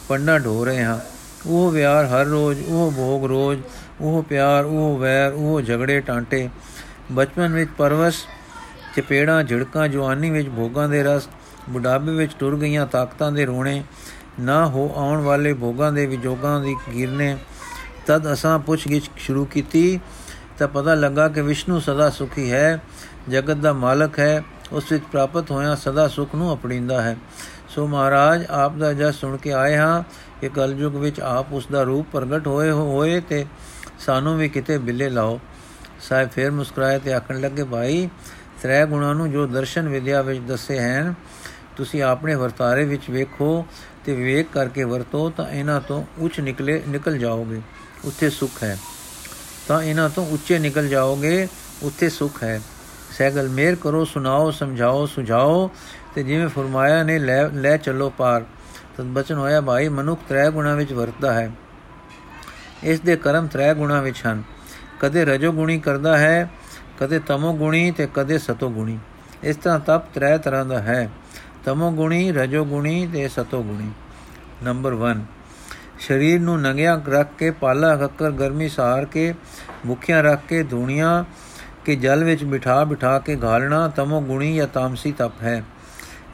ਪੰਡਾ 0.08 0.40
ਢੋ 0.40 0.66
ਰਹੇ 0.66 0.84
ਹਾਂ। 0.84 1.00
ਉਹ 1.48 1.72
ਵਿਆਰ 1.72 2.06
ਹਰ 2.06 2.26
ਰੋਜ਼, 2.26 2.60
ਉਹ 2.68 2.92
ਭੋਗ 2.92 3.26
ਰੋਜ਼, 3.26 3.62
ਉਹ 4.02 4.24
ਪਿਆਰ, 4.24 4.66
ਉਹ 4.66 4.98
ਵੈਰ, 4.98 5.32
ਉਹ 5.34 5.62
ਝਗੜੇ 5.62 6.02
ਟਾਂਟੇ। 6.02 6.50
ਬਚਪਨ 7.12 7.54
ਵਿੱਚ 7.54 7.72
ਪਰਵਸ, 7.78 8.16
ਚਪੇੜਾਂ, 8.98 9.44
ਝੜਕਾਂ, 9.44 9.88
ਜਵਾਨੀ 9.88 10.30
ਵਿੱਚ 10.30 10.50
ਭੋਗਾਂ 10.50 10.90
ਦੇ 10.90 11.04
ਰਸ, 11.04 11.30
ਬੁਢਾਪੇ 11.70 12.12
ਵਿੱਚ 12.12 12.32
ਟੁਰ 12.40 12.58
ਗਈਆਂ 12.58 12.88
ਤਾਕਤਾਂ 12.88 13.32
ਦੇ 13.32 13.46
ਰੋਣੇ, 13.46 13.84
ਨਾ 14.40 14.66
ਹੋ 14.66 14.92
ਆਉਣ 14.96 15.22
ਵਾਲੇ 15.22 15.54
ਭੋਗਾਂ 15.54 15.92
ਦੇ 15.92 16.06
ਵਿਜੋਗਾਂ 16.06 16.62
ਦੀ 16.62 16.76
ਗਿਰਨੇ। 16.96 17.38
ਤਦ 18.06 18.34
ਅਸਾਂ 18.34 18.60
ਪੁੱਛਗਿੱਛ 18.60 19.10
ਸ਼ੁਰੂ 19.18 19.46
ਕੀਤੀ, 19.46 20.00
ਤਾਂ 20.60 20.68
ਪਤਾ 20.68 20.94
ਲੱਗਾ 20.94 21.28
ਕਿ 21.28 21.42
ਵਿਸ਼ਨੂੰ 21.42 21.82
ਸਦਾ 21.82 22.10
ਸੁਖੀ 22.10 22.52
ਹੈ, 22.52 22.80
ਜਗਤ 23.30 23.58
ਦਾ 23.58 23.74
ਮਾਲਕ 23.74 24.20
ਹੈ, 24.20 24.44
ਉਸ 24.72 24.92
ਵਿੱਚ 24.92 25.04
ਪ੍ਰਾਪਤ 25.12 25.52
ਹੋਇਆ 25.52 25.76
ਸਦਾ 25.76 26.08
ਸੁਖ 26.08 26.36
ਨੂੰ 26.36 26.54
ਅਪਣੀਂਦਾ 26.54 27.02
ਹੈ। 27.02 27.18
ਸੋ 27.70 27.88
ਮਹਾਰਾਜ, 27.88 28.46
ਆਪ 28.50 28.76
ਦਾ 28.76 28.94
ਜਸ 28.94 29.16
ਸੁਣ 29.16 29.38
ਕੇ 29.38 29.54
ਆਏ 29.54 29.78
ਹਾਂ 29.78 30.04
ਕਿ 30.42 30.50
ਕਲਯੁਗ 30.50 30.96
ਵਿੱਚ 30.96 31.20
ਆਪ 31.20 31.54
ਉਸ 31.54 31.68
ਦਾ 31.72 31.84
ਰੂਪ 31.84 32.08
ਪ੍ਰਗਟ 32.12 32.48
ਹੋਏ 32.48 32.72
ਹੋਏ 32.72 33.20
ਤੇ 33.20 33.46
ਸਾਨੂੰ 34.00 34.38
ਵੀ 34.38 34.50
ਕਿਤੇ 34.50 34.78
ਬਿੱਲੇ 34.78 35.10
ਲਾਓ। 35.10 35.40
ਸਾਹਿਬ 36.02 36.30
ਫੇਰ 36.30 36.52
ਮੁਸਕਰਾਏ 36.52 37.00
ਤੇ 37.00 37.14
ਆਖਣ 37.14 37.40
ਲੱਗੇ, 37.42 37.64
ਭਾਈ, 37.64 38.10
ਤ੍ਰੈ 38.62 38.86
ਗੁਣਾਂ 38.86 39.16
ਨੂੰ 39.16 39.32
ਜੋ 39.32 39.46
ਦਰਸ਼ਨ 39.48 39.90
ਵਿਦਿਆ 39.90 40.22
ਵਿੱਚ 40.22 40.40
ਦੱਸੇ 40.40 40.80
ਹਨ, 40.80 41.14
ਤੁਸੀਂ 41.78 42.04
ਆਪਣੇ 42.04 42.36
ਵਰਤਾਰੇ 42.36 42.86
ਵਿੱਚ 42.86 43.10
ਵੇਖੋ 43.10 43.66
ਤੇ 44.06 44.16
ਵਿਵੇਕ 44.16 44.48
ਕਰਕੇ 44.54 44.84
ਵਰਤੋ 44.84 45.30
ਤਾਂ 45.30 45.50
ਇਹਨਾਂ 45.50 45.82
ਤੋਂ 45.82 46.04
ਉੱਚ 46.18 46.40
ਨਿਕਲੇ 46.40 46.82
ਨਿਕਲ 46.88 47.18
ਜਾਓਗੇ, 47.18 47.62
ਉੱਥੇ 48.06 48.30
ਸੁਖ 48.30 48.64
ਹੈ। 48.64 48.78
ਤਾਂ 49.68 49.82
ਇਹਨਾਂ 49.84 50.10
ਤੋਂ 50.10 50.26
ਉੱਚੇ 50.28 50.60
ਨਿਕਲ 50.60 50.88
ਜਾਓਗੇ, 50.88 51.48
ਉੱਥੇ 51.84 52.10
ਸੁਖ 52.10 52.44
ਹੈ। 52.44 52.62
ਸਹਿਗਲ 53.18 53.50
ਮੇਰ 53.50 53.76
ਕਰੋ, 53.76 54.06
ਸੁਣਾਓ, 54.06 54.52
ਸਮਝਾਓ, 54.52 55.06
ਸੁਝਾਓ 55.06 55.70
ਤੇ 56.16 56.24
ਜਿਵੇਂ 56.24 56.48
ਫਰਮਾਇਆ 56.48 57.04
ਨੇ, 57.04 57.20
ਲੈ 57.20 57.48
ਲੈ 57.50 57.78
ਚੱਲੋ 57.78 58.10
ਪਾਰ। 58.10 58.46
ਤਦ 59.00 59.06
ਬਚਨ 59.06 59.36
ਹੋਇਆ, 59.36 59.62
ਭਾਈ 59.62 59.88
ਮਨੁੱਖ 59.88 60.22
ਤ੍ਰੈ 60.30 60.50
ਗੁਣਾ 60.50 60.76
ਵਿੱਚ 60.76 60.94
ਵਰਤਦਾ 60.94 61.34
ਹੈ। 61.34 61.52
ਇਸ 62.84 63.00
ਦੇ 63.00 63.16
ਕਰਮ 63.16 63.48
ਤ੍ਰੈ 63.48 63.74
ਗੁਣਾ 63.74 64.02
ਵਿੱਚ 64.02 64.22
ਹਨ। 64.28 64.44
ਕਦੇ 65.00 65.26
ਰਜੋ 65.26 65.52
ਗੁਣੀ 65.52 65.80
ਕਰਦਾ 65.80 66.18
ਹੈ, 66.18 66.50
ਕਦੇ 67.00 67.20
ਤਮੋ 67.20 67.54
ਗੁਣੀ 67.54 67.92
ਤੇ 67.92 68.08
ਕਦੇ 68.14 68.38
ਸਤੋ 68.38 68.70
ਗੁਣੀ। 68.70 69.00
ਇਸ 69.44 69.56
ਤਰ੍ਹਾਂ 69.56 69.80
ਤਪ 69.80 70.14
ਤ੍ਰੈ 70.14 70.38
ਤਰ੍ਹਾਂ 70.38 70.66
ਦਾ 70.66 70.80
ਹੈ। 70.80 71.10
ਤਮੋ 71.66 71.92
ਗੁਣੀ, 71.92 72.32
ਰਜੋ 72.32 72.66
ਗੁਣੀ 72.66 73.10
ਤੇ 73.14 73.28
ਸਤੋ 73.28 73.64
ਗੁਣੀ। 73.64 73.92
ਨੰਬਰ 74.64 74.94
1 74.94 75.26
ਸਰੀਰ 76.00 76.42
ਨੂੰ 76.42 76.62
ਨੰਗਿਆ 76.62 77.02
ਰੱਖ 77.10 77.28
ਕੇ, 77.38 77.52
ਪਾਲਾ 77.52 77.98
ਖੱਕਰ 77.98 78.32
ਗਰਮੀ 78.32 78.70
ਸਹਾਰ 78.70 79.06
ਕੇ 79.06 79.34
ਮੁਖਿਆ 79.86 80.22
ਰੱਖ 80.22 80.42
ਕੇ, 80.48 80.64
ਧੂਣੀਆਂ 80.64 81.24
ਕੇ 81.86 81.96
ਜਲ 81.96 82.24
ਵਿੱਚ 82.24 82.44
ਬਿਠਾ 82.44 82.84
ਬਿਠਾ 82.84 83.20
ਕੇ 83.20 83.38
ਘਾਲਣਾ 83.44 83.88
ਤਮੋ 83.88 84.22
ਗੁਣੀ 84.22 84.56
ਜਾਂ 84.56 84.68
ਤਾਮਸੀ 84.68 85.12
ਤਪ 85.12 85.42
ਹੈ। 85.44 85.64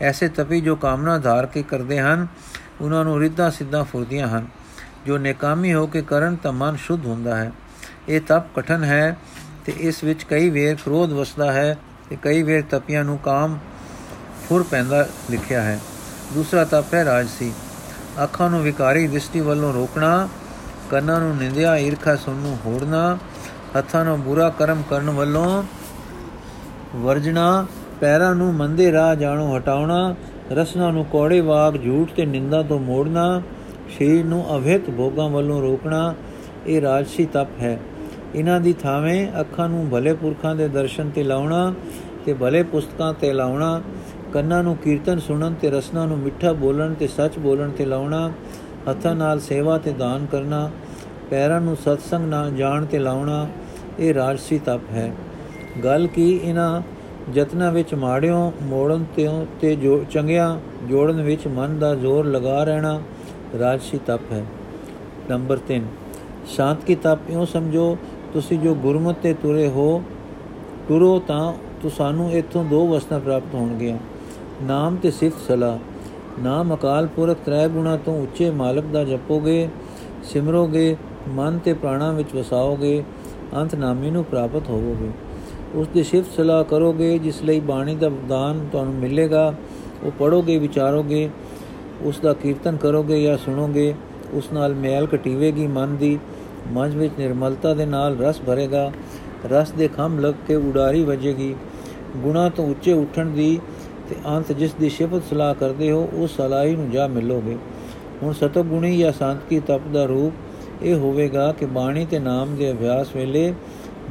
ਐਸੇ 0.02 0.28
ਤਪੀ 0.28 0.62
ਜੋ 0.62 0.76
ਕਾਮਨਾ 0.76 1.18
ਧਾਰ 1.18 1.46
ਕੇ 1.46 1.64
ਕਰਦੇ 1.64 2.00
ਹਨ 2.00 2.28
ਉਹਨਾਂ 2.82 3.04
ਨੂੰ 3.06 3.20
ਰਿੱਧਾ 3.20 3.50
ਸਿੱਧਾ 3.50 3.84
ਫੁਰਦੀਆਂ 3.84 4.28
ਹਨ। 4.28 4.48
ਜੋ 5.06 5.18
ਨੇਕਾਮੀ 5.18 5.74
ਹੋ 5.74 5.88
ਕੇ 5.88 6.02
ਕਰਨ 6.02 6.36
ਤਾਂ 6.36 6.52
ਮਨ 6.52 6.76
ਸ਼ੁੱਧ 6.76 7.06
ਹੁੰਦਾ 7.06 7.36
ਹੈ। 7.36 7.52
ਇਹ 8.10 8.22
ਤਪ 8.22 8.44
ਕਠਨ 8.56 8.84
ਹੈ 8.84 9.18
ਤੇ 9.66 9.74
ਇਸ 9.78 10.04
ਵਿੱਚ 10.04 10.24
ਕਈ 10.24 10.50
ਵੇਰ 10.50 10.76
ਕ੍ਰੋਧ 10.76 11.12
ਵਸਦਾ 11.12 11.52
ਹੈ 11.52 11.78
ਤੇ 12.10 12.18
ਕਈ 12.22 12.44
ਵੇਰ 12.44 12.64
ਤਪੀਆਂ 12.70 13.04
ਨੂੰ 13.04 13.18
ਕਾਮ 13.18 13.58
ਫੁਰ 14.50 14.64
ਪੈਂਦਾ 14.64 15.08
ਲਿਖਿਆ 15.32 15.62
ਹੈ। 15.62 15.80
ਦੂਸਰਾ 16.34 16.64
ਤਪ 16.64 16.94
ਹੈ 16.94 17.06
ਰਾਜਸੀ 17.06 17.54
ਅੱਖਾਂ 18.24 18.50
ਨੂੰ 18.50 18.62
ਵਿਕਾਰੀ 18.64 19.08
ਦ੍ਰਿਸ਼ਟੀ 19.08 19.40
ਵੱਲੋਂ 19.40 19.74
ਰੋਕਣਾ, 19.74 20.30
ਕੰਨਾਂ 20.92 21.20
ਨੂੰ 21.20 21.36
ਨਿੰਦਿਆ, 21.38 21.78
ਈਰਖਾ 21.78 22.16
ਸੁਣ 22.16 22.36
ਨੂੰ 22.36 22.58
ਹੋੜਨਾ, 22.66 23.18
ਹੱਥਾਂ 23.78 24.06
ਨੂੰ 24.06 24.22
ਬੁਰਾ 24.22 24.50
ਕਰਮ 24.50 24.84
ਕਰਨ 24.90 25.10
ਵੱਲੋਂ 25.10 25.64
ਵਰਜਣਾ, 26.96 27.66
ਪੈਰਾਂ 28.00 28.36
ਨੂੰ 28.36 28.54
ਮੰਦੇ 28.54 28.92
ਰਾਹ 28.92 29.16
ਜਾਣੋ 29.16 29.58
ਹਟਾਉਣਾ 29.58 30.16
ਰਸਨਾ 30.52 30.92
ਨੂੰ 30.92 31.06
ਕੋੜੇ 31.06 31.40
ਵਾਗ, 31.42 31.78
ਝੂਠ 31.78 32.12
ਤੇ 32.12 32.26
ਨਿੰਦਾ 32.26 32.62
ਤੋਂ 32.64 32.80
ਮੋੜਨਾ 32.80 33.42
ਸ਼ਰੀਰ 33.90 34.26
ਨੂੰ 34.26 34.44
ਅਵਿਤ 34.58 34.90
ਭੋਗਾਂ 34.90 35.30
ਵੱਲੋਂ 35.30 35.62
ਰੋਕਣਾ, 35.62 36.14
ਇਹ 36.68 36.82
ਰਾਜਸੀ 36.82 37.26
ਤਪ 37.26 37.48
ਹੈ। 37.62 37.80
ਇਹਨਾਂ 38.36 38.60
ਦੀ 38.62 38.74
ਥਾਵੇਂ 38.74 39.28
ਅੱਖਾਂ 39.40 39.70
ਨੂੰ 39.70 39.90
ਭਲੇ 39.90 40.14
ਪੁਰਖਾਂ 40.14 40.56
ਦੇ 40.56 40.68
ਦਰਸ਼ਨ 40.68 41.10
ਤੇ 41.10 41.24
ਲਾਉਣਾ 41.24 41.74
ਤੇ 42.26 42.34
ਭਲੇ 42.34 42.64
ਪੁਸਤਕਾਂ 42.64 43.14
ਤੇ 43.14 43.34
ਲਾਉਣਾ, 43.34 43.82
ਕੰਨਾਂ 44.34 44.64
ਨੂੰ 44.64 44.76
ਕੀਰਤਨ 44.78 45.20
ਸੁਣਨ 45.20 45.54
ਤੇ 45.54 45.70
ਰਸਨਾ 45.70 46.06
ਨੂੰ 46.06 46.18
ਮਿੱਠਾ 46.18 46.54
ਬੋਲਣ 46.54 46.94
ਤੇ 46.94 47.08
ਸੱਚ 47.08 47.40
ਬੋਲਣ 47.40 47.70
ਤੇ 47.70 47.86
ਲਾਉਣਾ, 47.86 48.32
ਹੱਥਾਂ 48.90 49.16
ਨਾਲ 49.16 49.40
ਸੇਵਾ 49.40 49.78
ਤੇ 49.78 49.92
ਦਾਨ 49.92 50.26
ਕਰਨਾ, 50.26 50.70
ਪੈਰਾਂ 51.30 51.62
ਨੂੰ 51.62 51.76
ਸਤਸੰਗ 51.76 52.26
ਨਾਲ 52.26 52.52
ਜਾਣ 52.52 52.86
ਤੇ 52.86 53.00
ਲਾਉਣਾ, 53.00 53.48
ਇਹ 54.00 54.14
ਰਾਜਸੀ 54.14 54.60
ਤਪ 54.60 54.92
ਹੈ। 54.92 55.12
ਗੱਲ 55.84 56.08
ਕੀ 56.08 56.40
ਇਹਨਾਂ 56.44 56.82
ਯਤਨਾਂ 57.34 57.72
ਵਿੱਚ 57.72 57.94
ਮਾੜਿਓ 57.94 58.52
ਮੋੜਨ 58.62 59.06
ਤੇ 59.16 59.28
ਤੇ 59.62 59.76
ਜੋ 59.76 60.04
ਚੰਗਿਆ 60.12 60.60
ਜੋੜਨ 60.90 61.22
ਵਿੱਚ 61.22 61.48
ਮਨ 61.48 61.80
ਦਾ 61.80 61.94
ਜ਼ੋਰ 61.96 62.26
ਲਗਾ 62.26 62.64
ਰਹਿਣਾ 62.64 63.00
ਰਾਜਸੀ 63.60 64.00
ਤਪ 64.08 64.32
ਹੈ। 64.32 64.44
ਨੰਬਰ 65.30 65.60
3 65.70 65.88
ਸ਼ਾਂਤ 66.48 66.84
ਕੀ 66.84 66.96
ਤਪ? 66.96 67.30
ਇਉਂ 67.30 67.46
ਸਮਝੋ, 67.46 67.98
ਤੁਸੀਂ 68.34 68.60
ਜੋ 68.60 68.76
ਗੁਰਮਤਿ 68.76 69.20
ਤੇ 69.24 69.34
ਤੁਰੇ 69.34 69.68
ਹੋ 69.68 70.04
ਤੁਰੋ 70.88 71.20
ਤਾਂ 71.20 71.54
ਤੁਹਾਨੂੰ 71.84 72.32
ਇਥੋਂ 72.32 72.64
ਦੋ 72.66 72.86
ਵਸਤਾਂ 72.88 73.20
ਪ੍ਰਾਪਤ 73.20 73.56
ਹੋਣਗੀਆਂ। 73.56 73.98
ਨਾਮ 74.64 74.96
ਤੇ 74.96 75.12
ਸਿਫਤ 75.12 75.48
ਸਲਾ 75.48 75.78
ਨਾਮ 76.40 76.74
ਅਕਾਲ 76.76 77.08
ਪੁਰਖ 77.08 77.38
ਤ੍ਰੈ 77.46 77.68
ਗੁਣਾ 77.68 77.98
ਤੋਂ 77.98 78.22
ਉੱਚੇ 78.22 78.50
ਮਾਲਕ 78.52 78.86
ਦਾ 78.86 79.04
ਜਪੋਗੇ, 79.04 79.68
ਸਿਮਰੋਗੇ, 80.24 80.96
ਮਨ 81.30 81.60
ਤੇ 81.60 81.74
ਪ੍ਰਾਣਾ 81.74 82.12
ਵਿੱਚ 82.12 82.36
ਵਸਾਓਗੇ, 82.36 83.04
ਅੰਤ 83.56 83.76
ਨਾਮੀ 83.76 84.10
ਨੂੰ 84.10 84.24
ਪ੍ਰਾਪਤ 84.24 84.70
ਹੋਵੋਗੇ। 84.70 85.10
ਉਸ 85.76 85.88
ਦੀ 85.88 86.04
ਸਿਫਤ 86.04 86.36
ਸਲਾਹ 86.38 86.64
ਕਰੋਗੇ, 86.64 87.18
ਜਿਸ 87.20 87.42
ਲਈ 87.44 87.60
ਬਾਣੀ 87.60 87.96
ਦਾ 87.96 88.10
ਦਾਨ 88.30 88.68
ਤੁਹਾਨੂੰ 88.72 88.94
ਮਿਲੇਗਾ, 88.94 89.54
ਉਹ 90.04 90.12
ਪੜੋਗੇ 90.12 90.58
ਵਿਚਾਰੋਗੇ 90.58 91.30
ਉਸ 92.04 92.20
ਦਾ 92.20 92.34
ਕੀਰਤਨ 92.34 92.78
ਕਰੋਗੇ 92.78 93.22
ਜਾਂ 93.24 93.38
ਸੁਣੋਗੇ, 93.38 93.94
ਉਸ 94.34 94.52
ਨਾਲ 94.54 94.74
ਮੈਲ 94.74 95.08
ਘਟੀਵੇਗੀ 95.16 95.68
ਮਨ 95.68 95.96
ਦੀ, 95.96 96.18
ਮਨ 96.72 96.90
ਵਿੱਚ 96.90 97.14
ਨਿਰਮਲਤਾ 97.20 97.74
ਦੇ 97.74 97.86
ਨਾਲ 97.86 98.18
ਰਸ 98.18 98.42
ਭਰੇਗਾ, 98.42 98.92
ਰਸ 99.52 99.72
ਦੇ 99.72 99.88
ਖੰਭ 99.88 100.20
ਲੱਗ 100.20 100.34
ਕੇ 100.48 100.56
ਉਡਾਰੀ 100.56 101.04
ਵਜੇਗੀ, 101.04 101.56
ਗੁਣਾ 102.18 102.50
ਤੋਂ 102.50 102.68
ਉੱਚੇ 102.68 102.94
ਉੱਠਣ 102.94 103.26
ਦੀ 103.26 103.60
ਤੇ 104.10 104.16
ਅੰਤ 104.28 104.52
ਜਿਸ 104.52 104.74
ਦੀ 104.74 104.90
ਸਿਫਤ 104.90 105.24
ਸਲਾਹ 105.30 105.54
ਕਰਦੇ 105.54 105.92
ਹੋ, 105.92 106.08
ਉਸ 106.14 106.36
ਸਲਾਹੀ 106.38 106.76
ਨੂੰ 106.76 106.90
ਜਾ 106.92 107.08
ਮਿਲੋਗੇ। 107.08 107.58
ਹੁਣ 108.24 108.34
ਸਤਗੁਣੀ 108.34 108.98
ਜਾਂ 108.98 109.12
ਸ਼ਾਂਤੀ 109.12 109.60
ਤਪ 109.60 109.88
ਦਾ 109.94 110.06
ਰੂਪ 110.06 110.84
ਇਹ 110.84 110.96
ਹੋਵੇਗਾ 110.96 111.52
ਕਿ 111.52 111.66
ਬਾਣੀ 111.66 112.06
ਤੇ 112.06 112.20
ਨਾਮ 112.20 112.56
ਦੇ 112.56 112.72
ਅਭਿਆਸ 112.72 113.16
ਵੇਲੇ 113.16 113.54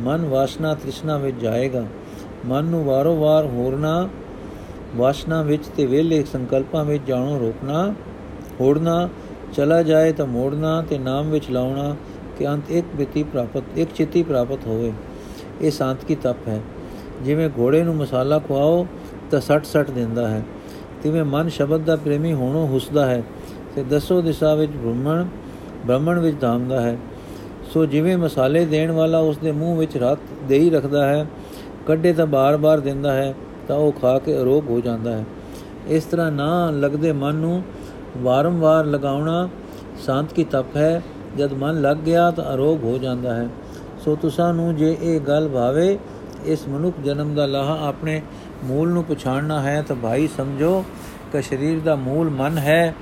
ਮਨ 0.01 0.25
ਵਾਸਨਾ 0.25 0.75
ਤ੍ਰਿਸ਼ਨਾ 0.75 1.19
ਵਿੱਚ 1.19 1.37
ਜਾਏਗਾ। 1.37 1.85
ਮਨ 2.47 2.65
ਨੂੰ 2.65 2.85
ਵਾਰੋ-ਵਾਰ 2.85 3.45
ਹੋਰਨਾ 3.45 4.09
ਵਾਸਨਾ 4.97 5.43
ਵਿੱਚ 5.43 5.67
ਤੇ 5.67 5.87
ਵੇਲੇ 5.87 6.25
ਸੰਕਲਪਾਂ 6.25 6.85
ਵਿੱਚ 6.85 7.05
ਜਾਣੋ 7.07 7.39
ਰੋਕਣਾ, 7.39 7.95
ਹੋੜਨਾ, 8.61 9.09
ਚਲਾ 9.53 9.83
ਜਾਏ 9.83 10.13
ਤਾਂ 10.13 10.27
ਮੋੜਨਾ 10.27 10.83
ਤੇ 10.83 10.99
ਨਾਮ 10.99 11.31
ਵਿੱਚ 11.31 11.51
ਲਾਉਣਾ 11.51 11.97
ਕਿ 12.39 12.49
ਅੰਤ 12.49 12.71
ਇੱਕ 12.71 12.87
ਬਿਤੀ 12.97 13.23
ਪ੍ਰਾਪਤ, 13.23 13.63
ਇੱਕ 13.77 13.91
ਚਿੱਤੀ 13.93 14.23
ਪ੍ਰਾਪਤ 14.23 14.67
ਹੋਵੇ। 14.67 14.93
ਇਹ 15.61 15.71
ਸ਼ਾਂਤ 15.71 16.05
ਕੀ 16.05 16.15
ਤਪ 16.15 16.49
ਹੈ। 16.49 16.61
ਜਿਵੇਂ 17.25 17.51
ਘੋੜੇ 17.59 17.83
ਨੂੰ 17.83 17.97
ਮਸਾਲਾ 17.97 18.39
ਖਵਾਓ 18.39 18.87
ਤਾਂ 19.31 19.41
ਸੱਟ 19.41 19.65
ਸੱਟ 19.65 19.91
ਦਿੰਦਾ 19.91 20.29
ਹੈ। 20.29 20.43
ਤਿਵੇਂ 21.03 21.25
ਮਨ 21.25 21.49
ਸ਼ਬਦ 21.49 21.81
ਦਾ 21.81 21.97
ਪ੍ਰੇਮੀ 21.97 22.33
ਹੋਣੋਂ 22.33 22.69
ਹੁਸਦਾ 22.69 23.07
ਹੈ 23.07 23.23
ਤੇ 23.75 23.83
ਦਸੋ 23.83 24.23
ਦਿਸ਼ਾ 24.23 24.55
ਵਿੱਚ 24.55 24.73
ਭ੍ਰਮਣ 24.73 25.25
ਬ੍ਰਹਮਣ 25.87 26.19
ਵਿੱਚ 26.19 26.41
ਧਾਮਦਾ 26.41 26.81
ਹੈ। 26.81 26.99
ਸੋ 27.75 27.85
ਜਿਵੇਂ 27.87 28.17
ਮਸਾਲੇ 28.19 28.65
ਦੇਣ 28.65 28.91
ਵਾਲਾ 28.93 29.19
ਉਸ 29.19 29.39
ਦੇ 29.39 29.53
ਮੂੰਹ 29.53 29.79
ਵਿੱਚ 29.79 29.97
ਰੱਖ 29.97 30.19
ਦੇ 30.49 30.59
ਹੀ 30.59 30.71
ਰੱਖਦਾ 30.71 31.07
ਹੈ, 31.07 31.27
ਕੱਢੇ 31.87 32.13
ਤਾਂ 32.13 32.27
ਬਾਰ-ਬਾਰ 32.27 32.81
ਦਿੰਦਾ 32.81 33.13
ਹੈ, 33.13 33.35
ਤਾਂ 33.69 33.77
ਉਹ 33.77 33.93
ਖਾ 33.93 34.19
ਕੇ 34.19 34.37
ਅਰੋਗ 34.39 34.69
ਹੋ 34.71 34.81
ਜਾਂਦਾ 34.81 35.17
ਹੈ। 35.17 35.25
ਇਸ 35.89 36.05
ਤਰ੍ਹਾਂ 36.05 36.31
ਨਾ 36.33 36.71
ਲੱਗਦੇ 36.71 37.13
ਮਨ 37.13 37.35
ਨੂੰ 37.35 37.63
ਵਾਰੰਵਾਰ 38.19 38.85
ਲਗਾਉਣਾ 38.85 39.49
ਸ਼ਾਂਤ 40.05 40.33
ਕੀ 40.33 40.45
ਤਪ 40.45 40.77
ਹੈ, 40.77 41.03
ਜਦ 41.37 41.53
ਮਨ 41.53 41.81
ਲੱਗ 41.81 41.97
ਗਿਆ 41.97 42.31
ਤਾਂ 42.31 42.45
ਅਰੋਗ 42.55 42.85
ਹੋ 42.85 42.99
ਜਾਂਦਾ 42.99 43.35
ਹੈ। 43.35 43.49
ਸੋ 44.05 44.15
ਤੁਸਾਂ 44.15 44.53
ਨੂੰ 44.55 44.77
ਜੇ 44.77 44.97
ਇਹ 45.03 45.21
ਗੱਲ 45.21 45.49
ਭਾਵੇ, 45.49 45.99
ਇਸ 46.45 46.69
ਮਨੁੱਖ 46.69 47.01
ਜਨਮ 47.05 47.35
ਦਾ 47.35 47.47
ਲਾਹਾ 47.47 47.79
ਆਪਣੇ 47.89 48.21
ਮੂਲ 48.65 48.89
ਨੂੰ 48.89 49.05
ਪਛਾਣਨਾ 49.05 49.61
ਹੈ, 49.61 49.83
ਤਾਂ 49.83 49.97
ਭਾਈ 49.97 50.29
ਸਮਝੋ 50.37 50.85
ਕਿ 51.33 51.43
ਸਰੀਰ 51.43 51.81
ਦਾ 51.81 51.97
ਮੂਲ 51.97 52.31
ਮਨ 52.31 52.59
ਹੈ। 52.59 52.95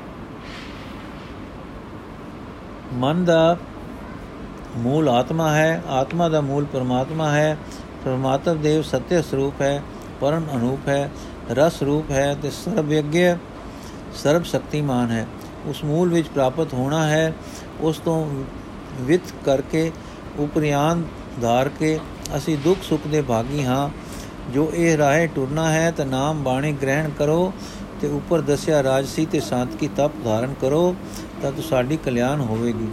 ਮਨ 2.93 3.25
ਦਾ 3.25 3.57
ਮੂਲ 4.77 5.09
ਆਤਮਾ 5.09 5.51
ਹੈ, 5.55 5.83
ਆਤਮਾ 5.89 6.29
ਦਾ 6.29 6.41
ਮੂਲ 6.41 6.65
ਪਰਮਾਤਮਾ 6.65 7.31
ਹੈ, 7.31 7.57
ਪਰਮਾਤਮ 8.05 8.59
ਦੇਵ 8.59 8.83
ਸਤਿ 8.83 9.23
ਸਰੂਪ 9.23 9.61
ਹੈ, 9.63 9.83
ਪਰਮ 10.21 10.47
ਅਨੂਪ 10.55 10.89
ਹੈ, 10.89 11.11
ਰਸ 11.51 11.83
ਰੂਪ 11.83 12.11
ਹੈ 12.11 12.35
ਤੇ 12.43 12.51
ਸਰਬ 12.51 12.93
ਯੱਗਯ 12.93 13.37
ਸਰਬ 14.15 14.45
ਸ਼ਕਤੀਮਾਨ 14.45 15.11
ਹੈ। 15.11 15.27
ਉਸ 15.67 15.85
ਮੂਲ 15.85 16.09
ਵਿੱਚ 16.09 16.29
ਪ੍ਰਾਪਤ 16.29 16.75
ਹੋਣਾ 16.75 17.07
ਹੈ, 17.07 17.33
ਉਸ 17.81 17.99
ਤੋਂ 17.99 18.27
ਵਿਤ 19.01 19.33
ਕਰਕੇ 19.45 19.91
ਉਪਰਿਆਨ 20.39 21.03
ਧਾਰ 21.43 21.69
ਕੇ 21.69 21.99
ਅਸੀਂ 22.37 22.59
ਦੁੱਖ 22.59 22.83
ਸੁੱਖ 22.83 23.07
ਦੇ 23.07 23.23
ਭਾਗੀ 23.23 23.65
ਹਾਂ। 23.65 23.89
ਜੋ 24.53 24.71
ਇਹ 24.75 24.97
ਰਾਹੇ 24.99 25.27
ਟੁਰਨਾ 25.27 25.71
ਹੈ 25.71 25.91
ਤਾਂ 25.91 26.07
ਨਾਮ 26.07 26.43
ਬਾਣੀ 26.43 26.73
ਗ੍ਰਹਿਣ 26.73 27.11
ਕਰੋ 27.11 27.53
ਤੇ 28.01 28.09
ਉੱਪਰ 28.09 28.41
ਦੱਸਿਆ 28.41 28.83
ਰਾਜਸੀ 28.83 29.27
ਤੇ 29.27 29.41
ਸ਼ਾਂਤਕੀ 29.41 29.89
ਤਪ 29.97 30.13
ਧਾਰਨ 30.25 30.55
ਕਰੋ 30.61 30.95
ਤਾਂ 31.43 31.53
ਤੁਹਾਡੀ 31.53 31.97
ਕਲਿਆਣ 31.97 32.41
ਹੋਵੇਗੀ। 32.41 32.89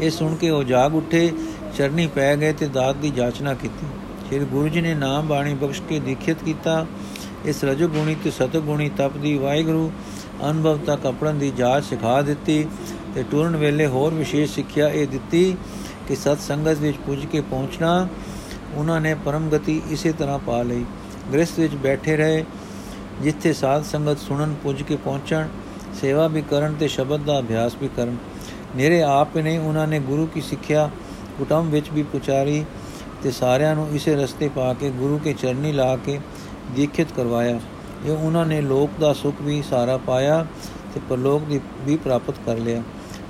ਇਹ 0.00 0.10
ਸੁਣ 0.10 0.34
ਕੇ 0.34 0.50
ਉਹ 0.50 0.62
ਜਾਗ 0.64 0.94
ਉੱਠੇ, 0.94 1.32
ਚਰਨੀ 1.76 2.06
ਪੈ 2.06 2.34
ਗਏ 2.36 2.52
ਤੇ 2.52 2.66
ਦਾਤ 2.66 2.96
ਦੀ 2.96 3.10
ਜਾਚਨਾ 3.10 3.54
ਕੀਤੀ। 3.54 3.86
ਫਿਰ 4.30 4.44
ਗੁਰੂ 4.44 4.68
ਜੀ 4.68 4.80
ਨੇ 4.80 4.94
ਨਾਮ 4.94 5.26
ਬਾਣੀ 5.28 5.54
ਬਖਸ਼ 5.54 5.82
ਕੇ 5.88 5.98
ਦੀਖਿਤ 6.00 6.42
ਕੀਤਾ। 6.44 6.86
ਇਸ 7.44 7.64
ਰਜੋਗੁਣੀ 7.64 8.14
ਤੇ 8.24 8.30
ਸਤਗੁਣੀ 8.30 8.88
ਤਪ 8.88 9.16
ਦੀ 9.16 9.36
ਵਾਹਿਗੁਰੂ 9.38 9.90
ਅਨੁਭਵ 10.50 10.78
ਤੱਕ 10.78 11.06
ਆਪਣਨ 11.06 11.38
ਦੀ 11.38 11.50
ਜਾਚ 11.50 11.84
ਸਿਖਾ 11.84 12.20
ਦਿੱਤੀ 12.22 12.66
ਤੇ 13.14 13.24
ਟੁਰਨ 13.30 13.56
ਵੇਲੇ 13.56 13.86
ਹੋਰ 13.86 14.14
ਵਿਸ਼ੇਸ਼ 14.14 14.54
ਸਿੱਖਿਆ 14.54 14.88
ਇਹ 14.88 15.06
ਦਿੱਤੀ 15.08 15.56
ਕਿ 16.08 16.16
ਸਤ 16.16 16.40
ਸੰਗਤ 16.40 16.78
ਵਿੱਚ 16.78 16.96
ਪੁੱਜ 17.06 17.24
ਕੇ 17.26 17.40
ਪਹੁੰਚਣਾ, 17.40 18.08
ਉਹਨਾਂ 18.74 19.00
ਨੇ 19.00 19.14
ਪਰਮ 19.14 19.48
ਗਤੀ 19.50 19.80
ਇਸੇ 19.90 20.12
ਤਰ੍ਹਾਂ 20.12 20.38
ਪਾ 20.38 20.62
ਲਈ। 20.62 20.84
ਗ੍ਰਸਥ 21.32 21.58
ਵਿੱਚ 21.58 21.74
ਬੈਠੇ 21.74 22.16
ਰਹੇ, 22.16 22.44
ਜਿੱਥੇ 23.22 23.52
ਸਾਧ 23.52 23.84
ਸੰਗਤ 23.84 24.18
ਸੁਣਨ, 24.18 24.54
ਪੁੱਜ 24.62 24.82
ਕੇ 24.82 24.96
ਪਹੁੰਚਣ, 24.96 25.46
ਸੇਵਾ 26.00 26.26
ਵੀ 26.26 26.42
ਕਰਨ 26.42 26.74
ਤੇ 26.74 26.88
ਸ਼ਬਦ 26.88 27.24
ਦਾ 27.24 27.38
ਅਭਿਆਸ 27.38 27.76
ਵੀ 27.82 27.88
ਕਰਨ। 27.96 28.16
ਮੇਰੇ 28.76 29.02
ਆਪ 29.02 29.36
ਨੇ 29.36 29.58
ਉਹਨਾਂ 29.58 29.86
ਨੇ 29.86 29.98
ਗੁਰੂ 30.00 30.26
ਕੀ 30.26 30.40
ਸਿੱਖਿਆ, 30.40 30.90
ਕੁਟੰਬ 31.38 31.70
ਵਿੱਚ 31.70 31.90
ਵੀ 31.90 32.02
ਪੁਚਾਰੀ 32.02 32.64
ਤੇ 33.22 33.30
ਸਾਰਿਆਂ 33.30 33.74
ਨੂੰ 33.74 33.88
ਇਸੇ 33.90 34.16
ਰਸਤੇ 34.16 34.48
ਪਾ 34.48 34.74
ਕੇ 34.74 34.90
ਗੁਰੂ 34.90 35.18
ਕੇ 35.18 35.32
ਚਰਨੀ 35.32 35.72
ਲਾ 35.72 35.96
ਕੇ 35.96 36.20
ਦੀਖਿਤ 36.76 37.12
ਕਰਵਾਇਆ। 37.16 37.60
ਇਹ 38.06 38.10
ਉਹਨਾਂ 38.10 38.46
ਨੇ 38.46 38.60
ਲੋਕ 38.60 38.90
ਦਾ 39.00 39.12
ਸੁਖ 39.12 39.34
ਵੀ 39.42 39.62
ਸਾਰਾ 39.62 39.96
ਪਾਇਆ 39.96 40.46
ਤੇ 40.94 41.00
ਪਰਲੋਕ 41.08 41.42
ਦੀ 41.42 41.60
ਵੀ 41.80 41.96
ਪ੍ਰਾਪਤ 41.96 42.34
ਕਰ 42.46 42.56
ਲਿਆ। 42.56 42.82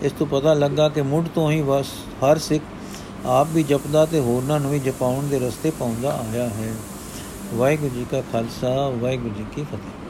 ਇਸ 0.02 0.12
ਤੋਂ 0.12 0.26
ਪਤਾ 0.26 0.54
ਲੱਗਾ 0.54 0.88
ਕਿ 0.88 1.02
ਮੁੱਢ 1.02 1.26
ਤੋਂ 1.34 1.50
ਹੀ 1.50 1.60
ਵਸ 1.60 1.86
ਹਰ 2.24 2.38
ਸਿੱਖ 2.38 2.64
ਆਪ 3.26 3.48
ਵੀ 3.52 3.62
ਜਪਦਾ 3.62 4.06
ਤੇ 4.06 4.20
ਹੋਰਨਾਂ 4.20 4.60
ਨੂੰ 4.60 4.70
ਵੀ 4.70 4.78
ਜਪਾਉਣ 4.78 5.26
ਦੇ 5.26 5.38
ਰਸਤੇ 5.38 5.70
ਪਾਉਂਦਾ 5.70 6.10
ਆਇਆ 6.10 6.48
ਹੈ। 6.48 6.74
ਵਾਹਿਗੁਰੂ 7.54 7.94
ਜੀ 7.94 8.06
ਕਾ 8.10 8.22
ਖਾਲਸਾ, 8.32 8.88
ਵਾਹਿਗੁਰੂ 8.88 9.34
ਜੀ 9.34 9.44
ਕੀ 9.54 9.62
ਫਤਿਹ। 9.62 10.07